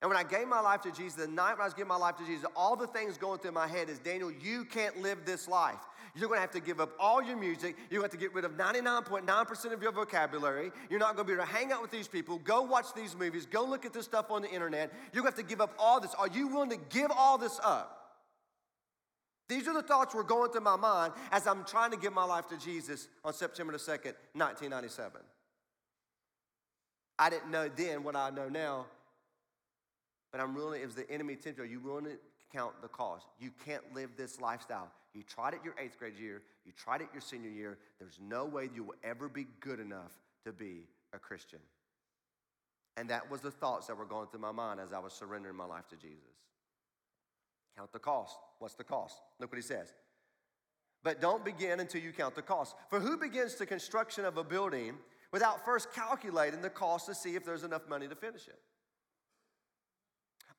And 0.01 0.11
when 0.11 0.19
I 0.19 0.23
gave 0.23 0.47
my 0.47 0.61
life 0.61 0.83
to 0.83 0.93
Jesus, 0.93 1.15
the 1.15 1.27
night 1.27 1.53
when 1.53 1.63
I 1.63 1.65
was 1.65 1.75
giving 1.75 1.89
my 1.89 1.97
life 1.97 2.17
to 2.19 2.27
Jesus, 2.27 2.45
all 2.55 2.77
the 2.77 2.87
things 2.87 3.19
going 3.19 3.41
through 3.41 3.53
my 3.53 3.67
head 3.67 3.89
is 3.89 3.99
Daniel, 3.99 4.31
you 4.31 4.65
can't 4.65 5.01
live 5.01 5.25
this 5.25 5.49
life. 5.49 5.81
You're 6.15 6.29
gonna 6.29 6.43
have 6.43 6.53
to 6.53 6.61
give 6.61 6.79
up 6.79 6.93
all 7.01 7.21
your 7.21 7.37
music. 7.37 7.75
You're 7.91 8.01
gonna 8.01 8.05
have 8.05 8.11
to 8.13 8.17
get 8.19 8.33
rid 8.35 8.45
of 8.45 8.53
99.9% 8.53 9.73
of 9.73 9.83
your 9.83 9.93
vocabulary. 9.93 10.71
You're 10.89 11.01
not 11.01 11.17
gonna 11.17 11.27
be 11.27 11.33
able 11.33 11.45
to 11.45 11.51
hang 11.51 11.73
out 11.73 11.83
with 11.83 11.91
these 11.91 12.07
people, 12.07 12.39
go 12.39 12.63
watch 12.63 12.95
these 12.95 13.17
movies, 13.17 13.47
go 13.47 13.65
look 13.65 13.85
at 13.85 13.93
this 13.93 14.05
stuff 14.05 14.31
on 14.31 14.43
the 14.43 14.51
internet. 14.51 14.93
You're 15.13 15.23
gonna 15.23 15.35
have 15.35 15.43
to 15.43 15.43
give 15.43 15.61
up 15.61 15.75
all 15.79 15.99
this. 15.99 16.15
Are 16.15 16.29
you 16.29 16.47
willing 16.47 16.71
to 16.71 16.79
give 16.91 17.11
all 17.11 17.39
this 17.39 17.59
up? 17.65 18.04
These 19.49 19.69
are 19.69 19.75
the 19.75 19.83
thoughts 19.83 20.15
were 20.15 20.25
going 20.25 20.51
through 20.51 20.63
my 20.63 20.77
mind 20.77 21.13
as 21.31 21.47
I'm 21.47 21.65
trying 21.65 21.91
to 21.91 21.97
give 21.97 22.13
my 22.13 22.25
life 22.25 22.49
to 22.49 22.59
Jesus 22.59 23.09
on 23.25 23.35
September 23.35 23.73
the 23.73 23.79
2nd, 23.79 24.15
1997. 24.33 25.21
I 27.19 27.31
didn't 27.31 27.51
know 27.51 27.69
then 27.69 28.03
what 28.03 28.17
I 28.17 28.31
know 28.31 28.49
now, 28.49 28.87
but 30.33 30.41
I'm 30.41 30.55
really, 30.55 30.81
it 30.81 30.87
was 30.87 30.95
the 30.95 31.09
enemy 31.11 31.37
tempted. 31.37 31.63
Are 31.63 31.67
you 31.67 31.79
willing 31.79 32.05
to 32.05 32.17
count 32.53 32.75
the 32.83 32.89
cost? 32.89 33.27
You 33.39 33.51
can't 33.65 33.83
live 33.95 34.11
this 34.17 34.41
lifestyle. 34.41 34.91
You 35.13 35.23
tried 35.23 35.55
it 35.55 35.61
your 35.65 35.75
eighth 35.79 35.99
grade 35.99 36.19
year, 36.19 36.43
you 36.65 36.73
tried 36.73 37.03
it 37.03 37.09
your 37.13 37.21
senior 37.21 37.51
year. 37.51 37.79
There's 38.01 38.19
no 38.21 38.47
way 38.47 38.69
you 38.75 38.83
will 38.83 38.97
ever 39.05 39.29
be 39.29 39.47
good 39.61 39.79
enough 39.79 40.13
to 40.45 40.53
be 40.53 40.89
a 41.13 41.19
Christian. 41.19 41.61
And 42.97 43.11
that 43.11 43.31
was 43.31 43.41
the 43.41 43.51
thoughts 43.51 43.87
that 43.87 43.97
were 43.97 44.05
going 44.05 44.29
through 44.29 44.41
my 44.41 44.53
mind 44.53 44.81
as 44.81 44.93
I 44.93 44.99
was 44.99 45.13
surrendering 45.13 45.57
my 45.57 45.67
life 45.67 45.89
to 45.89 45.97
Jesus. 45.97 46.19
Count 47.77 47.93
the 47.93 47.99
cost. 47.99 48.37
What's 48.59 48.75
the 48.75 48.85
cost? 48.85 49.21
Look 49.41 49.51
what 49.51 49.57
he 49.57 49.63
says. 49.63 49.93
But 51.03 51.21
don't 51.21 51.45
begin 51.45 51.81
until 51.81 52.01
you 52.01 52.13
count 52.13 52.35
the 52.35 52.43
cost. 52.43 52.75
For 52.89 52.99
who 52.99 53.17
begins 53.17 53.57
the 53.57 53.67
construction 53.67 54.25
of 54.25 54.39
a 54.39 54.45
building 54.45 54.97
without 55.33 55.65
first 55.65 55.93
calculating 55.93 56.63
the 56.63 56.71
cost 56.71 57.07
to 57.07 57.15
see 57.15 57.37
if 57.37 57.45
there's 57.45 57.65
enough 57.65 57.89
money 57.89 58.09
to 58.09 58.15
finish 58.15 58.49
it? 58.49 58.59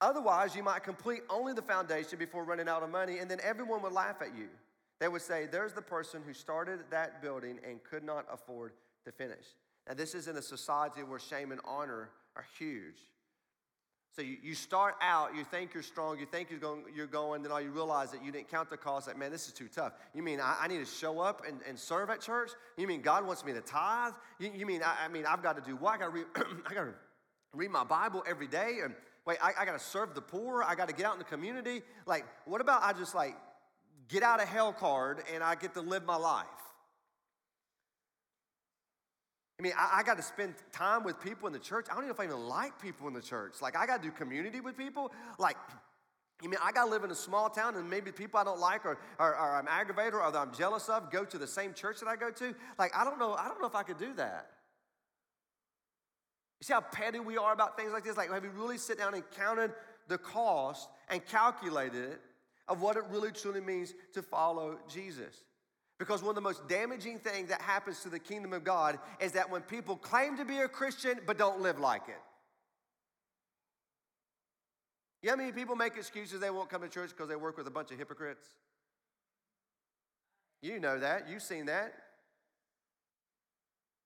Otherwise, 0.01 0.55
you 0.55 0.61
might 0.61 0.83
complete 0.83 1.21
only 1.29 1.53
the 1.53 1.61
foundation 1.61 2.19
before 2.19 2.43
running 2.43 2.67
out 2.67 2.83
of 2.83 2.91
money, 2.91 3.19
and 3.19 3.31
then 3.31 3.39
everyone 3.41 3.81
would 3.81 3.93
laugh 3.93 4.21
at 4.21 4.35
you. 4.37 4.49
They 4.99 5.07
would 5.07 5.21
say, 5.21 5.47
There's 5.49 5.73
the 5.73 5.81
person 5.81 6.21
who 6.25 6.33
started 6.33 6.79
that 6.89 7.21
building 7.21 7.59
and 7.67 7.83
could 7.83 8.03
not 8.03 8.25
afford 8.31 8.73
to 9.05 9.11
finish. 9.11 9.45
Now, 9.87 9.93
this 9.93 10.13
is 10.13 10.27
in 10.27 10.35
a 10.35 10.41
society 10.41 11.03
where 11.03 11.19
shame 11.19 11.51
and 11.51 11.61
honor 11.65 12.09
are 12.35 12.45
huge. 12.57 12.97
So 14.15 14.21
you, 14.21 14.37
you 14.41 14.55
start 14.55 14.95
out, 15.01 15.35
you 15.35 15.43
think 15.43 15.73
you're 15.73 15.83
strong, 15.83 16.17
you 16.17 16.25
think 16.25 16.49
you're 16.49 16.59
going, 16.59 16.83
you're 16.95 17.05
going, 17.05 17.43
then 17.43 17.51
all 17.51 17.59
you 17.59 17.69
realize 17.69 18.11
that 18.11 18.23
you 18.23 18.31
didn't 18.31 18.49
count 18.49 18.69
the 18.69 18.77
cost, 18.77 19.07
like, 19.07 19.17
man, 19.17 19.29
this 19.29 19.47
is 19.47 19.53
too 19.53 19.67
tough. 19.67 19.91
You 20.13 20.23
mean 20.23 20.39
I, 20.39 20.55
I 20.61 20.67
need 20.69 20.79
to 20.79 20.85
show 20.85 21.19
up 21.19 21.41
and, 21.45 21.59
and 21.67 21.77
serve 21.77 22.09
at 22.09 22.21
church? 22.21 22.51
You 22.77 22.87
mean 22.87 23.01
God 23.01 23.27
wants 23.27 23.43
me 23.43 23.51
to 23.51 23.59
tithe? 23.59 24.13
You, 24.39 24.51
you 24.55 24.65
mean, 24.65 24.81
I, 24.83 25.05
I, 25.05 25.07
mean, 25.09 25.25
I've 25.25 25.43
got 25.43 25.57
to 25.57 25.69
do 25.69 25.75
what? 25.75 25.95
I 25.95 25.97
got 25.97 26.05
to 26.05 26.11
read, 26.11 26.25
I 26.65 26.73
got 26.73 26.85
to 26.85 26.93
read 27.53 27.71
my 27.71 27.83
Bible 27.83 28.23
every 28.25 28.47
day? 28.47 28.77
And 28.85 28.95
wait, 29.25 29.37
I, 29.43 29.51
I 29.59 29.65
got 29.65 29.77
to 29.77 29.83
serve 29.83 30.15
the 30.15 30.21
poor? 30.21 30.63
I 30.63 30.75
got 30.75 30.87
to 30.87 30.95
get 30.95 31.05
out 31.05 31.13
in 31.13 31.19
the 31.19 31.25
community? 31.25 31.81
Like, 32.05 32.25
what 32.45 32.61
about 32.61 32.83
I 32.83 32.93
just 32.93 33.15
like 33.15 33.35
get 34.07 34.23
out 34.23 34.41
of 34.41 34.47
hell 34.47 34.71
card 34.71 35.23
and 35.33 35.43
I 35.43 35.55
get 35.55 35.73
to 35.73 35.81
live 35.81 36.05
my 36.05 36.15
life? 36.15 36.45
I 39.59 39.63
mean, 39.63 39.73
I, 39.77 39.99
I 39.99 40.03
got 40.03 40.17
to 40.17 40.23
spend 40.23 40.55
time 40.71 41.03
with 41.03 41.19
people 41.21 41.47
in 41.47 41.53
the 41.53 41.59
church. 41.59 41.87
I 41.89 41.93
don't 41.93 42.03
even 42.03 42.09
know 42.09 42.13
if 42.13 42.19
I 42.19 42.25
even 42.25 42.47
like 42.47 42.81
people 42.81 43.07
in 43.07 43.13
the 43.13 43.21
church. 43.21 43.61
Like, 43.61 43.77
I 43.77 43.85
got 43.85 44.01
to 44.01 44.09
do 44.09 44.13
community 44.13 44.59
with 44.59 44.77
people. 44.77 45.11
Like, 45.39 45.55
you 46.43 46.49
mean 46.49 46.59
I 46.61 46.73
got 46.73 46.85
to 46.85 46.91
live 46.91 47.05
in 47.05 47.11
a 47.11 47.15
small 47.15 47.49
town 47.49 47.75
and 47.75 47.89
maybe 47.89 48.11
people 48.11 48.39
I 48.39 48.43
don't 48.43 48.59
like 48.59 48.85
or, 48.85 48.97
or, 49.19 49.29
or 49.29 49.55
I'm 49.55 49.67
aggravated 49.69 50.13
or 50.13 50.21
I'm 50.21 50.53
jealous 50.53 50.89
of 50.89 51.09
go 51.09 51.23
to 51.23 51.37
the 51.37 51.47
same 51.47 51.73
church 51.73 52.01
that 52.01 52.07
I 52.07 52.17
go 52.17 52.29
to? 52.31 52.53
Like, 52.77 52.95
I 52.95 53.05
don't 53.05 53.17
know. 53.17 53.33
I 53.33 53.47
don't 53.47 53.61
know 53.61 53.67
if 53.67 53.75
I 53.75 53.83
could 53.83 53.97
do 53.97 54.13
that. 54.15 54.47
You 56.59 56.65
see 56.65 56.73
how 56.73 56.81
petty 56.81 57.19
we 57.19 57.37
are 57.37 57.53
about 57.53 57.77
things 57.77 57.93
like 57.93 58.03
this? 58.03 58.17
Like, 58.17 58.31
have 58.31 58.43
you 58.43 58.51
really 58.51 58.77
sit 58.77 58.97
down 58.97 59.13
and 59.13 59.23
counted 59.31 59.71
the 60.07 60.17
cost 60.17 60.89
and 61.09 61.25
calculated 61.25 62.03
it 62.11 62.21
of 62.67 62.81
what 62.81 62.97
it 62.97 63.03
really 63.09 63.31
truly 63.31 63.61
means 63.61 63.93
to 64.13 64.21
follow 64.21 64.77
Jesus? 64.89 65.35
Because 65.97 66.21
one 66.21 66.29
of 66.29 66.35
the 66.35 66.41
most 66.41 66.67
damaging 66.67 67.19
things 67.19 67.49
that 67.49 67.61
happens 67.61 68.01
to 68.01 68.09
the 68.09 68.19
kingdom 68.19 68.51
of 68.51 68.63
God 68.63 68.99
is 69.19 69.31
that 69.33 69.49
when 69.49 69.61
people 69.61 69.95
claim 69.95 70.37
to 70.37 70.45
be 70.45 70.57
a 70.57 70.67
Christian 70.67 71.19
but 71.25 71.37
don't 71.37 71.61
live 71.61 71.79
like 71.79 72.03
it. 72.09 72.21
You 75.21 75.31
know 75.31 75.37
how 75.37 75.41
many 75.41 75.53
people 75.53 75.75
make 75.75 75.95
excuses 75.95 76.39
they 76.39 76.49
won't 76.49 76.69
come 76.69 76.81
to 76.81 76.89
church 76.89 77.09
because 77.09 77.29
they 77.29 77.35
work 77.35 77.57
with 77.57 77.65
a 77.65 77.71
bunch 77.71 77.91
of 77.91 77.97
hypocrites? 77.97 78.45
You 80.61 80.79
know 80.79 80.99
that. 80.99 81.29
You've 81.29 81.41
seen 81.41 81.67
that. 81.67 81.93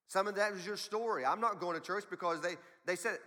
Some 0.08 0.28
of 0.28 0.36
that 0.36 0.54
was 0.54 0.66
your 0.66 0.78
story. 0.78 1.26
I'm 1.26 1.42
not 1.42 1.60
going 1.60 1.80
to 1.80 1.86
church 1.86 2.06
because 2.10 2.42
they, 2.42 2.56
they 2.86 2.96
said, 2.96 3.18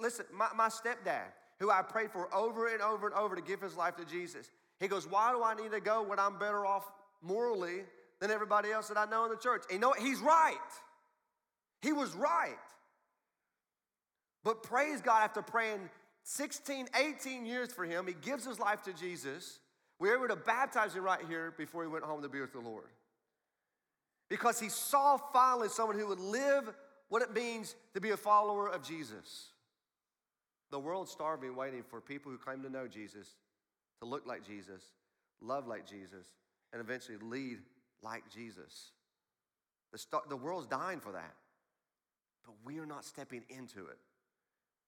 listen, 0.00 0.24
my, 0.32 0.48
my 0.56 0.68
stepdad, 0.68 1.26
who 1.58 1.70
I 1.70 1.82
prayed 1.82 2.10
for 2.10 2.32
over 2.34 2.68
and 2.68 2.80
over 2.80 3.06
and 3.06 3.16
over 3.16 3.36
to 3.36 3.42
give 3.42 3.60
his 3.60 3.76
life 3.76 3.96
to 3.96 4.04
Jesus, 4.04 4.50
he 4.78 4.88
goes, 4.88 5.06
Why 5.06 5.32
do 5.32 5.42
I 5.42 5.54
need 5.54 5.72
to 5.72 5.80
go 5.80 6.02
when 6.02 6.18
I'm 6.18 6.38
better 6.38 6.66
off 6.66 6.84
morally 7.26 7.82
than 8.20 8.30
everybody 8.30 8.70
else 8.70 8.88
that 8.88 8.96
I 8.96 9.04
know 9.04 9.24
in 9.24 9.30
the 9.30 9.36
church. 9.36 9.64
And 9.68 9.74
you 9.74 9.80
know 9.80 9.88
what? 9.88 9.98
He's 9.98 10.20
right. 10.20 10.54
He 11.82 11.92
was 11.92 12.14
right. 12.14 12.56
But 14.44 14.62
praise 14.62 15.00
God, 15.00 15.22
after 15.22 15.42
praying 15.42 15.80
16, 16.22 16.88
18 16.98 17.46
years 17.46 17.72
for 17.72 17.84
him, 17.84 18.06
he 18.06 18.14
gives 18.14 18.44
his 18.44 18.58
life 18.58 18.82
to 18.82 18.92
Jesus. 18.92 19.58
We 19.98 20.08
were 20.08 20.16
able 20.16 20.28
to 20.28 20.36
baptize 20.36 20.94
him 20.94 21.02
right 21.02 21.20
here 21.28 21.52
before 21.56 21.82
he 21.82 21.88
went 21.88 22.04
home 22.04 22.22
to 22.22 22.28
be 22.28 22.40
with 22.40 22.52
the 22.52 22.60
Lord. 22.60 22.88
Because 24.28 24.58
he 24.58 24.68
saw 24.68 25.18
finally 25.32 25.68
someone 25.68 25.98
who 25.98 26.06
would 26.08 26.20
live 26.20 26.72
what 27.08 27.22
it 27.22 27.32
means 27.32 27.74
to 27.94 28.00
be 28.00 28.10
a 28.10 28.16
follower 28.16 28.68
of 28.68 28.82
Jesus. 28.82 29.50
The 30.70 30.80
world's 30.80 31.12
starving, 31.12 31.54
waiting 31.54 31.82
for 31.82 32.00
people 32.00 32.32
who 32.32 32.38
claim 32.38 32.62
to 32.62 32.70
know 32.70 32.88
Jesus, 32.88 33.28
to 34.00 34.08
look 34.08 34.26
like 34.26 34.44
Jesus, 34.44 34.82
love 35.40 35.66
like 35.66 35.86
Jesus, 35.88 36.26
and 36.76 36.86
eventually 36.86 37.16
lead 37.22 37.58
like 38.02 38.22
Jesus. 38.30 38.90
The, 39.92 39.98
st- 39.98 40.28
the 40.28 40.36
world's 40.36 40.66
dying 40.66 41.00
for 41.00 41.12
that. 41.12 41.34
But 42.44 42.54
we 42.64 42.78
are 42.78 42.86
not 42.86 43.04
stepping 43.04 43.42
into 43.48 43.86
it 43.86 43.98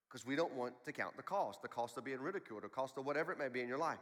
because 0.06 0.26
we 0.26 0.36
don't 0.36 0.52
want 0.52 0.74
to 0.84 0.92
count 0.92 1.16
the 1.16 1.22
cost 1.22 1.62
the 1.62 1.68
cost 1.68 1.96
of 1.96 2.04
being 2.04 2.20
ridiculed, 2.20 2.62
the 2.62 2.68
cost 2.68 2.98
of 2.98 3.06
whatever 3.06 3.32
it 3.32 3.38
may 3.38 3.48
be 3.48 3.60
in 3.60 3.68
your 3.68 3.78
life. 3.78 3.98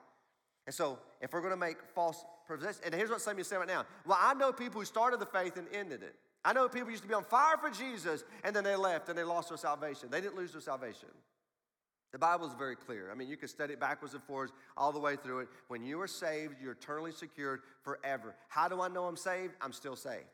And 0.66 0.75
so, 0.75 0.99
if 1.20 1.33
we're 1.33 1.40
going 1.40 1.53
to 1.53 1.57
make 1.57 1.77
false 1.94 2.25
professions, 2.44 2.81
and 2.85 2.92
here's 2.92 3.09
what 3.09 3.20
some 3.20 3.33
of 3.33 3.38
you 3.38 3.44
say 3.44 3.57
right 3.57 3.68
now. 3.68 3.87
Well, 4.05 4.18
I 4.20 4.35
know 4.35 4.53
people 4.53 4.81
who 4.81 4.85
started 4.85 5.20
the 5.20 5.27
faith 5.27 5.57
and 5.57 5.68
ended 5.72 6.03
it. 6.03 6.16
I 6.44 6.53
know 6.53 6.68
people 6.68 6.90
used 6.90 7.05
to 7.05 7.09
be 7.09 7.14
on 7.14 7.22
fire 7.22 7.57
for 7.57 7.70
Jesus, 7.70 8.25
and 8.42 8.55
then 8.55 8.64
they 8.64 8.75
left 8.75 9.09
and 9.09 9.16
they 9.16 9.22
lost 9.22 9.49
their 9.49 9.59
salvation. 9.59 10.09
They 10.11 10.20
didn't 10.20 10.37
lose 10.37 10.53
their 10.53 10.61
salvation. 10.61 11.09
The 12.12 12.19
Bible 12.19 12.47
is 12.47 12.55
very 12.55 12.77
clear. 12.77 13.11
I 13.11 13.14
mean, 13.14 13.29
you 13.29 13.37
can 13.37 13.49
study 13.49 13.75
it 13.75 13.81
backwards 13.81 14.14
and 14.14 14.23
forwards 14.23 14.53
all 14.77 14.92
the 14.92 14.99
way 14.99 15.16
through 15.16 15.40
it. 15.40 15.49
When 15.69 15.83
you 15.83 16.01
are 16.01 16.07
saved, 16.07 16.55
you're 16.62 16.73
eternally 16.73 17.12
secured 17.12 17.61
forever. 17.83 18.35
How 18.49 18.69
do 18.69 18.81
I 18.81 18.88
know 18.88 19.05
I'm 19.05 19.16
saved? 19.16 19.55
I'm 19.61 19.73
still 19.73 19.97
saved. 19.97 20.25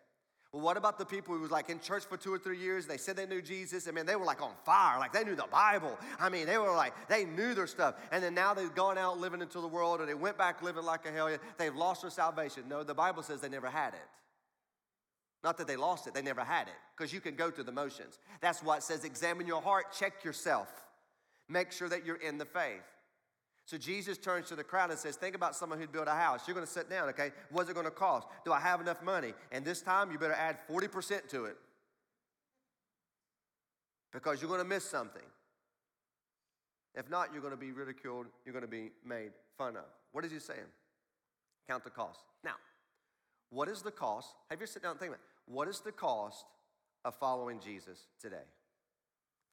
Well, 0.52 0.62
what 0.62 0.76
about 0.76 0.98
the 0.98 1.06
people 1.06 1.34
who 1.34 1.40
was 1.40 1.50
like 1.50 1.70
in 1.70 1.80
church 1.80 2.04
for 2.04 2.18
two 2.18 2.32
or 2.32 2.38
three 2.38 2.58
years? 2.58 2.86
They 2.86 2.98
said 2.98 3.16
they 3.16 3.24
knew 3.24 3.40
Jesus. 3.40 3.88
I 3.88 3.90
mean, 3.90 4.04
they 4.04 4.16
were 4.16 4.26
like 4.26 4.42
on 4.42 4.52
fire, 4.66 4.98
like 4.98 5.12
they 5.12 5.24
knew 5.24 5.34
the 5.34 5.46
Bible. 5.50 5.98
I 6.20 6.28
mean, 6.28 6.46
they 6.46 6.58
were 6.58 6.74
like, 6.74 6.92
they 7.08 7.24
knew 7.24 7.54
their 7.54 7.66
stuff. 7.66 7.94
And 8.12 8.22
then 8.22 8.34
now 8.34 8.52
they've 8.52 8.74
gone 8.74 8.98
out 8.98 9.18
living 9.18 9.40
into 9.40 9.62
the 9.62 9.66
world 9.66 10.02
or 10.02 10.06
they 10.06 10.14
went 10.14 10.36
back 10.36 10.62
living 10.62 10.84
like 10.84 11.06
a 11.06 11.10
hellion. 11.10 11.40
They've 11.56 11.74
lost 11.74 12.02
their 12.02 12.10
salvation. 12.10 12.64
No, 12.68 12.84
the 12.84 12.94
Bible 12.94 13.22
says 13.22 13.40
they 13.40 13.48
never 13.48 13.70
had 13.70 13.94
it. 13.94 14.08
Not 15.42 15.56
that 15.58 15.66
they 15.66 15.76
lost 15.76 16.06
it, 16.06 16.14
they 16.14 16.22
never 16.22 16.44
had 16.44 16.68
it, 16.68 16.74
because 16.96 17.12
you 17.12 17.20
can 17.20 17.34
go 17.34 17.50
through 17.50 17.64
the 17.64 17.72
motions. 17.72 18.20
That's 18.40 18.62
why 18.62 18.76
it 18.76 18.84
says, 18.84 19.04
examine 19.04 19.46
your 19.46 19.60
heart, 19.60 19.86
check 19.98 20.22
yourself. 20.22 20.68
Make 21.48 21.72
sure 21.72 21.88
that 21.88 22.04
you're 22.04 22.16
in 22.16 22.38
the 22.38 22.44
faith. 22.44 22.82
So 23.64 23.78
Jesus 23.78 24.18
turns 24.18 24.48
to 24.48 24.56
the 24.56 24.64
crowd 24.64 24.90
and 24.90 24.98
says, 24.98 25.16
Think 25.16 25.34
about 25.34 25.54
someone 25.54 25.78
who'd 25.78 25.92
build 25.92 26.08
a 26.08 26.14
house. 26.14 26.46
You're 26.46 26.54
going 26.54 26.66
to 26.66 26.72
sit 26.72 26.90
down, 26.90 27.08
okay? 27.10 27.30
What's 27.50 27.70
it 27.70 27.74
going 27.74 27.86
to 27.86 27.92
cost? 27.92 28.26
Do 28.44 28.52
I 28.52 28.60
have 28.60 28.80
enough 28.80 29.02
money? 29.02 29.34
And 29.50 29.64
this 29.64 29.82
time 29.82 30.10
you 30.10 30.18
better 30.18 30.32
add 30.32 30.58
40% 30.68 31.28
to 31.28 31.44
it 31.44 31.56
because 34.12 34.40
you're 34.40 34.48
going 34.48 34.62
to 34.62 34.68
miss 34.68 34.84
something. 34.84 35.22
If 36.94 37.08
not, 37.08 37.32
you're 37.32 37.40
going 37.40 37.54
to 37.54 37.60
be 37.60 37.72
ridiculed, 37.72 38.26
you're 38.44 38.52
going 38.52 38.64
to 38.64 38.68
be 38.68 38.90
made 39.04 39.30
fun 39.56 39.76
of. 39.76 39.84
What 40.12 40.24
is 40.24 40.32
he 40.32 40.38
saying? 40.38 40.60
Count 41.68 41.84
the 41.84 41.90
cost. 41.90 42.20
Now, 42.44 42.56
what 43.50 43.68
is 43.68 43.82
the 43.82 43.90
cost? 43.90 44.34
Have 44.50 44.60
you 44.60 44.66
sit 44.66 44.82
down 44.82 44.92
and 44.92 45.00
think 45.00 45.10
about 45.10 45.20
it? 45.20 45.52
What 45.52 45.68
is 45.68 45.80
the 45.80 45.92
cost 45.92 46.44
of 47.04 47.14
following 47.14 47.60
Jesus 47.60 48.06
today? 48.20 48.44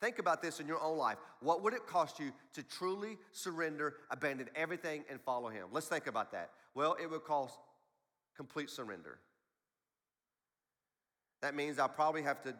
Think 0.01 0.19
about 0.19 0.41
this 0.41 0.59
in 0.59 0.67
your 0.67 0.81
own 0.81 0.97
life. 0.97 1.17
What 1.41 1.61
would 1.63 1.73
it 1.73 1.85
cost 1.85 2.19
you 2.19 2.31
to 2.53 2.63
truly 2.63 3.17
surrender, 3.31 3.95
abandon 4.11 4.49
everything, 4.55 5.03
and 5.09 5.19
follow 5.19 5.49
Him? 5.49 5.67
Let's 5.71 5.87
think 5.87 6.07
about 6.07 6.31
that. 6.31 6.51
Well, 6.73 6.95
it 7.01 7.09
would 7.09 7.23
cost 7.23 7.59
complete 8.35 8.69
surrender. 8.69 9.19
That 11.41 11.55
means 11.55 11.79
I 11.79 11.87
probably 11.87 12.21
have 12.21 12.41
to 12.43 12.53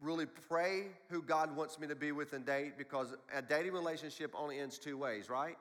really 0.00 0.26
pray 0.48 0.86
who 1.08 1.22
God 1.22 1.54
wants 1.54 1.78
me 1.78 1.86
to 1.88 1.94
be 1.94 2.12
with 2.12 2.32
and 2.32 2.46
date 2.46 2.78
because 2.78 3.14
a 3.34 3.42
dating 3.42 3.72
relationship 3.72 4.32
only 4.36 4.58
ends 4.58 4.78
two 4.78 4.96
ways, 4.96 5.28
right? 5.28 5.56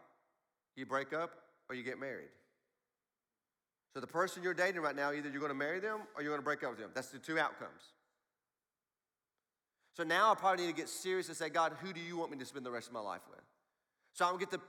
You 0.76 0.86
break 0.86 1.14
up 1.14 1.32
or 1.70 1.76
you 1.76 1.84
get 1.84 2.00
married. 2.00 2.30
So 3.94 4.00
the 4.00 4.08
person 4.08 4.44
you're 4.44 4.54
dating 4.54 4.82
right 4.82 4.96
now, 4.96 5.12
either 5.12 5.30
you're 5.30 5.40
going 5.40 5.50
to 5.50 5.58
marry 5.58 5.80
them 5.80 6.02
or 6.16 6.22
you're 6.22 6.32
going 6.32 6.42
to 6.42 6.46
break 6.46 6.64
up 6.64 6.72
with 6.72 6.80
them. 6.80 6.92
That's 6.94 7.10
the 7.10 7.18
two 7.18 7.40
outcomes. 7.40 7.82
So 10.00 10.06
now 10.06 10.32
I 10.32 10.36
probably 10.36 10.64
need 10.66 10.72
to 10.72 10.78
get 10.78 10.88
serious 10.88 11.28
and 11.28 11.36
say, 11.36 11.50
God, 11.50 11.74
who 11.82 11.92
do 11.92 12.00
you 12.00 12.16
want 12.16 12.32
me 12.32 12.38
to 12.38 12.46
spend 12.46 12.66
the 12.66 12.72
rest 12.72 12.88
of 12.88 12.94
my 12.94 13.02
life 13.02 13.20
with? 13.30 13.42
So 14.14 14.24
I 14.24 14.30
don't 14.30 14.40
get 14.40 14.50
to 14.52 14.62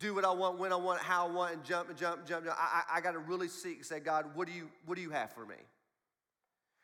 do 0.00 0.12
what 0.12 0.24
I 0.24 0.32
want, 0.32 0.58
when 0.58 0.72
I 0.72 0.74
want, 0.74 1.00
how 1.00 1.28
I 1.28 1.30
want, 1.30 1.54
and 1.54 1.62
jump 1.62 1.88
and 1.88 1.96
jump 1.96 2.18
and 2.18 2.26
jump. 2.26 2.46
I, 2.48 2.82
I, 2.90 2.96
I 2.96 3.00
got 3.00 3.12
to 3.12 3.20
really 3.20 3.46
seek 3.46 3.76
and 3.76 3.86
say, 3.86 4.00
God, 4.00 4.26
what 4.34 4.48
do, 4.48 4.52
you, 4.52 4.68
what 4.84 4.96
do 4.96 5.02
you 5.02 5.10
have 5.10 5.30
for 5.30 5.46
me? 5.46 5.54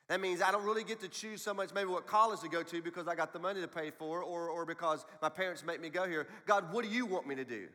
That 0.08 0.20
means 0.20 0.42
I 0.42 0.52
don't 0.52 0.62
really 0.62 0.84
get 0.84 1.00
to 1.00 1.08
choose 1.08 1.42
so 1.42 1.52
much 1.52 1.74
maybe 1.74 1.88
what 1.88 2.06
college 2.06 2.38
to 2.42 2.48
go 2.48 2.62
to 2.62 2.80
because 2.80 3.08
I 3.08 3.16
got 3.16 3.32
the 3.32 3.40
money 3.40 3.60
to 3.60 3.66
pay 3.66 3.90
for 3.90 4.22
or, 4.22 4.48
or 4.48 4.64
because 4.64 5.04
my 5.20 5.28
parents 5.28 5.64
make 5.64 5.80
me 5.80 5.88
go 5.88 6.06
here. 6.06 6.28
God, 6.46 6.72
what 6.72 6.84
do 6.84 6.88
you 6.88 7.04
want 7.04 7.26
me 7.26 7.34
to 7.34 7.44
do? 7.44 7.66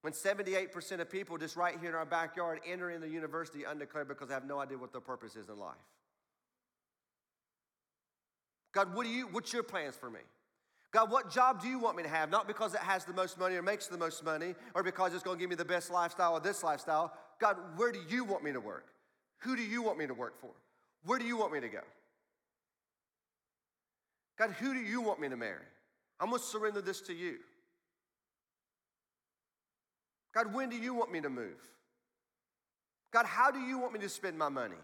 When 0.00 0.14
78% 0.14 1.00
of 1.00 1.10
people 1.10 1.36
just 1.36 1.56
right 1.56 1.74
here 1.78 1.90
in 1.90 1.94
our 1.94 2.06
backyard 2.06 2.60
enter 2.66 2.90
in 2.90 3.02
the 3.02 3.08
university 3.10 3.64
undeclared 3.64 4.08
because 4.08 4.28
they 4.28 4.34
have 4.34 4.46
no 4.46 4.60
idea 4.60 4.78
what 4.78 4.92
their 4.92 5.02
purpose 5.02 5.36
is 5.36 5.50
in 5.50 5.58
life. 5.58 5.76
God, 8.72 8.94
what 8.94 9.04
do 9.04 9.10
you, 9.10 9.26
what's 9.28 9.52
your 9.52 9.62
plans 9.62 9.94
for 9.96 10.10
me? 10.10 10.20
God, 10.92 11.10
what 11.10 11.30
job 11.30 11.60
do 11.60 11.68
you 11.68 11.78
want 11.78 11.96
me 11.96 12.02
to 12.02 12.08
have? 12.08 12.30
Not 12.30 12.46
because 12.46 12.74
it 12.74 12.80
has 12.80 13.04
the 13.04 13.12
most 13.12 13.38
money 13.38 13.56
or 13.56 13.62
makes 13.62 13.86
the 13.86 13.98
most 13.98 14.24
money 14.24 14.54
or 14.74 14.82
because 14.82 15.14
it's 15.14 15.22
going 15.22 15.36
to 15.36 15.40
give 15.40 15.50
me 15.50 15.56
the 15.56 15.64
best 15.64 15.90
lifestyle 15.90 16.32
or 16.32 16.40
this 16.40 16.62
lifestyle. 16.62 17.12
God, 17.40 17.56
where 17.76 17.92
do 17.92 18.00
you 18.08 18.24
want 18.24 18.42
me 18.42 18.52
to 18.52 18.60
work? 18.60 18.86
Who 19.40 19.56
do 19.56 19.62
you 19.62 19.82
want 19.82 19.98
me 19.98 20.06
to 20.06 20.14
work 20.14 20.40
for? 20.40 20.50
Where 21.04 21.18
do 21.18 21.26
you 21.26 21.36
want 21.36 21.52
me 21.52 21.60
to 21.60 21.68
go? 21.68 21.80
God, 24.38 24.50
who 24.52 24.74
do 24.74 24.80
you 24.80 25.00
want 25.00 25.20
me 25.20 25.28
to 25.28 25.36
marry? 25.36 25.64
I'm 26.20 26.30
going 26.30 26.40
to 26.40 26.46
surrender 26.46 26.80
this 26.80 27.00
to 27.02 27.14
you. 27.14 27.36
God, 30.34 30.52
when 30.54 30.68
do 30.68 30.76
you 30.76 30.94
want 30.94 31.12
me 31.12 31.20
to 31.20 31.30
move? 31.30 31.56
God, 33.12 33.26
how 33.26 33.50
do 33.50 33.58
you 33.58 33.78
want 33.78 33.92
me 33.92 34.00
to 34.00 34.08
spend 34.08 34.36
my 34.36 34.48
money? 34.48 34.76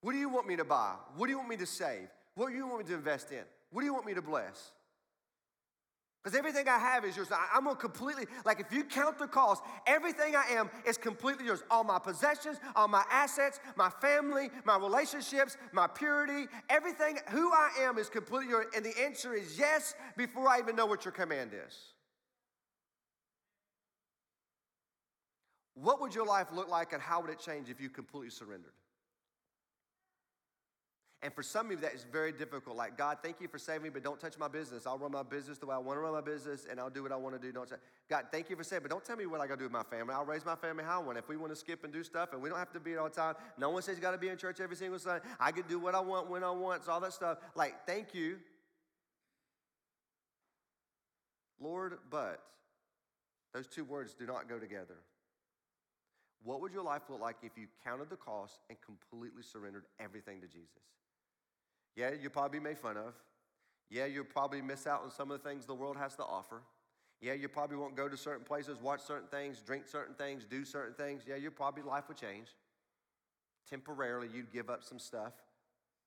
What 0.00 0.12
do 0.12 0.18
you 0.18 0.28
want 0.28 0.48
me 0.48 0.56
to 0.56 0.64
buy? 0.64 0.94
What 1.16 1.26
do 1.26 1.32
you 1.32 1.38
want 1.38 1.50
me 1.50 1.56
to 1.58 1.66
save? 1.66 2.08
What 2.40 2.52
do 2.52 2.56
you 2.56 2.66
want 2.66 2.78
me 2.78 2.86
to 2.86 2.94
invest 2.94 3.32
in? 3.32 3.44
What 3.70 3.82
do 3.82 3.86
you 3.86 3.92
want 3.92 4.06
me 4.06 4.14
to 4.14 4.22
bless? 4.22 4.72
Because 6.24 6.38
everything 6.38 6.68
I 6.68 6.78
have 6.78 7.04
is 7.04 7.14
yours. 7.14 7.28
I'm 7.52 7.64
gonna 7.64 7.76
completely, 7.76 8.24
like 8.46 8.60
if 8.60 8.72
you 8.72 8.82
count 8.82 9.18
the 9.18 9.26
cost, 9.26 9.62
everything 9.86 10.34
I 10.34 10.54
am 10.54 10.70
is 10.86 10.96
completely 10.96 11.44
yours. 11.44 11.62
All 11.70 11.84
my 11.84 11.98
possessions, 11.98 12.56
all 12.74 12.88
my 12.88 13.04
assets, 13.10 13.60
my 13.76 13.90
family, 13.90 14.48
my 14.64 14.78
relationships, 14.78 15.58
my 15.72 15.86
purity, 15.86 16.46
everything, 16.70 17.18
who 17.28 17.52
I 17.52 17.72
am 17.80 17.98
is 17.98 18.08
completely 18.08 18.48
yours. 18.48 18.68
And 18.74 18.86
the 18.86 18.98
answer 18.98 19.34
is 19.34 19.58
yes 19.58 19.94
before 20.16 20.48
I 20.48 20.60
even 20.60 20.76
know 20.76 20.86
what 20.86 21.04
your 21.04 21.12
command 21.12 21.50
is. 21.52 21.78
What 25.74 26.00
would 26.00 26.14
your 26.14 26.24
life 26.24 26.46
look 26.54 26.70
like 26.70 26.94
and 26.94 27.02
how 27.02 27.20
would 27.20 27.28
it 27.28 27.38
change 27.38 27.68
if 27.68 27.82
you 27.82 27.90
completely 27.90 28.30
surrendered? 28.30 28.72
And 31.22 31.34
for 31.34 31.42
some 31.42 31.66
of 31.66 31.72
you, 31.72 31.78
that 31.78 31.92
is 31.92 32.06
very 32.10 32.32
difficult. 32.32 32.78
Like, 32.78 32.96
God, 32.96 33.18
thank 33.22 33.42
you 33.42 33.48
for 33.48 33.58
saving 33.58 33.82
me, 33.82 33.90
but 33.90 34.02
don't 34.02 34.18
touch 34.18 34.38
my 34.38 34.48
business. 34.48 34.86
I'll 34.86 34.96
run 34.96 35.12
my 35.12 35.22
business 35.22 35.58
the 35.58 35.66
way 35.66 35.74
I 35.74 35.78
want 35.78 35.98
to 35.98 36.00
run 36.00 36.12
my 36.12 36.22
business, 36.22 36.66
and 36.68 36.80
I'll 36.80 36.88
do 36.88 37.02
what 37.02 37.12
I 37.12 37.16
want 37.16 37.34
to 37.34 37.38
do. 37.38 37.52
Don't 37.52 37.68
say, 37.68 37.76
God, 38.08 38.24
thank 38.32 38.48
you 38.48 38.56
for 38.56 38.64
saving, 38.64 38.84
but 38.84 38.90
don't 38.90 39.04
tell 39.04 39.16
me 39.16 39.26
what 39.26 39.38
I 39.38 39.46
got 39.46 39.54
to 39.54 39.58
do 39.58 39.64
with 39.64 39.72
my 39.72 39.82
family. 39.82 40.14
I'll 40.14 40.24
raise 40.24 40.46
my 40.46 40.56
family 40.56 40.82
how 40.82 41.02
I 41.02 41.04
want. 41.04 41.18
If 41.18 41.28
we 41.28 41.36
want 41.36 41.52
to 41.52 41.56
skip 41.56 41.84
and 41.84 41.92
do 41.92 42.02
stuff, 42.02 42.32
and 42.32 42.40
we 42.40 42.48
don't 42.48 42.58
have 42.58 42.72
to 42.72 42.80
be 42.80 42.96
all 42.96 43.04
the 43.04 43.14
time. 43.14 43.34
No 43.58 43.68
one 43.68 43.82
says 43.82 43.96
you 43.96 44.02
got 44.02 44.12
to 44.12 44.18
be 44.18 44.28
in 44.28 44.38
church 44.38 44.60
every 44.60 44.76
single 44.76 44.98
Sunday. 44.98 45.22
I 45.38 45.52
can 45.52 45.64
do 45.68 45.78
what 45.78 45.94
I 45.94 46.00
want 46.00 46.30
when 46.30 46.42
I 46.42 46.50
want. 46.50 46.84
So 46.84 46.92
all 46.92 47.00
that 47.00 47.12
stuff. 47.12 47.36
Like, 47.54 47.86
thank 47.86 48.14
you, 48.14 48.38
Lord, 51.60 51.98
but 52.10 52.40
those 53.52 53.66
two 53.66 53.84
words 53.84 54.14
do 54.14 54.24
not 54.24 54.48
go 54.48 54.58
together. 54.58 54.96
What 56.42 56.62
would 56.62 56.72
your 56.72 56.82
life 56.82 57.02
look 57.10 57.20
like 57.20 57.36
if 57.42 57.52
you 57.58 57.66
counted 57.84 58.08
the 58.08 58.16
cost 58.16 58.60
and 58.70 58.78
completely 58.80 59.42
surrendered 59.42 59.84
everything 59.98 60.40
to 60.40 60.46
Jesus? 60.46 60.80
Yeah, 61.96 62.10
you'll 62.20 62.30
probably 62.30 62.58
be 62.58 62.64
made 62.64 62.78
fun 62.78 62.96
of. 62.96 63.14
Yeah, 63.90 64.06
you'll 64.06 64.24
probably 64.24 64.62
miss 64.62 64.86
out 64.86 65.02
on 65.02 65.10
some 65.10 65.30
of 65.30 65.42
the 65.42 65.48
things 65.48 65.66
the 65.66 65.74
world 65.74 65.96
has 65.96 66.14
to 66.16 66.24
offer. 66.24 66.62
Yeah, 67.20 67.34
you 67.34 67.48
probably 67.48 67.76
won't 67.76 67.96
go 67.96 68.08
to 68.08 68.16
certain 68.16 68.44
places, 68.44 68.80
watch 68.80 69.00
certain 69.00 69.28
things, 69.28 69.60
drink 69.60 69.86
certain 69.86 70.14
things, 70.14 70.46
do 70.46 70.64
certain 70.64 70.94
things. 70.94 71.22
Yeah, 71.26 71.36
your 71.36 71.50
probably 71.50 71.82
life 71.82 72.04
would 72.08 72.16
change. 72.16 72.48
Temporarily, 73.68 74.28
you'd 74.32 74.52
give 74.52 74.70
up 74.70 74.82
some 74.84 74.98
stuff 74.98 75.34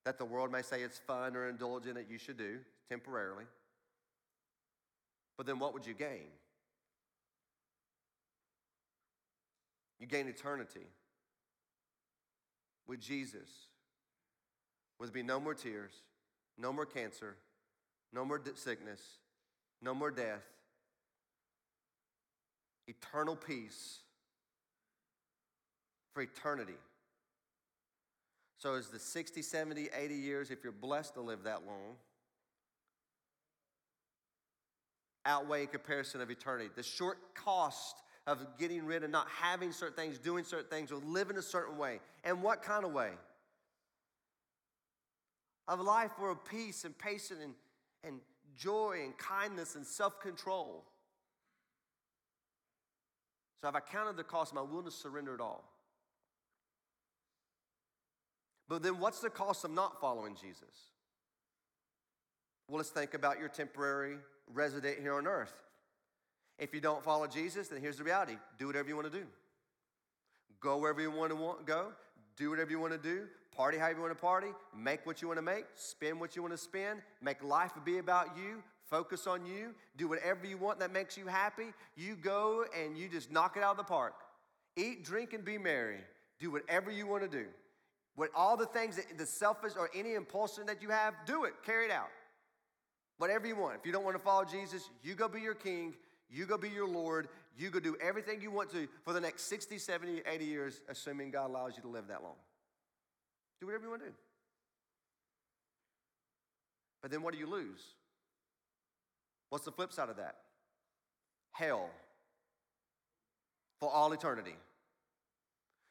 that 0.04 0.18
the 0.18 0.24
world 0.24 0.50
may 0.50 0.62
say 0.62 0.82
it's 0.82 0.98
fun 0.98 1.36
or 1.36 1.48
indulgent 1.48 1.94
that 1.94 2.10
you 2.10 2.18
should 2.18 2.36
do 2.36 2.58
temporarily. 2.88 3.44
But 5.36 5.46
then 5.46 5.58
what 5.58 5.72
would 5.72 5.86
you 5.86 5.94
gain? 5.94 6.28
You 9.98 10.06
gain 10.06 10.28
eternity 10.28 10.86
with 12.86 13.00
Jesus 13.00 13.48
be 15.10 15.22
no 15.22 15.40
more 15.40 15.54
tears, 15.54 15.92
no 16.58 16.72
more 16.72 16.86
cancer, 16.86 17.36
no 18.12 18.24
more 18.24 18.40
sickness, 18.54 19.00
no 19.82 19.94
more 19.94 20.10
death, 20.10 20.44
eternal 22.86 23.36
peace 23.36 23.98
for 26.12 26.22
eternity. 26.22 26.78
So, 28.58 28.74
is 28.74 28.88
the 28.88 28.98
60, 28.98 29.42
70, 29.42 29.88
80 29.94 30.14
years, 30.14 30.50
if 30.50 30.62
you're 30.62 30.72
blessed 30.72 31.14
to 31.14 31.20
live 31.20 31.42
that 31.42 31.66
long, 31.66 31.96
outweigh 35.26 35.62
in 35.62 35.66
comparison 35.66 36.20
of 36.20 36.30
eternity? 36.30 36.70
The 36.74 36.82
short 36.82 37.18
cost 37.34 37.96
of 38.26 38.46
getting 38.58 38.86
rid 38.86 39.04
of 39.04 39.10
not 39.10 39.26
having 39.28 39.70
certain 39.72 39.96
things, 39.96 40.18
doing 40.18 40.44
certain 40.44 40.70
things, 40.70 40.90
or 40.90 40.96
living 40.96 41.36
a 41.36 41.42
certain 41.42 41.76
way. 41.76 42.00
And 42.22 42.42
what 42.42 42.62
kind 42.62 42.84
of 42.84 42.92
way? 42.92 43.10
Of 45.66 45.80
life 45.80 46.12
were 46.18 46.30
of 46.30 46.44
peace 46.44 46.84
and 46.84 46.96
patience 46.96 47.40
and, 47.42 47.54
and 48.02 48.20
joy 48.56 49.00
and 49.02 49.16
kindness 49.16 49.76
and 49.76 49.86
self 49.86 50.20
control. 50.20 50.84
So, 53.60 53.68
if 53.68 53.74
I 53.74 53.80
counted 53.80 54.16
the 54.16 54.24
cost, 54.24 54.52
am 54.52 54.58
I 54.58 54.62
willing 54.62 54.84
to 54.84 54.90
surrender 54.90 55.34
it 55.34 55.40
all? 55.40 55.64
But 58.68 58.82
then, 58.82 58.98
what's 58.98 59.20
the 59.20 59.30
cost 59.30 59.64
of 59.64 59.70
not 59.70 60.00
following 60.00 60.36
Jesus? 60.40 60.92
Well, 62.68 62.78
let's 62.78 62.90
think 62.90 63.14
about 63.14 63.38
your 63.38 63.48
temporary 63.48 64.16
resident 64.52 64.98
here 65.00 65.14
on 65.14 65.26
earth. 65.26 65.52
If 66.58 66.72
you 66.72 66.80
don't 66.80 67.02
follow 67.02 67.26
Jesus, 67.26 67.68
then 67.68 67.80
here's 67.80 67.98
the 67.98 68.04
reality 68.04 68.36
do 68.58 68.66
whatever 68.66 68.88
you 68.88 68.96
want 68.96 69.10
to 69.12 69.18
do. 69.18 69.26
Go 70.60 70.78
wherever 70.78 71.00
you 71.00 71.10
want 71.10 71.30
to 71.30 71.56
go, 71.64 71.92
do 72.36 72.50
whatever 72.50 72.70
you 72.70 72.78
want 72.78 72.92
to 72.92 72.98
do, 72.98 73.26
Party 73.54 73.78
how 73.78 73.88
you 73.88 74.00
want 74.00 74.10
to 74.10 74.20
party, 74.20 74.48
make 74.76 75.06
what 75.06 75.22
you 75.22 75.28
want 75.28 75.38
to 75.38 75.42
make, 75.42 75.64
spend 75.74 76.18
what 76.18 76.34
you 76.34 76.42
want 76.42 76.52
to 76.54 76.58
spend, 76.58 77.00
make 77.22 77.42
life 77.42 77.72
be 77.84 77.98
about 77.98 78.36
you, 78.36 78.62
focus 78.90 79.26
on 79.26 79.46
you, 79.46 79.74
do 79.96 80.08
whatever 80.08 80.46
you 80.46 80.56
want 80.56 80.80
that 80.80 80.92
makes 80.92 81.16
you 81.16 81.26
happy. 81.26 81.72
You 81.96 82.16
go 82.16 82.64
and 82.76 82.98
you 82.98 83.08
just 83.08 83.30
knock 83.30 83.56
it 83.56 83.62
out 83.62 83.72
of 83.72 83.76
the 83.76 83.84
park. 83.84 84.14
Eat, 84.76 85.04
drink, 85.04 85.32
and 85.32 85.44
be 85.44 85.56
merry. 85.56 85.98
Do 86.40 86.50
whatever 86.50 86.90
you 86.90 87.06
want 87.06 87.22
to 87.22 87.28
do. 87.28 87.46
With 88.16 88.30
all 88.34 88.56
the 88.56 88.66
things 88.66 88.96
that 88.96 89.18
the 89.18 89.26
selfish 89.26 89.72
or 89.78 89.90
any 89.94 90.14
impulsion 90.14 90.66
that 90.66 90.82
you 90.82 90.90
have, 90.90 91.14
do 91.26 91.44
it, 91.44 91.54
carry 91.64 91.86
it 91.86 91.90
out. 91.90 92.08
Whatever 93.18 93.46
you 93.46 93.56
want. 93.56 93.76
If 93.78 93.86
you 93.86 93.92
don't 93.92 94.04
want 94.04 94.16
to 94.16 94.22
follow 94.22 94.44
Jesus, 94.44 94.90
you 95.02 95.14
go 95.14 95.28
be 95.28 95.40
your 95.40 95.54
king, 95.54 95.94
you 96.28 96.46
go 96.46 96.58
be 96.58 96.68
your 96.68 96.88
Lord, 96.88 97.28
you 97.56 97.70
go 97.70 97.78
do 97.78 97.96
everything 98.02 98.40
you 98.40 98.50
want 98.50 98.70
to 98.72 98.88
for 99.04 99.12
the 99.12 99.20
next 99.20 99.44
60, 99.44 99.78
70, 99.78 100.22
80 100.26 100.44
years, 100.44 100.80
assuming 100.88 101.30
God 101.30 101.50
allows 101.50 101.76
you 101.76 101.82
to 101.82 101.88
live 101.88 102.08
that 102.08 102.22
long. 102.22 102.34
Do 103.60 103.66
whatever 103.66 103.84
you 103.84 103.90
want 103.90 104.02
to 104.02 104.08
do. 104.08 104.14
But 107.02 107.10
then 107.10 107.22
what 107.22 107.34
do 107.34 107.38
you 107.38 107.46
lose? 107.46 107.82
What's 109.50 109.64
the 109.64 109.72
flip 109.72 109.92
side 109.92 110.08
of 110.08 110.16
that? 110.16 110.36
Hell 111.52 111.88
for 113.78 113.90
all 113.90 114.12
eternity. 114.12 114.56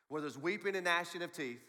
Where 0.10 0.22
there's 0.22 0.38
weeping 0.38 0.76
and 0.76 0.86
gnashing 0.86 1.22
of 1.22 1.32
teeth, 1.32 1.62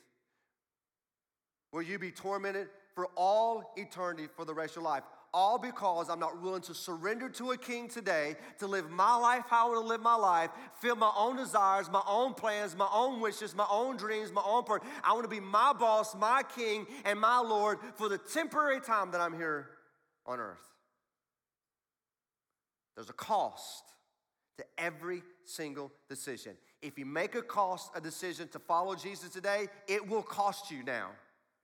where 1.70 1.82
you 1.82 1.98
be 1.98 2.10
tormented 2.10 2.68
for 2.94 3.06
all 3.16 3.72
eternity 3.76 4.28
for 4.34 4.44
the 4.44 4.54
rest 4.54 4.72
of 4.72 4.82
your 4.82 4.90
life 4.90 5.02
all 5.34 5.58
because 5.58 6.08
I'm 6.08 6.20
not 6.20 6.40
willing 6.40 6.62
to 6.62 6.74
surrender 6.74 7.28
to 7.30 7.50
a 7.50 7.58
king 7.58 7.88
today 7.88 8.36
to 8.60 8.68
live 8.68 8.88
my 8.88 9.16
life 9.16 9.42
how 9.50 9.66
I 9.66 9.70
want 9.70 9.84
to 9.84 9.88
live 9.88 10.00
my 10.00 10.14
life, 10.14 10.50
feel 10.80 10.94
my 10.94 11.12
own 11.18 11.36
desires, 11.36 11.90
my 11.90 12.02
own 12.06 12.34
plans, 12.34 12.76
my 12.76 12.88
own 12.92 13.20
wishes, 13.20 13.54
my 13.54 13.66
own 13.68 13.96
dreams, 13.96 14.30
my 14.32 14.44
own 14.46 14.62
part. 14.62 14.84
I 15.02 15.12
want 15.12 15.24
to 15.24 15.28
be 15.28 15.40
my 15.40 15.72
boss, 15.72 16.14
my 16.14 16.42
king, 16.56 16.86
and 17.04 17.18
my 17.18 17.40
Lord 17.40 17.78
for 17.96 18.08
the 18.08 18.16
temporary 18.16 18.80
time 18.80 19.10
that 19.10 19.20
I'm 19.20 19.36
here 19.36 19.68
on 20.24 20.38
earth. 20.38 20.58
There's 22.94 23.10
a 23.10 23.14
cost 23.14 23.82
to 24.58 24.64
every 24.78 25.22
single 25.44 25.90
decision. 26.08 26.52
If 26.80 26.96
you 26.96 27.06
make 27.06 27.34
a 27.34 27.42
cost 27.42 27.90
a 27.96 28.00
decision 28.00 28.46
to 28.48 28.60
follow 28.60 28.94
Jesus 28.94 29.30
today, 29.30 29.66
it 29.88 30.06
will 30.08 30.22
cost 30.22 30.70
you 30.70 30.84
now. 30.84 31.10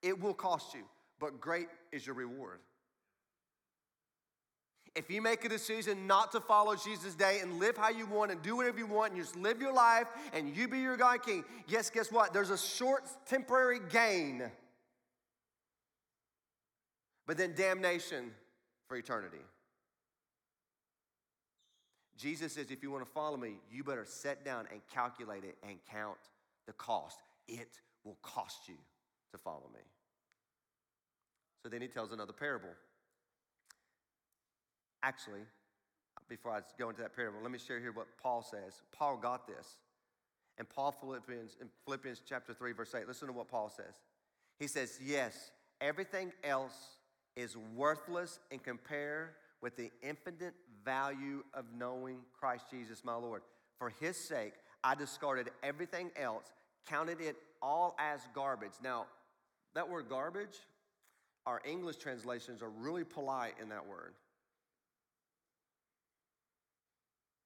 It 0.02 0.20
will 0.20 0.34
cost 0.34 0.74
you, 0.74 0.82
but 1.20 1.40
great 1.40 1.68
is 1.92 2.04
your 2.04 2.16
reward. 2.16 2.58
If 4.96 5.08
you 5.08 5.22
make 5.22 5.44
a 5.44 5.48
decision 5.48 6.08
not 6.08 6.32
to 6.32 6.40
follow 6.40 6.74
Jesus 6.74 7.14
Day 7.14 7.38
and 7.40 7.60
live 7.60 7.76
how 7.76 7.90
you 7.90 8.06
want 8.06 8.32
and 8.32 8.42
do 8.42 8.56
whatever 8.56 8.78
you 8.78 8.86
want 8.86 9.12
and 9.12 9.18
you 9.18 9.22
just 9.22 9.36
live 9.36 9.60
your 9.60 9.72
life 9.72 10.08
and 10.32 10.54
you 10.56 10.66
be 10.66 10.80
your 10.80 10.96
God 10.96 11.22
King, 11.22 11.44
yes, 11.68 11.90
guess 11.90 12.10
what? 12.10 12.32
There's 12.32 12.50
a 12.50 12.58
short 12.58 13.04
temporary 13.26 13.78
gain, 13.88 14.50
but 17.26 17.36
then 17.36 17.54
damnation 17.54 18.32
for 18.88 18.96
eternity. 18.96 19.38
Jesus 22.18 22.52
says, 22.52 22.66
if 22.70 22.82
you 22.82 22.90
want 22.90 23.04
to 23.04 23.10
follow 23.10 23.36
me, 23.36 23.54
you 23.70 23.84
better 23.84 24.04
sit 24.04 24.44
down 24.44 24.66
and 24.72 24.80
calculate 24.92 25.44
it 25.44 25.56
and 25.66 25.78
count 25.90 26.18
the 26.66 26.72
cost. 26.74 27.18
It 27.48 27.78
will 28.04 28.18
cost 28.22 28.68
you 28.68 28.74
to 29.32 29.38
follow 29.38 29.70
me. 29.72 29.80
So 31.62 31.68
then 31.68 31.80
he 31.80 31.88
tells 31.88 32.12
another 32.12 32.32
parable. 32.32 32.70
Actually, 35.02 35.40
before 36.28 36.52
I 36.52 36.60
go 36.78 36.90
into 36.90 37.02
that 37.02 37.14
parable, 37.14 37.40
let 37.42 37.50
me 37.50 37.58
share 37.58 37.80
here 37.80 37.92
what 37.92 38.06
Paul 38.22 38.42
says. 38.42 38.82
Paul 38.92 39.16
got 39.16 39.46
this. 39.46 39.76
And 40.58 40.68
Paul 40.68 40.92
Philippians 40.92 41.56
in 41.60 41.68
Philippians 41.84 42.22
chapter 42.28 42.52
3, 42.52 42.72
verse 42.72 42.94
8, 42.94 43.08
listen 43.08 43.28
to 43.28 43.32
what 43.32 43.48
Paul 43.48 43.70
says. 43.70 43.94
He 44.58 44.66
says, 44.66 44.98
Yes, 45.02 45.50
everything 45.80 46.32
else 46.44 46.96
is 47.34 47.56
worthless 47.74 48.38
in 48.50 48.58
compare 48.58 49.32
with 49.62 49.76
the 49.76 49.90
infinite 50.02 50.54
value 50.84 51.42
of 51.54 51.64
knowing 51.76 52.18
Christ 52.38 52.64
Jesus 52.70 53.04
my 53.04 53.14
Lord. 53.14 53.42
For 53.78 53.90
his 54.00 54.16
sake, 54.16 54.52
I 54.84 54.94
discarded 54.94 55.50
everything 55.62 56.10
else, 56.16 56.44
counted 56.86 57.20
it 57.20 57.36
all 57.62 57.96
as 57.98 58.20
garbage. 58.34 58.72
Now, 58.82 59.06
that 59.74 59.88
word 59.88 60.08
garbage, 60.08 60.58
our 61.46 61.60
English 61.64 61.96
translations 61.96 62.62
are 62.62 62.70
really 62.70 63.04
polite 63.04 63.54
in 63.60 63.68
that 63.70 63.86
word. 63.86 64.14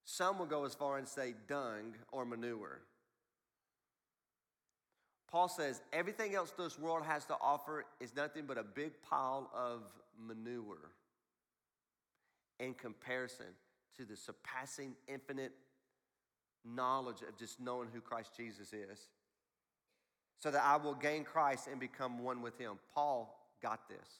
Some 0.05 0.37
will 0.37 0.45
go 0.45 0.65
as 0.65 0.75
far 0.75 0.97
and 0.97 1.07
say 1.07 1.33
dung 1.47 1.95
or 2.11 2.25
manure. 2.25 2.81
Paul 5.29 5.49
says 5.49 5.81
everything 5.91 6.35
else 6.35 6.53
this 6.57 6.79
world 6.79 7.03
has 7.03 7.25
to 7.25 7.35
offer 7.41 7.85
is 7.99 8.15
nothing 8.15 8.45
but 8.47 8.57
a 8.57 8.63
big 8.63 8.93
pile 9.01 9.49
of 9.53 9.81
manure 10.17 10.91
in 12.59 12.73
comparison 12.75 13.47
to 13.97 14.05
the 14.05 14.15
surpassing 14.15 14.95
infinite 15.07 15.51
knowledge 16.63 17.21
of 17.27 17.35
just 17.37 17.59
knowing 17.59 17.89
who 17.91 17.99
Christ 17.99 18.31
Jesus 18.37 18.73
is. 18.73 19.09
So 20.39 20.51
that 20.51 20.63
I 20.63 20.77
will 20.77 20.93
gain 20.93 21.23
Christ 21.23 21.67
and 21.69 21.79
become 21.79 22.23
one 22.23 22.41
with 22.41 22.57
him. 22.59 22.73
Paul 22.93 23.35
got 23.61 23.89
this, 23.89 24.19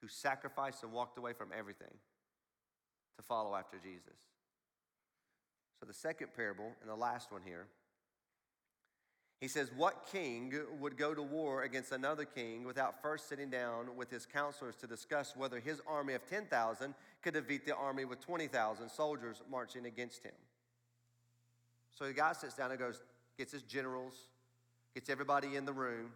who 0.00 0.08
sacrificed 0.08 0.82
and 0.82 0.92
walked 0.92 1.16
away 1.18 1.32
from 1.32 1.48
everything 1.56 1.94
to 3.16 3.22
follow 3.22 3.54
after 3.54 3.78
Jesus. 3.78 4.31
So 5.82 5.86
the 5.86 5.94
second 5.94 6.28
parable 6.36 6.70
and 6.80 6.88
the 6.88 6.94
last 6.94 7.32
one 7.32 7.40
here 7.44 7.66
he 9.40 9.48
says, 9.48 9.72
What 9.76 10.06
king 10.12 10.54
would 10.78 10.96
go 10.96 11.12
to 11.12 11.22
war 11.22 11.64
against 11.64 11.90
another 11.90 12.24
king 12.24 12.62
without 12.62 13.02
first 13.02 13.28
sitting 13.28 13.50
down 13.50 13.96
with 13.96 14.08
his 14.08 14.24
counselors 14.24 14.76
to 14.76 14.86
discuss 14.86 15.34
whether 15.36 15.58
his 15.58 15.80
army 15.84 16.14
of 16.14 16.24
10,000 16.30 16.94
could 17.20 17.34
defeat 17.34 17.66
the 17.66 17.74
army 17.74 18.04
with 18.04 18.20
20,000 18.20 18.88
soldiers 18.88 19.42
marching 19.50 19.86
against 19.86 20.22
him? 20.22 20.30
So 21.90 22.04
the 22.04 22.12
guy 22.12 22.34
sits 22.34 22.54
down 22.54 22.70
and 22.70 22.78
goes, 22.78 23.02
gets 23.36 23.50
his 23.50 23.62
generals, 23.62 24.14
gets 24.94 25.10
everybody 25.10 25.56
in 25.56 25.64
the 25.64 25.72
room, 25.72 26.12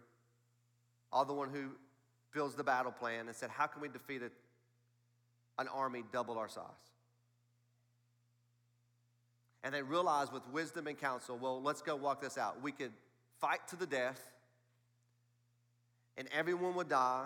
all 1.11 1.25
the 1.25 1.33
one 1.33 1.49
who 1.49 1.71
builds 2.33 2.55
the 2.55 2.63
battle 2.63 2.93
plan, 2.93 3.27
and 3.27 3.35
said, 3.35 3.49
How 3.49 3.67
can 3.67 3.81
we 3.81 3.89
defeat 3.89 4.21
a, 4.21 4.31
an 5.61 5.67
army 5.67 6.05
double 6.13 6.37
our 6.37 6.47
size? 6.47 6.96
And 9.67 9.75
they 9.75 9.81
realized 9.81 10.31
with 10.31 10.47
wisdom 10.53 10.87
and 10.87 10.97
counsel, 10.97 11.37
well, 11.37 11.61
let's 11.61 11.81
go 11.81 11.93
walk 11.97 12.21
this 12.21 12.37
out. 12.37 12.63
We 12.63 12.71
could 12.71 12.93
fight 13.41 13.59
to 13.67 13.75
the 13.75 13.85
death, 13.85 14.25
and 16.15 16.29
everyone 16.31 16.73
would 16.75 16.87
die, 16.87 17.25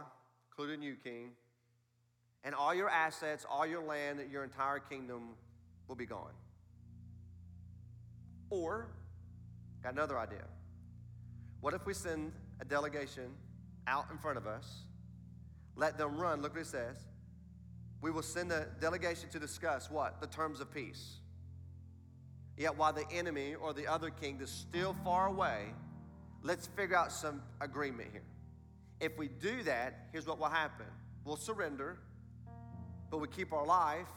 including 0.49 0.81
you, 0.81 0.95
king. 1.03 1.33
And 2.43 2.55
all 2.55 2.73
your 2.73 2.89
assets, 2.89 3.45
all 3.47 3.67
your 3.67 3.83
land, 3.83 4.21
your 4.31 4.43
entire 4.43 4.79
kingdom 4.79 5.35
will 5.87 5.95
be 5.95 6.07
gone. 6.07 6.31
Or, 8.49 8.87
got 9.83 9.93
another 9.93 10.17
idea. 10.17 10.45
What 11.59 11.75
if 11.75 11.85
we 11.85 11.93
send 11.93 12.31
a 12.59 12.65
delegation 12.65 13.29
out 13.85 14.05
in 14.11 14.17
front 14.17 14.39
of 14.39 14.47
us, 14.47 14.67
let 15.75 15.95
them 15.95 16.17
run? 16.17 16.41
Look 16.41 16.55
what 16.55 16.61
it 16.61 16.65
says. 16.65 16.97
We 18.01 18.09
will 18.09 18.23
send 18.23 18.51
a 18.51 18.65
delegation 18.79 19.29
to 19.29 19.37
discuss 19.37 19.91
what? 19.91 20.19
The 20.19 20.25
terms 20.25 20.59
of 20.59 20.73
peace. 20.73 21.20
Yet 22.57 22.77
while 22.77 22.93
the 22.93 23.09
enemy 23.11 23.55
or 23.55 23.73
the 23.73 23.87
other 23.87 24.09
king 24.09 24.39
is 24.41 24.49
still 24.49 24.95
far 25.03 25.27
away, 25.27 25.73
let's 26.43 26.67
figure 26.67 26.95
out 26.95 27.11
some 27.11 27.41
agreement 27.59 28.09
here. 28.11 28.23
If 28.99 29.17
we 29.17 29.27
do 29.27 29.63
that, 29.63 30.07
here's 30.11 30.27
what 30.27 30.39
will 30.39 30.49
happen 30.49 30.85
we'll 31.25 31.37
surrender, 31.37 31.97
but 33.09 33.19
we 33.19 33.27
keep 33.27 33.53
our 33.53 33.65
life. 33.65 34.07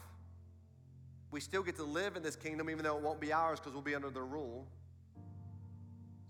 We 1.31 1.40
still 1.40 1.62
get 1.62 1.77
to 1.77 1.85
live 1.85 2.16
in 2.16 2.23
this 2.23 2.37
kingdom, 2.37 2.70
even 2.70 2.85
though 2.85 2.97
it 2.97 3.03
won't 3.03 3.20
be 3.20 3.33
ours 3.33 3.59
because 3.59 3.73
we'll 3.73 3.83
be 3.83 3.94
under 3.94 4.11
their 4.11 4.25
rule. 4.25 4.66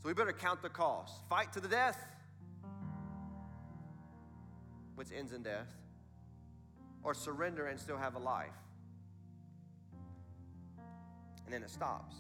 So 0.03 0.09
we 0.09 0.15
better 0.15 0.33
count 0.33 0.63
the 0.63 0.71
cost. 0.71 1.15
Fight 1.29 1.53
to 1.53 1.61
the 1.61 1.69
death, 1.69 1.99
which 4.95 5.09
ends 5.15 5.33
in 5.33 5.43
death, 5.43 5.69
or 7.03 7.13
surrender 7.13 7.67
and 7.67 7.79
still 7.79 7.99
have 7.99 8.15
a 8.15 8.19
life. 8.19 8.49
And 11.45 11.53
then 11.53 11.63
it 11.63 11.71
stops 11.71 12.15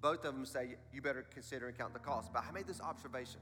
both 0.00 0.24
of 0.24 0.34
them 0.34 0.46
say 0.46 0.76
you 0.92 1.02
better 1.02 1.26
consider 1.34 1.68
and 1.68 1.76
count 1.76 1.92
the 1.92 1.98
cost. 1.98 2.32
But 2.32 2.44
I 2.48 2.52
made 2.52 2.66
this 2.66 2.80
observation 2.80 3.40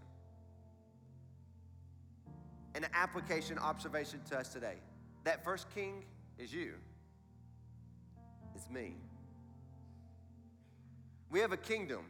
an 2.75 2.87
application 2.93 3.59
observation 3.59 4.21
to 4.29 4.39
us 4.39 4.49
today. 4.49 4.75
That 5.25 5.43
first 5.43 5.67
king 5.75 6.05
is 6.39 6.53
you, 6.53 6.75
it's 8.55 8.69
me. 8.69 8.97
We 11.31 11.41
have 11.41 11.53
a 11.53 11.57
kingdom 11.57 12.05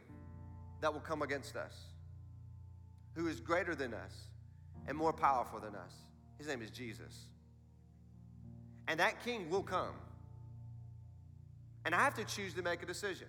that 0.81 0.93
will 0.93 0.99
come 0.99 1.21
against 1.21 1.55
us, 1.55 1.73
who 3.15 3.27
is 3.27 3.39
greater 3.39 3.75
than 3.75 3.93
us 3.93 4.13
and 4.87 4.97
more 4.97 5.13
powerful 5.13 5.59
than 5.59 5.73
us. 5.73 5.93
His 6.37 6.47
name 6.47 6.61
is 6.61 6.69
Jesus. 6.69 7.27
And 8.87 8.99
that 8.99 9.23
king 9.23 9.49
will 9.49 9.63
come. 9.63 9.95
And 11.87 11.95
I 11.95 12.03
have 12.03 12.15
to 12.15 12.25
choose 12.25 12.53
to 12.55 12.61
make 12.61 12.83
a 12.83 12.85
decision. 12.85 13.27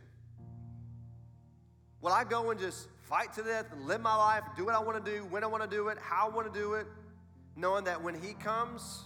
Will 2.00 2.12
I 2.12 2.24
go 2.24 2.50
and 2.50 2.58
just 2.58 2.88
fight 3.02 3.32
to 3.34 3.44
death 3.44 3.66
and 3.70 3.86
live 3.86 4.00
my 4.00 4.16
life, 4.16 4.42
do 4.56 4.64
what 4.64 4.74
I 4.74 4.80
want 4.80 5.04
to 5.04 5.12
do, 5.12 5.24
when 5.26 5.44
I 5.44 5.46
want 5.46 5.62
to 5.62 5.70
do 5.70 5.86
it, 5.90 5.98
how 6.00 6.26
I 6.26 6.34
want 6.34 6.52
to 6.52 6.60
do 6.60 6.74
it, 6.74 6.88
knowing 7.54 7.84
that 7.84 8.02
when 8.02 8.20
He 8.20 8.32
comes 8.34 9.04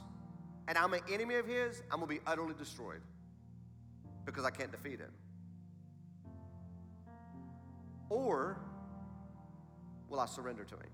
and 0.69 0.79
I'm 0.79 0.95
an 0.95 1.03
enemy 1.13 1.35
of 1.35 1.47
His, 1.47 1.83
I'm 1.91 2.01
going 2.01 2.09
to 2.09 2.15
be 2.15 2.21
utterly 2.27 2.55
destroyed 2.55 3.03
because 4.25 4.47
I 4.47 4.51
can't 4.51 4.73
defeat 4.73 5.01
Him? 5.01 5.13
Or 8.09 8.59
will 10.09 10.21
I 10.21 10.25
surrender 10.25 10.65
to 10.65 10.75
Him? 10.77 10.91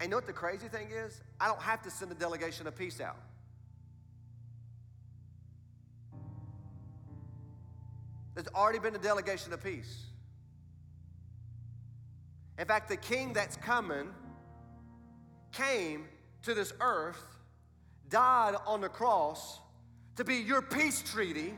And 0.00 0.04
you 0.04 0.08
know 0.08 0.16
what 0.16 0.26
the 0.26 0.32
crazy 0.32 0.68
thing 0.68 0.88
is? 0.90 1.20
I 1.38 1.48
don't 1.48 1.60
have 1.60 1.82
to 1.82 1.90
send 1.90 2.10
a 2.12 2.14
delegation 2.14 2.66
of 2.66 2.74
peace 2.74 2.98
out. 2.98 3.18
There's 8.34 8.48
already 8.54 8.78
been 8.78 8.94
a 8.94 8.98
delegation 8.98 9.52
of 9.52 9.62
peace. 9.62 10.04
In 12.58 12.66
fact, 12.66 12.88
the 12.88 12.96
king 12.96 13.32
that's 13.32 13.56
coming 13.56 14.08
came 15.52 16.06
to 16.42 16.54
this 16.54 16.72
earth, 16.80 17.22
died 18.08 18.54
on 18.66 18.80
the 18.80 18.88
cross 18.88 19.60
to 20.16 20.24
be 20.24 20.36
your 20.36 20.62
peace 20.62 21.02
treaty 21.02 21.54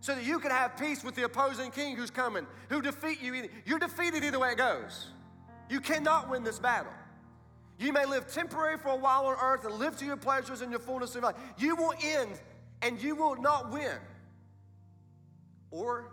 so 0.00 0.14
that 0.14 0.24
you 0.24 0.38
can 0.38 0.50
have 0.50 0.76
peace 0.76 1.04
with 1.04 1.14
the 1.14 1.24
opposing 1.24 1.70
king 1.70 1.96
who's 1.96 2.10
coming, 2.10 2.46
who 2.68 2.82
defeat 2.82 3.20
you. 3.22 3.48
You're 3.64 3.78
defeated 3.78 4.24
either 4.24 4.38
way 4.38 4.50
it 4.50 4.58
goes. 4.58 5.08
You 5.70 5.80
cannot 5.80 6.28
win 6.28 6.42
this 6.42 6.58
battle. 6.58 6.92
You 7.78 7.92
may 7.92 8.04
live 8.04 8.32
temporary 8.32 8.78
for 8.78 8.88
a 8.88 8.96
while 8.96 9.26
on 9.26 9.36
earth 9.40 9.64
and 9.64 9.74
live 9.74 9.96
to 9.98 10.04
your 10.04 10.16
pleasures 10.16 10.60
and 10.60 10.70
your 10.70 10.80
fullness 10.80 11.14
of 11.16 11.22
life. 11.22 11.36
You 11.56 11.76
will 11.76 11.94
end 12.02 12.40
and 12.82 13.00
you 13.02 13.14
will 13.14 13.36
not 13.36 13.72
win 13.72 13.96
or 15.72 16.12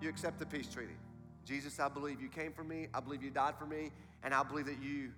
you 0.00 0.08
accept 0.08 0.38
the 0.38 0.46
peace 0.46 0.68
treaty. 0.68 0.96
Jesus, 1.44 1.80
I 1.80 1.88
believe 1.88 2.20
you 2.20 2.28
came 2.28 2.52
for 2.52 2.64
me. 2.64 2.88
I 2.92 3.00
believe 3.00 3.22
you 3.22 3.30
died 3.30 3.54
for 3.58 3.66
me. 3.66 3.90
And 4.22 4.34
I 4.34 4.42
believe 4.42 4.66
that 4.66 4.82
you 4.82 5.10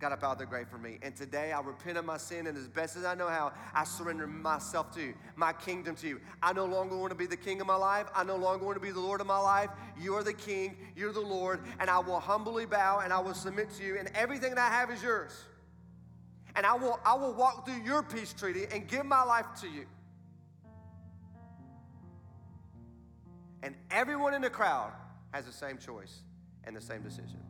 got 0.00 0.12
up 0.12 0.24
out 0.24 0.32
of 0.32 0.38
the 0.38 0.46
grave 0.46 0.66
for 0.68 0.78
me. 0.78 0.98
And 1.02 1.14
today 1.14 1.52
I 1.52 1.60
repent 1.60 1.98
of 1.98 2.04
my 2.04 2.16
sin. 2.16 2.46
And 2.46 2.56
as 2.56 2.66
best 2.66 2.96
as 2.96 3.04
I 3.04 3.14
know 3.14 3.28
how, 3.28 3.52
I 3.74 3.84
surrender 3.84 4.26
myself 4.26 4.90
to 4.94 5.00
you, 5.00 5.14
my 5.36 5.52
kingdom 5.52 5.94
to 5.96 6.08
you. 6.08 6.20
I 6.42 6.52
no 6.52 6.64
longer 6.64 6.96
want 6.96 7.10
to 7.10 7.16
be 7.16 7.26
the 7.26 7.36
king 7.36 7.60
of 7.60 7.66
my 7.66 7.76
life. 7.76 8.06
I 8.14 8.24
no 8.24 8.36
longer 8.36 8.64
want 8.64 8.76
to 8.76 8.80
be 8.80 8.90
the 8.90 9.00
Lord 9.00 9.20
of 9.20 9.26
my 9.26 9.38
life. 9.38 9.70
You 10.00 10.14
are 10.14 10.24
the 10.24 10.32
king. 10.32 10.76
You're 10.96 11.12
the 11.12 11.20
Lord. 11.20 11.60
And 11.78 11.90
I 11.90 11.98
will 11.98 12.20
humbly 12.20 12.66
bow 12.66 13.00
and 13.00 13.12
I 13.12 13.20
will 13.20 13.34
submit 13.34 13.70
to 13.76 13.84
you. 13.84 13.98
And 13.98 14.10
everything 14.14 14.54
that 14.54 14.58
I 14.58 14.74
have 14.74 14.90
is 14.90 15.02
yours. 15.02 15.32
And 16.56 16.66
I 16.66 16.74
will, 16.74 16.98
I 17.04 17.14
will 17.14 17.34
walk 17.34 17.66
through 17.66 17.82
your 17.84 18.02
peace 18.02 18.32
treaty 18.32 18.64
and 18.72 18.88
give 18.88 19.06
my 19.06 19.22
life 19.22 19.46
to 19.60 19.68
you. 19.68 19.86
And 23.62 23.74
everyone 23.90 24.34
in 24.34 24.42
the 24.42 24.50
crowd 24.50 24.92
has 25.32 25.44
the 25.44 25.52
same 25.52 25.78
choice 25.78 26.20
and 26.64 26.74
the 26.74 26.80
same 26.80 27.02
decision. 27.02 27.40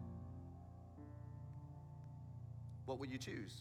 What 2.86 2.98
will 2.98 3.06
you 3.06 3.18
choose? 3.18 3.54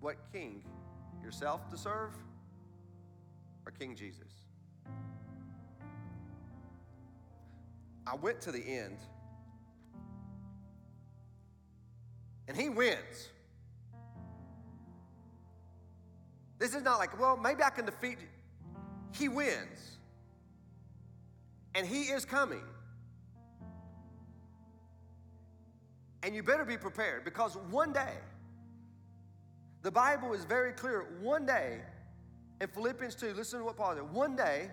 What 0.00 0.16
king? 0.32 0.62
Yourself 1.22 1.70
to 1.70 1.76
serve 1.76 2.14
or 3.66 3.72
King 3.72 3.94
Jesus? 3.94 4.32
I 8.06 8.14
went 8.16 8.40
to 8.42 8.52
the 8.52 8.58
end 8.58 8.96
and 12.48 12.56
he 12.56 12.70
wins. 12.70 13.28
This 16.58 16.74
is 16.74 16.82
not 16.82 16.98
like, 16.98 17.18
well, 17.20 17.36
maybe 17.36 17.62
I 17.62 17.70
can 17.70 17.84
defeat 17.84 18.18
he 19.12 19.28
wins. 19.28 19.90
And 21.74 21.86
He 21.86 22.02
is 22.02 22.24
coming. 22.24 22.62
And 26.22 26.34
you 26.34 26.42
better 26.42 26.64
be 26.64 26.76
prepared 26.76 27.24
because 27.24 27.56
one 27.70 27.92
day, 27.92 28.14
the 29.82 29.90
Bible 29.90 30.34
is 30.34 30.44
very 30.44 30.72
clear. 30.72 31.06
One 31.22 31.46
day, 31.46 31.78
in 32.60 32.68
Philippians 32.68 33.14
2, 33.14 33.32
listen 33.34 33.60
to 33.60 33.64
what 33.64 33.76
Paul 33.76 33.94
said. 33.94 34.12
One 34.12 34.36
day, 34.36 34.70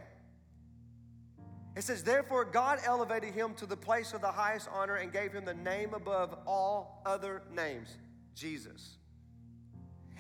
it 1.78 1.84
says, 1.84 2.04
Therefore, 2.04 2.44
God 2.44 2.80
elevated 2.86 3.34
him 3.34 3.54
to 3.56 3.66
the 3.66 3.78
place 3.78 4.12
of 4.14 4.20
the 4.20 4.32
highest 4.32 4.68
honor 4.74 4.96
and 4.96 5.14
gave 5.14 5.32
him 5.32 5.46
the 5.46 5.54
name 5.54 5.94
above 5.94 6.38
all 6.46 7.02
other 7.06 7.44
names 7.54 7.98
Jesus 8.36 8.98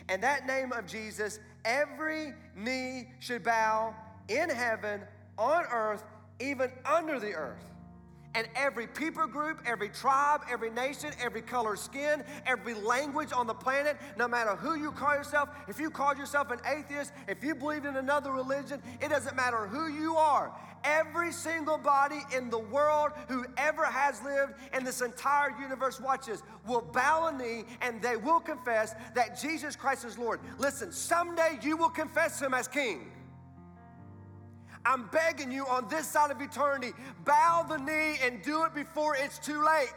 And 0.08 0.23
that 0.23 0.47
name 0.47 0.71
of 0.71 0.88
Jesus, 0.88 1.39
every 1.65 2.34
knee 2.56 3.10
should 3.19 3.43
bow 3.43 3.93
in 4.28 4.50
heaven, 4.50 5.02
on 5.38 5.66
earth, 5.72 6.04
even 6.40 6.72
under 6.86 7.20
the 7.20 7.34
earth. 7.34 7.63
And 8.36 8.48
every 8.56 8.86
people 8.86 9.26
group, 9.26 9.62
every 9.66 9.90
tribe, 9.90 10.42
every 10.48 10.70
nation, 10.70 11.12
every 11.20 11.42
color 11.42 11.76
skin, 11.76 12.24
every 12.46 12.76
language 12.76 13.30
on 13.34 13.48
the 13.48 13.54
planet, 13.54 13.98
no 14.16 14.28
matter 14.28 14.56
who 14.56 14.76
you 14.76 14.92
call 14.92 15.16
yourself, 15.16 15.50
if 15.68 15.80
you 15.80 15.90
call 15.90 16.16
yourself 16.16 16.52
an 16.52 16.60
atheist, 16.68 17.13
if 17.28 17.44
you 17.44 17.56
believe 17.56 17.86
in 17.86 17.96
another 17.96 18.32
religion, 18.32 18.80
it 19.02 19.10
doesn't 19.10 19.36
matter 19.36 19.66
who 19.66 19.88
you 19.88 20.18
are. 20.18 20.52
Every 20.84 21.32
single 21.32 21.80
body 21.80 22.20
in 22.36 22.52
the 22.52 22.60
world 22.60 23.13
who 23.28 23.44
ever 23.58 23.86
has 23.86 24.22
lived 24.22 24.54
in 24.72 24.84
this 24.84 25.02
entire 25.02 25.60
universe, 25.60 26.00
watches, 26.00 26.44
will 26.68 26.82
bow 26.82 27.28
a 27.28 27.32
knee 27.36 27.63
and 27.82 28.00
they 28.04 28.18
will 28.18 28.40
confess 28.40 28.94
that 29.16 29.40
Jesus 29.42 29.76
Christ 29.76 30.06
is 30.06 30.18
Lord. 30.18 30.40
Listen, 30.60 30.92
someday 30.92 31.58
you 31.63 31.76
will 31.76 31.90
confess 31.90 32.40
Him 32.40 32.54
as 32.54 32.68
King. 32.68 33.10
I'm 34.88 35.10
begging 35.12 35.52
you 35.52 35.65
on 35.65 35.89
this 35.89 36.08
side 36.08 36.32
of 36.32 36.39
eternity, 36.39 36.93
bow 37.26 37.65
the 37.67 37.78
knee 37.78 38.19
and 38.23 38.41
do 38.41 38.63
it 38.63 38.73
before 38.73 39.17
it's 39.17 39.38
too 39.38 39.62
late. 39.62 39.89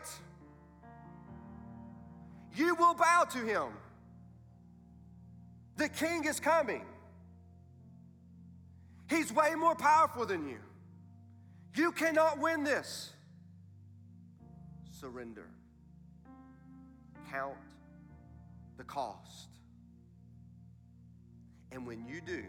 You 2.56 2.74
will 2.74 2.94
bow 2.94 3.24
to 3.30 3.38
him. 3.38 3.68
The 5.76 5.88
king 5.88 6.24
is 6.24 6.40
coming. 6.40 6.84
He's 9.08 9.32
way 9.32 9.54
more 9.54 9.76
powerful 9.76 10.26
than 10.26 10.48
you. 10.48 10.58
You 11.76 11.92
cannot 11.92 12.40
win 12.40 12.64
this. 12.64 13.12
Surrender. 14.90 15.46
Count 17.30 17.54
the 18.76 18.84
cost. 18.84 19.48
And 21.70 21.86
when 21.86 22.04
you 22.08 22.20
do, 22.20 22.42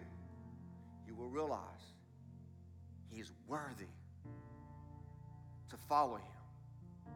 you 1.08 1.14
will 1.14 1.30
realize 1.30 1.81
He's 3.12 3.32
worthy 3.48 3.86
to 5.70 5.76
follow 5.90 6.16
Him 6.16 7.14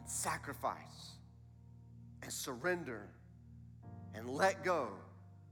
and 0.00 0.08
sacrifice 0.08 1.16
and 2.22 2.32
surrender 2.32 3.08
and 4.14 4.28
let 4.28 4.64
go 4.64 4.88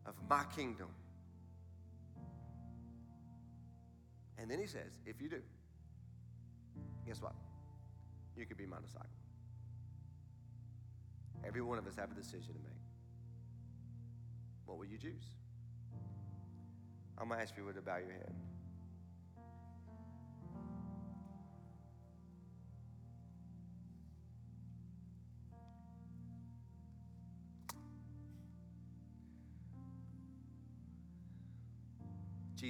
of 0.07 0.15
my 0.29 0.45
kingdom. 0.55 0.89
And 4.39 4.51
then 4.51 4.59
He 4.59 4.67
says, 4.67 4.99
if 5.05 5.21
you 5.21 5.29
do, 5.29 5.43
guess 7.07 7.21
what? 7.21 7.35
You 8.37 8.47
could 8.47 8.57
be 8.57 8.67
my 8.67 8.79
disciple. 8.81 9.09
Every 11.45 11.63
one 11.63 11.79
of 11.79 11.87
us 11.87 11.95
have 11.97 12.11
a 12.11 12.15
decision 12.15 12.55
to 12.55 12.61
make. 12.61 12.73
What 14.67 14.79
will 14.79 14.87
you 14.87 14.99
choose? 14.99 15.25
I'm 17.19 17.29
going 17.29 17.39
to 17.39 17.43
ask 17.43 17.57
you 17.57 17.71
to 17.71 17.83
bow 17.83 17.97
your 17.97 18.13
head. 18.13 18.33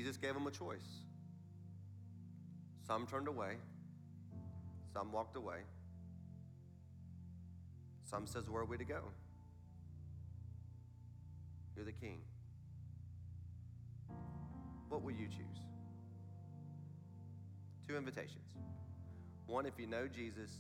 Jesus 0.01 0.17
gave 0.17 0.33
them 0.33 0.47
a 0.47 0.51
choice. 0.51 1.05
Some 2.87 3.07
turned 3.07 3.29
away, 3.29 3.57
some 4.95 5.13
walked 5.13 5.37
away. 5.37 5.59
Some 8.07 8.27
says, 8.27 8.49
Where 8.49 8.63
are 8.63 8.65
we 8.65 8.79
to 8.79 8.85
go? 8.85 9.01
You're 11.77 11.85
the 11.85 11.93
king. 11.93 12.21
What 14.89 15.03
will 15.03 15.13
you 15.13 15.27
choose? 15.27 15.61
Two 17.87 17.99
invitations. 17.99 18.57
One, 19.49 19.67
if 19.67 19.75
you 19.79 19.87
know 19.87 20.09
Jesus, 20.09 20.51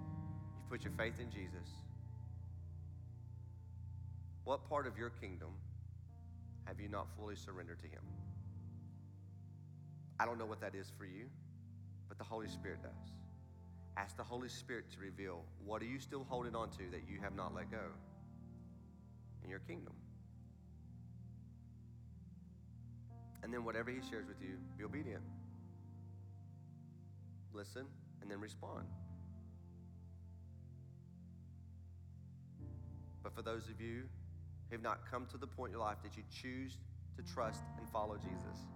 you've 0.00 0.68
put 0.68 0.82
your 0.82 0.92
faith 0.98 1.20
in 1.20 1.30
Jesus, 1.30 1.68
what 4.42 4.68
part 4.68 4.88
of 4.88 4.98
your 4.98 5.10
kingdom 5.10 5.50
have 6.64 6.80
you 6.80 6.88
not 6.88 7.06
fully 7.16 7.36
surrendered 7.36 7.78
to 7.78 7.86
Him? 7.86 8.02
I 10.18 10.26
don't 10.26 10.38
know 10.38 10.46
what 10.46 10.60
that 10.60 10.74
is 10.74 10.90
for 10.96 11.04
you, 11.04 11.26
but 12.08 12.18
the 12.18 12.24
Holy 12.24 12.48
Spirit 12.48 12.82
does. 12.82 13.12
Ask 13.96 14.16
the 14.16 14.24
Holy 14.24 14.48
Spirit 14.48 14.90
to 14.92 15.00
reveal 15.00 15.42
what 15.64 15.82
are 15.82 15.86
you 15.86 15.98
still 15.98 16.26
holding 16.28 16.54
on 16.54 16.70
to 16.70 16.90
that 16.90 17.02
you 17.08 17.20
have 17.20 17.34
not 17.34 17.54
let 17.54 17.70
go 17.70 17.86
in 19.42 19.50
your 19.50 19.60
kingdom. 19.60 19.92
And 23.42 23.52
then 23.52 23.64
whatever 23.64 23.90
He 23.90 23.98
shares 24.10 24.26
with 24.26 24.40
you, 24.40 24.56
be 24.78 24.84
obedient. 24.84 25.22
Listen 27.52 27.84
and 28.22 28.30
then 28.30 28.40
respond. 28.40 28.86
But 33.22 33.34
for 33.34 33.42
those 33.42 33.68
of 33.68 33.80
you 33.80 34.02
who 34.68 34.76
have 34.76 34.82
not 34.82 35.00
come 35.10 35.26
to 35.26 35.38
the 35.38 35.46
point 35.46 35.70
in 35.72 35.78
your 35.78 35.86
life 35.86 35.98
that 36.02 36.16
you 36.16 36.22
choose 36.30 36.78
to 37.16 37.22
trust 37.22 37.62
and 37.78 37.88
follow 37.90 38.16
Jesus, 38.16 38.66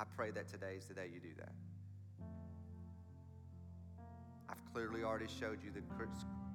I 0.00 0.04
pray 0.16 0.30
that 0.30 0.48
today 0.48 0.76
is 0.78 0.86
the 0.86 0.94
day 0.94 1.10
you 1.12 1.20
do 1.20 1.34
that. 1.36 1.52
I've 4.48 4.72
clearly 4.72 5.04
already 5.04 5.26
showed 5.28 5.58
you 5.62 5.70
that 5.72 5.84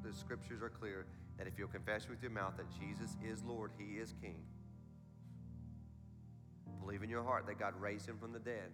the 0.03 0.11
scriptures 0.11 0.63
are 0.63 0.69
clear 0.69 1.05
that 1.37 1.45
if 1.45 1.53
you'll 1.59 1.67
confess 1.67 2.09
with 2.09 2.23
your 2.23 2.31
mouth 2.31 2.57
that 2.57 2.65
Jesus 2.79 3.15
is 3.23 3.43
Lord, 3.43 3.69
He 3.77 3.99
is 3.99 4.15
King, 4.19 4.41
believe 6.81 7.03
in 7.03 7.09
your 7.09 7.23
heart 7.23 7.45
that 7.45 7.59
God 7.59 7.75
raised 7.79 8.09
Him 8.09 8.17
from 8.17 8.33
the 8.33 8.39
dead 8.39 8.71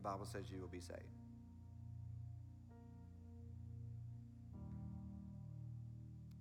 the 0.00 0.08
Bible 0.08 0.24
says 0.24 0.50
you 0.50 0.58
will 0.58 0.68
be 0.68 0.80
saved. 0.80 1.19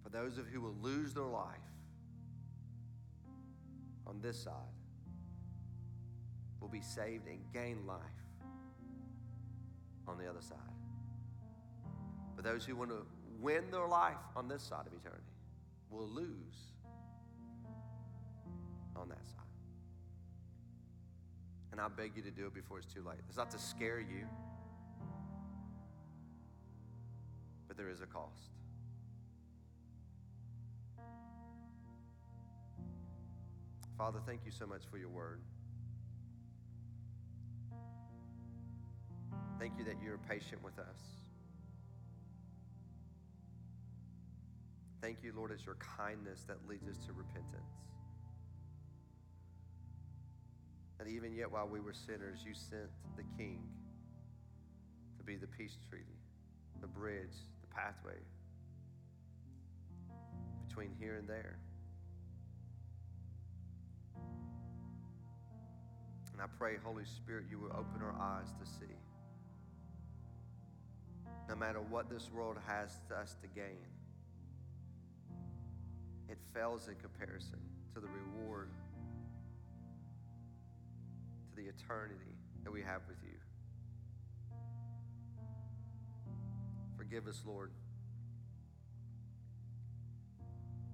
For 0.09 0.17
those 0.17 0.37
of 0.37 0.47
who 0.47 0.61
will 0.61 0.75
lose 0.81 1.13
their 1.13 1.23
life 1.23 1.45
on 4.07 4.19
this 4.21 4.43
side, 4.43 4.53
will 6.59 6.67
be 6.67 6.81
saved 6.81 7.27
and 7.27 7.39
gain 7.53 7.85
life 7.85 7.99
on 10.07 10.17
the 10.17 10.27
other 10.27 10.41
side. 10.41 10.57
For 12.35 12.41
those 12.41 12.65
who 12.65 12.75
want 12.75 12.89
to 12.89 13.05
win 13.39 13.69
their 13.71 13.87
life 13.87 14.17
on 14.35 14.47
this 14.47 14.63
side 14.63 14.87
of 14.87 14.93
eternity, 14.93 15.23
will 15.89 16.07
lose 16.07 16.73
on 18.95 19.09
that 19.09 19.27
side. 19.27 19.45
And 21.71 21.79
I 21.79 21.87
beg 21.87 22.11
you 22.15 22.23
to 22.23 22.31
do 22.31 22.47
it 22.47 22.53
before 22.53 22.79
it's 22.79 22.91
too 22.91 23.03
late. 23.07 23.19
It's 23.27 23.37
not 23.37 23.51
to 23.51 23.59
scare 23.59 23.99
you, 23.99 24.27
but 27.67 27.77
there 27.77 27.89
is 27.89 28.01
a 28.01 28.05
cost. 28.05 28.58
Father, 33.99 34.19
thank 34.25 34.45
you 34.45 34.51
so 34.51 34.65
much 34.65 34.83
for 34.89 34.97
your 34.97 35.09
word. 35.09 35.41
Thank 39.59 39.73
you 39.77 39.83
that 39.83 39.95
you're 40.01 40.17
patient 40.17 40.63
with 40.63 40.79
us. 40.79 40.97
Thank 45.01 45.17
you, 45.21 45.33
Lord, 45.35 45.51
it's 45.51 45.65
your 45.65 45.75
kindness 45.97 46.45
that 46.47 46.65
leads 46.65 46.88
us 46.88 46.95
to 47.07 47.12
repentance. 47.12 47.73
And 51.01 51.09
even 51.09 51.35
yet, 51.35 51.51
while 51.51 51.67
we 51.67 51.81
were 51.81 51.93
sinners, 51.93 52.39
you 52.45 52.53
sent 52.53 52.89
the 53.17 53.23
King 53.37 53.62
to 55.17 55.25
be 55.25 55.35
the 55.35 55.47
peace 55.47 55.75
treaty, 55.89 56.06
the 56.79 56.87
bridge, 56.87 57.35
the 57.60 57.67
pathway 57.75 58.19
between 60.69 60.91
here 60.97 61.17
and 61.17 61.27
there. 61.27 61.60
And 66.40 66.48
I 66.48 66.58
pray, 66.58 66.77
Holy 66.81 67.04
Spirit, 67.04 67.48
you 67.52 67.60
will 67.60 67.73
open 67.73 68.02
our 68.02 68.15
eyes 68.17 68.48
to 68.62 68.65
see. 68.65 68.96
No 71.50 71.56
matter 71.56 71.81
what 71.81 72.10
this 72.10 72.31
world 72.31 72.56
has 72.65 72.98
to 73.10 73.15
us 73.15 73.35
to 73.42 73.48
gain, 73.48 73.83
it 76.29 76.37
fails 76.54 76.87
in 76.87 76.96
comparison 76.96 77.60
to 77.94 78.00
the 78.00 78.08
reward 78.08 78.69
to 81.50 81.56
the 81.58 81.67
eternity 81.67 82.37
that 82.63 82.71
we 82.71 82.83
have 82.83 83.02
with 83.10 83.17
you. 83.21 83.37
Forgive 86.96 87.27
us, 87.27 87.44
Lord. 87.46 87.71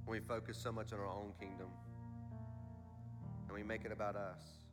When 0.05 0.19
we 0.19 0.25
focus 0.25 0.57
so 0.57 0.71
much 0.71 0.91
on 0.91 0.97
our 0.97 1.05
own 1.05 1.33
kingdom 1.39 1.67
and 3.47 3.55
we 3.55 3.61
make 3.61 3.85
it 3.85 3.91
about 3.91 4.15
us. 4.15 4.64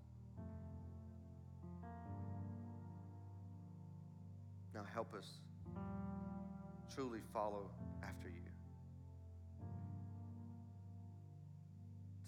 Now 4.74 4.84
help 4.94 5.14
us 5.14 5.26
truly 6.94 7.20
follow 7.32 7.70
after 8.02 8.28
you. 8.28 8.34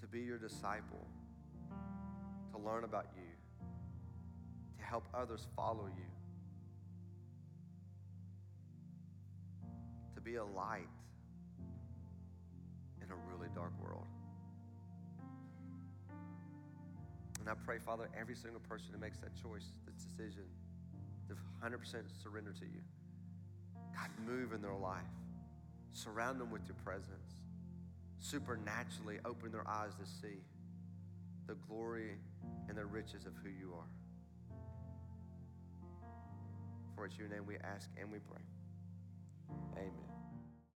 To 0.01 0.07
be 0.07 0.21
your 0.21 0.39
disciple, 0.39 1.07
to 2.53 2.59
learn 2.59 2.85
about 2.85 3.07
you, 3.17 3.67
to 4.79 4.85
help 4.85 5.05
others 5.15 5.47
follow 5.57 5.87
you, 5.87 6.05
to 10.15 10.21
be 10.21 10.37
a 10.37 10.45
light 10.45 10.89
in 13.03 13.11
a 13.11 13.17
really 13.31 13.49
dark 13.55 13.73
world. 13.83 14.07
And 17.41 17.49
I 17.51 17.55
pray, 17.67 17.79
Father, 17.79 18.09
every 18.19 18.35
single 18.35 18.61
person 18.61 18.89
who 18.93 18.99
makes 18.99 19.19
that 19.19 19.35
choice, 19.35 19.67
that 19.85 19.97
decision, 19.97 20.45
to 21.29 21.35
100% 21.65 21.79
surrender 22.23 22.53
to 22.53 22.65
you. 22.65 22.81
God, 23.95 24.11
move 24.27 24.53
in 24.53 24.61
their 24.61 24.75
life. 24.75 25.03
Surround 25.93 26.41
them 26.41 26.51
with 26.51 26.67
your 26.67 26.77
presence. 26.85 27.37
Supernaturally 28.19 29.19
open 29.25 29.53
their 29.53 29.69
eyes 29.69 29.93
to 30.01 30.07
see 30.07 30.39
the 31.47 31.55
glory 31.69 32.17
and 32.69 32.77
the 32.77 32.85
riches 32.85 33.27
of 33.27 33.33
who 33.43 33.51
you 33.51 33.73
are. 33.75 33.91
For 36.97 37.07
it's 37.07 37.19
your 37.19 37.29
name 37.29 37.45
we 37.47 37.57
ask 37.57 37.89
and 38.01 38.11
we 38.11 38.19
pray. 38.19 38.43
Amen. 39.77 40.14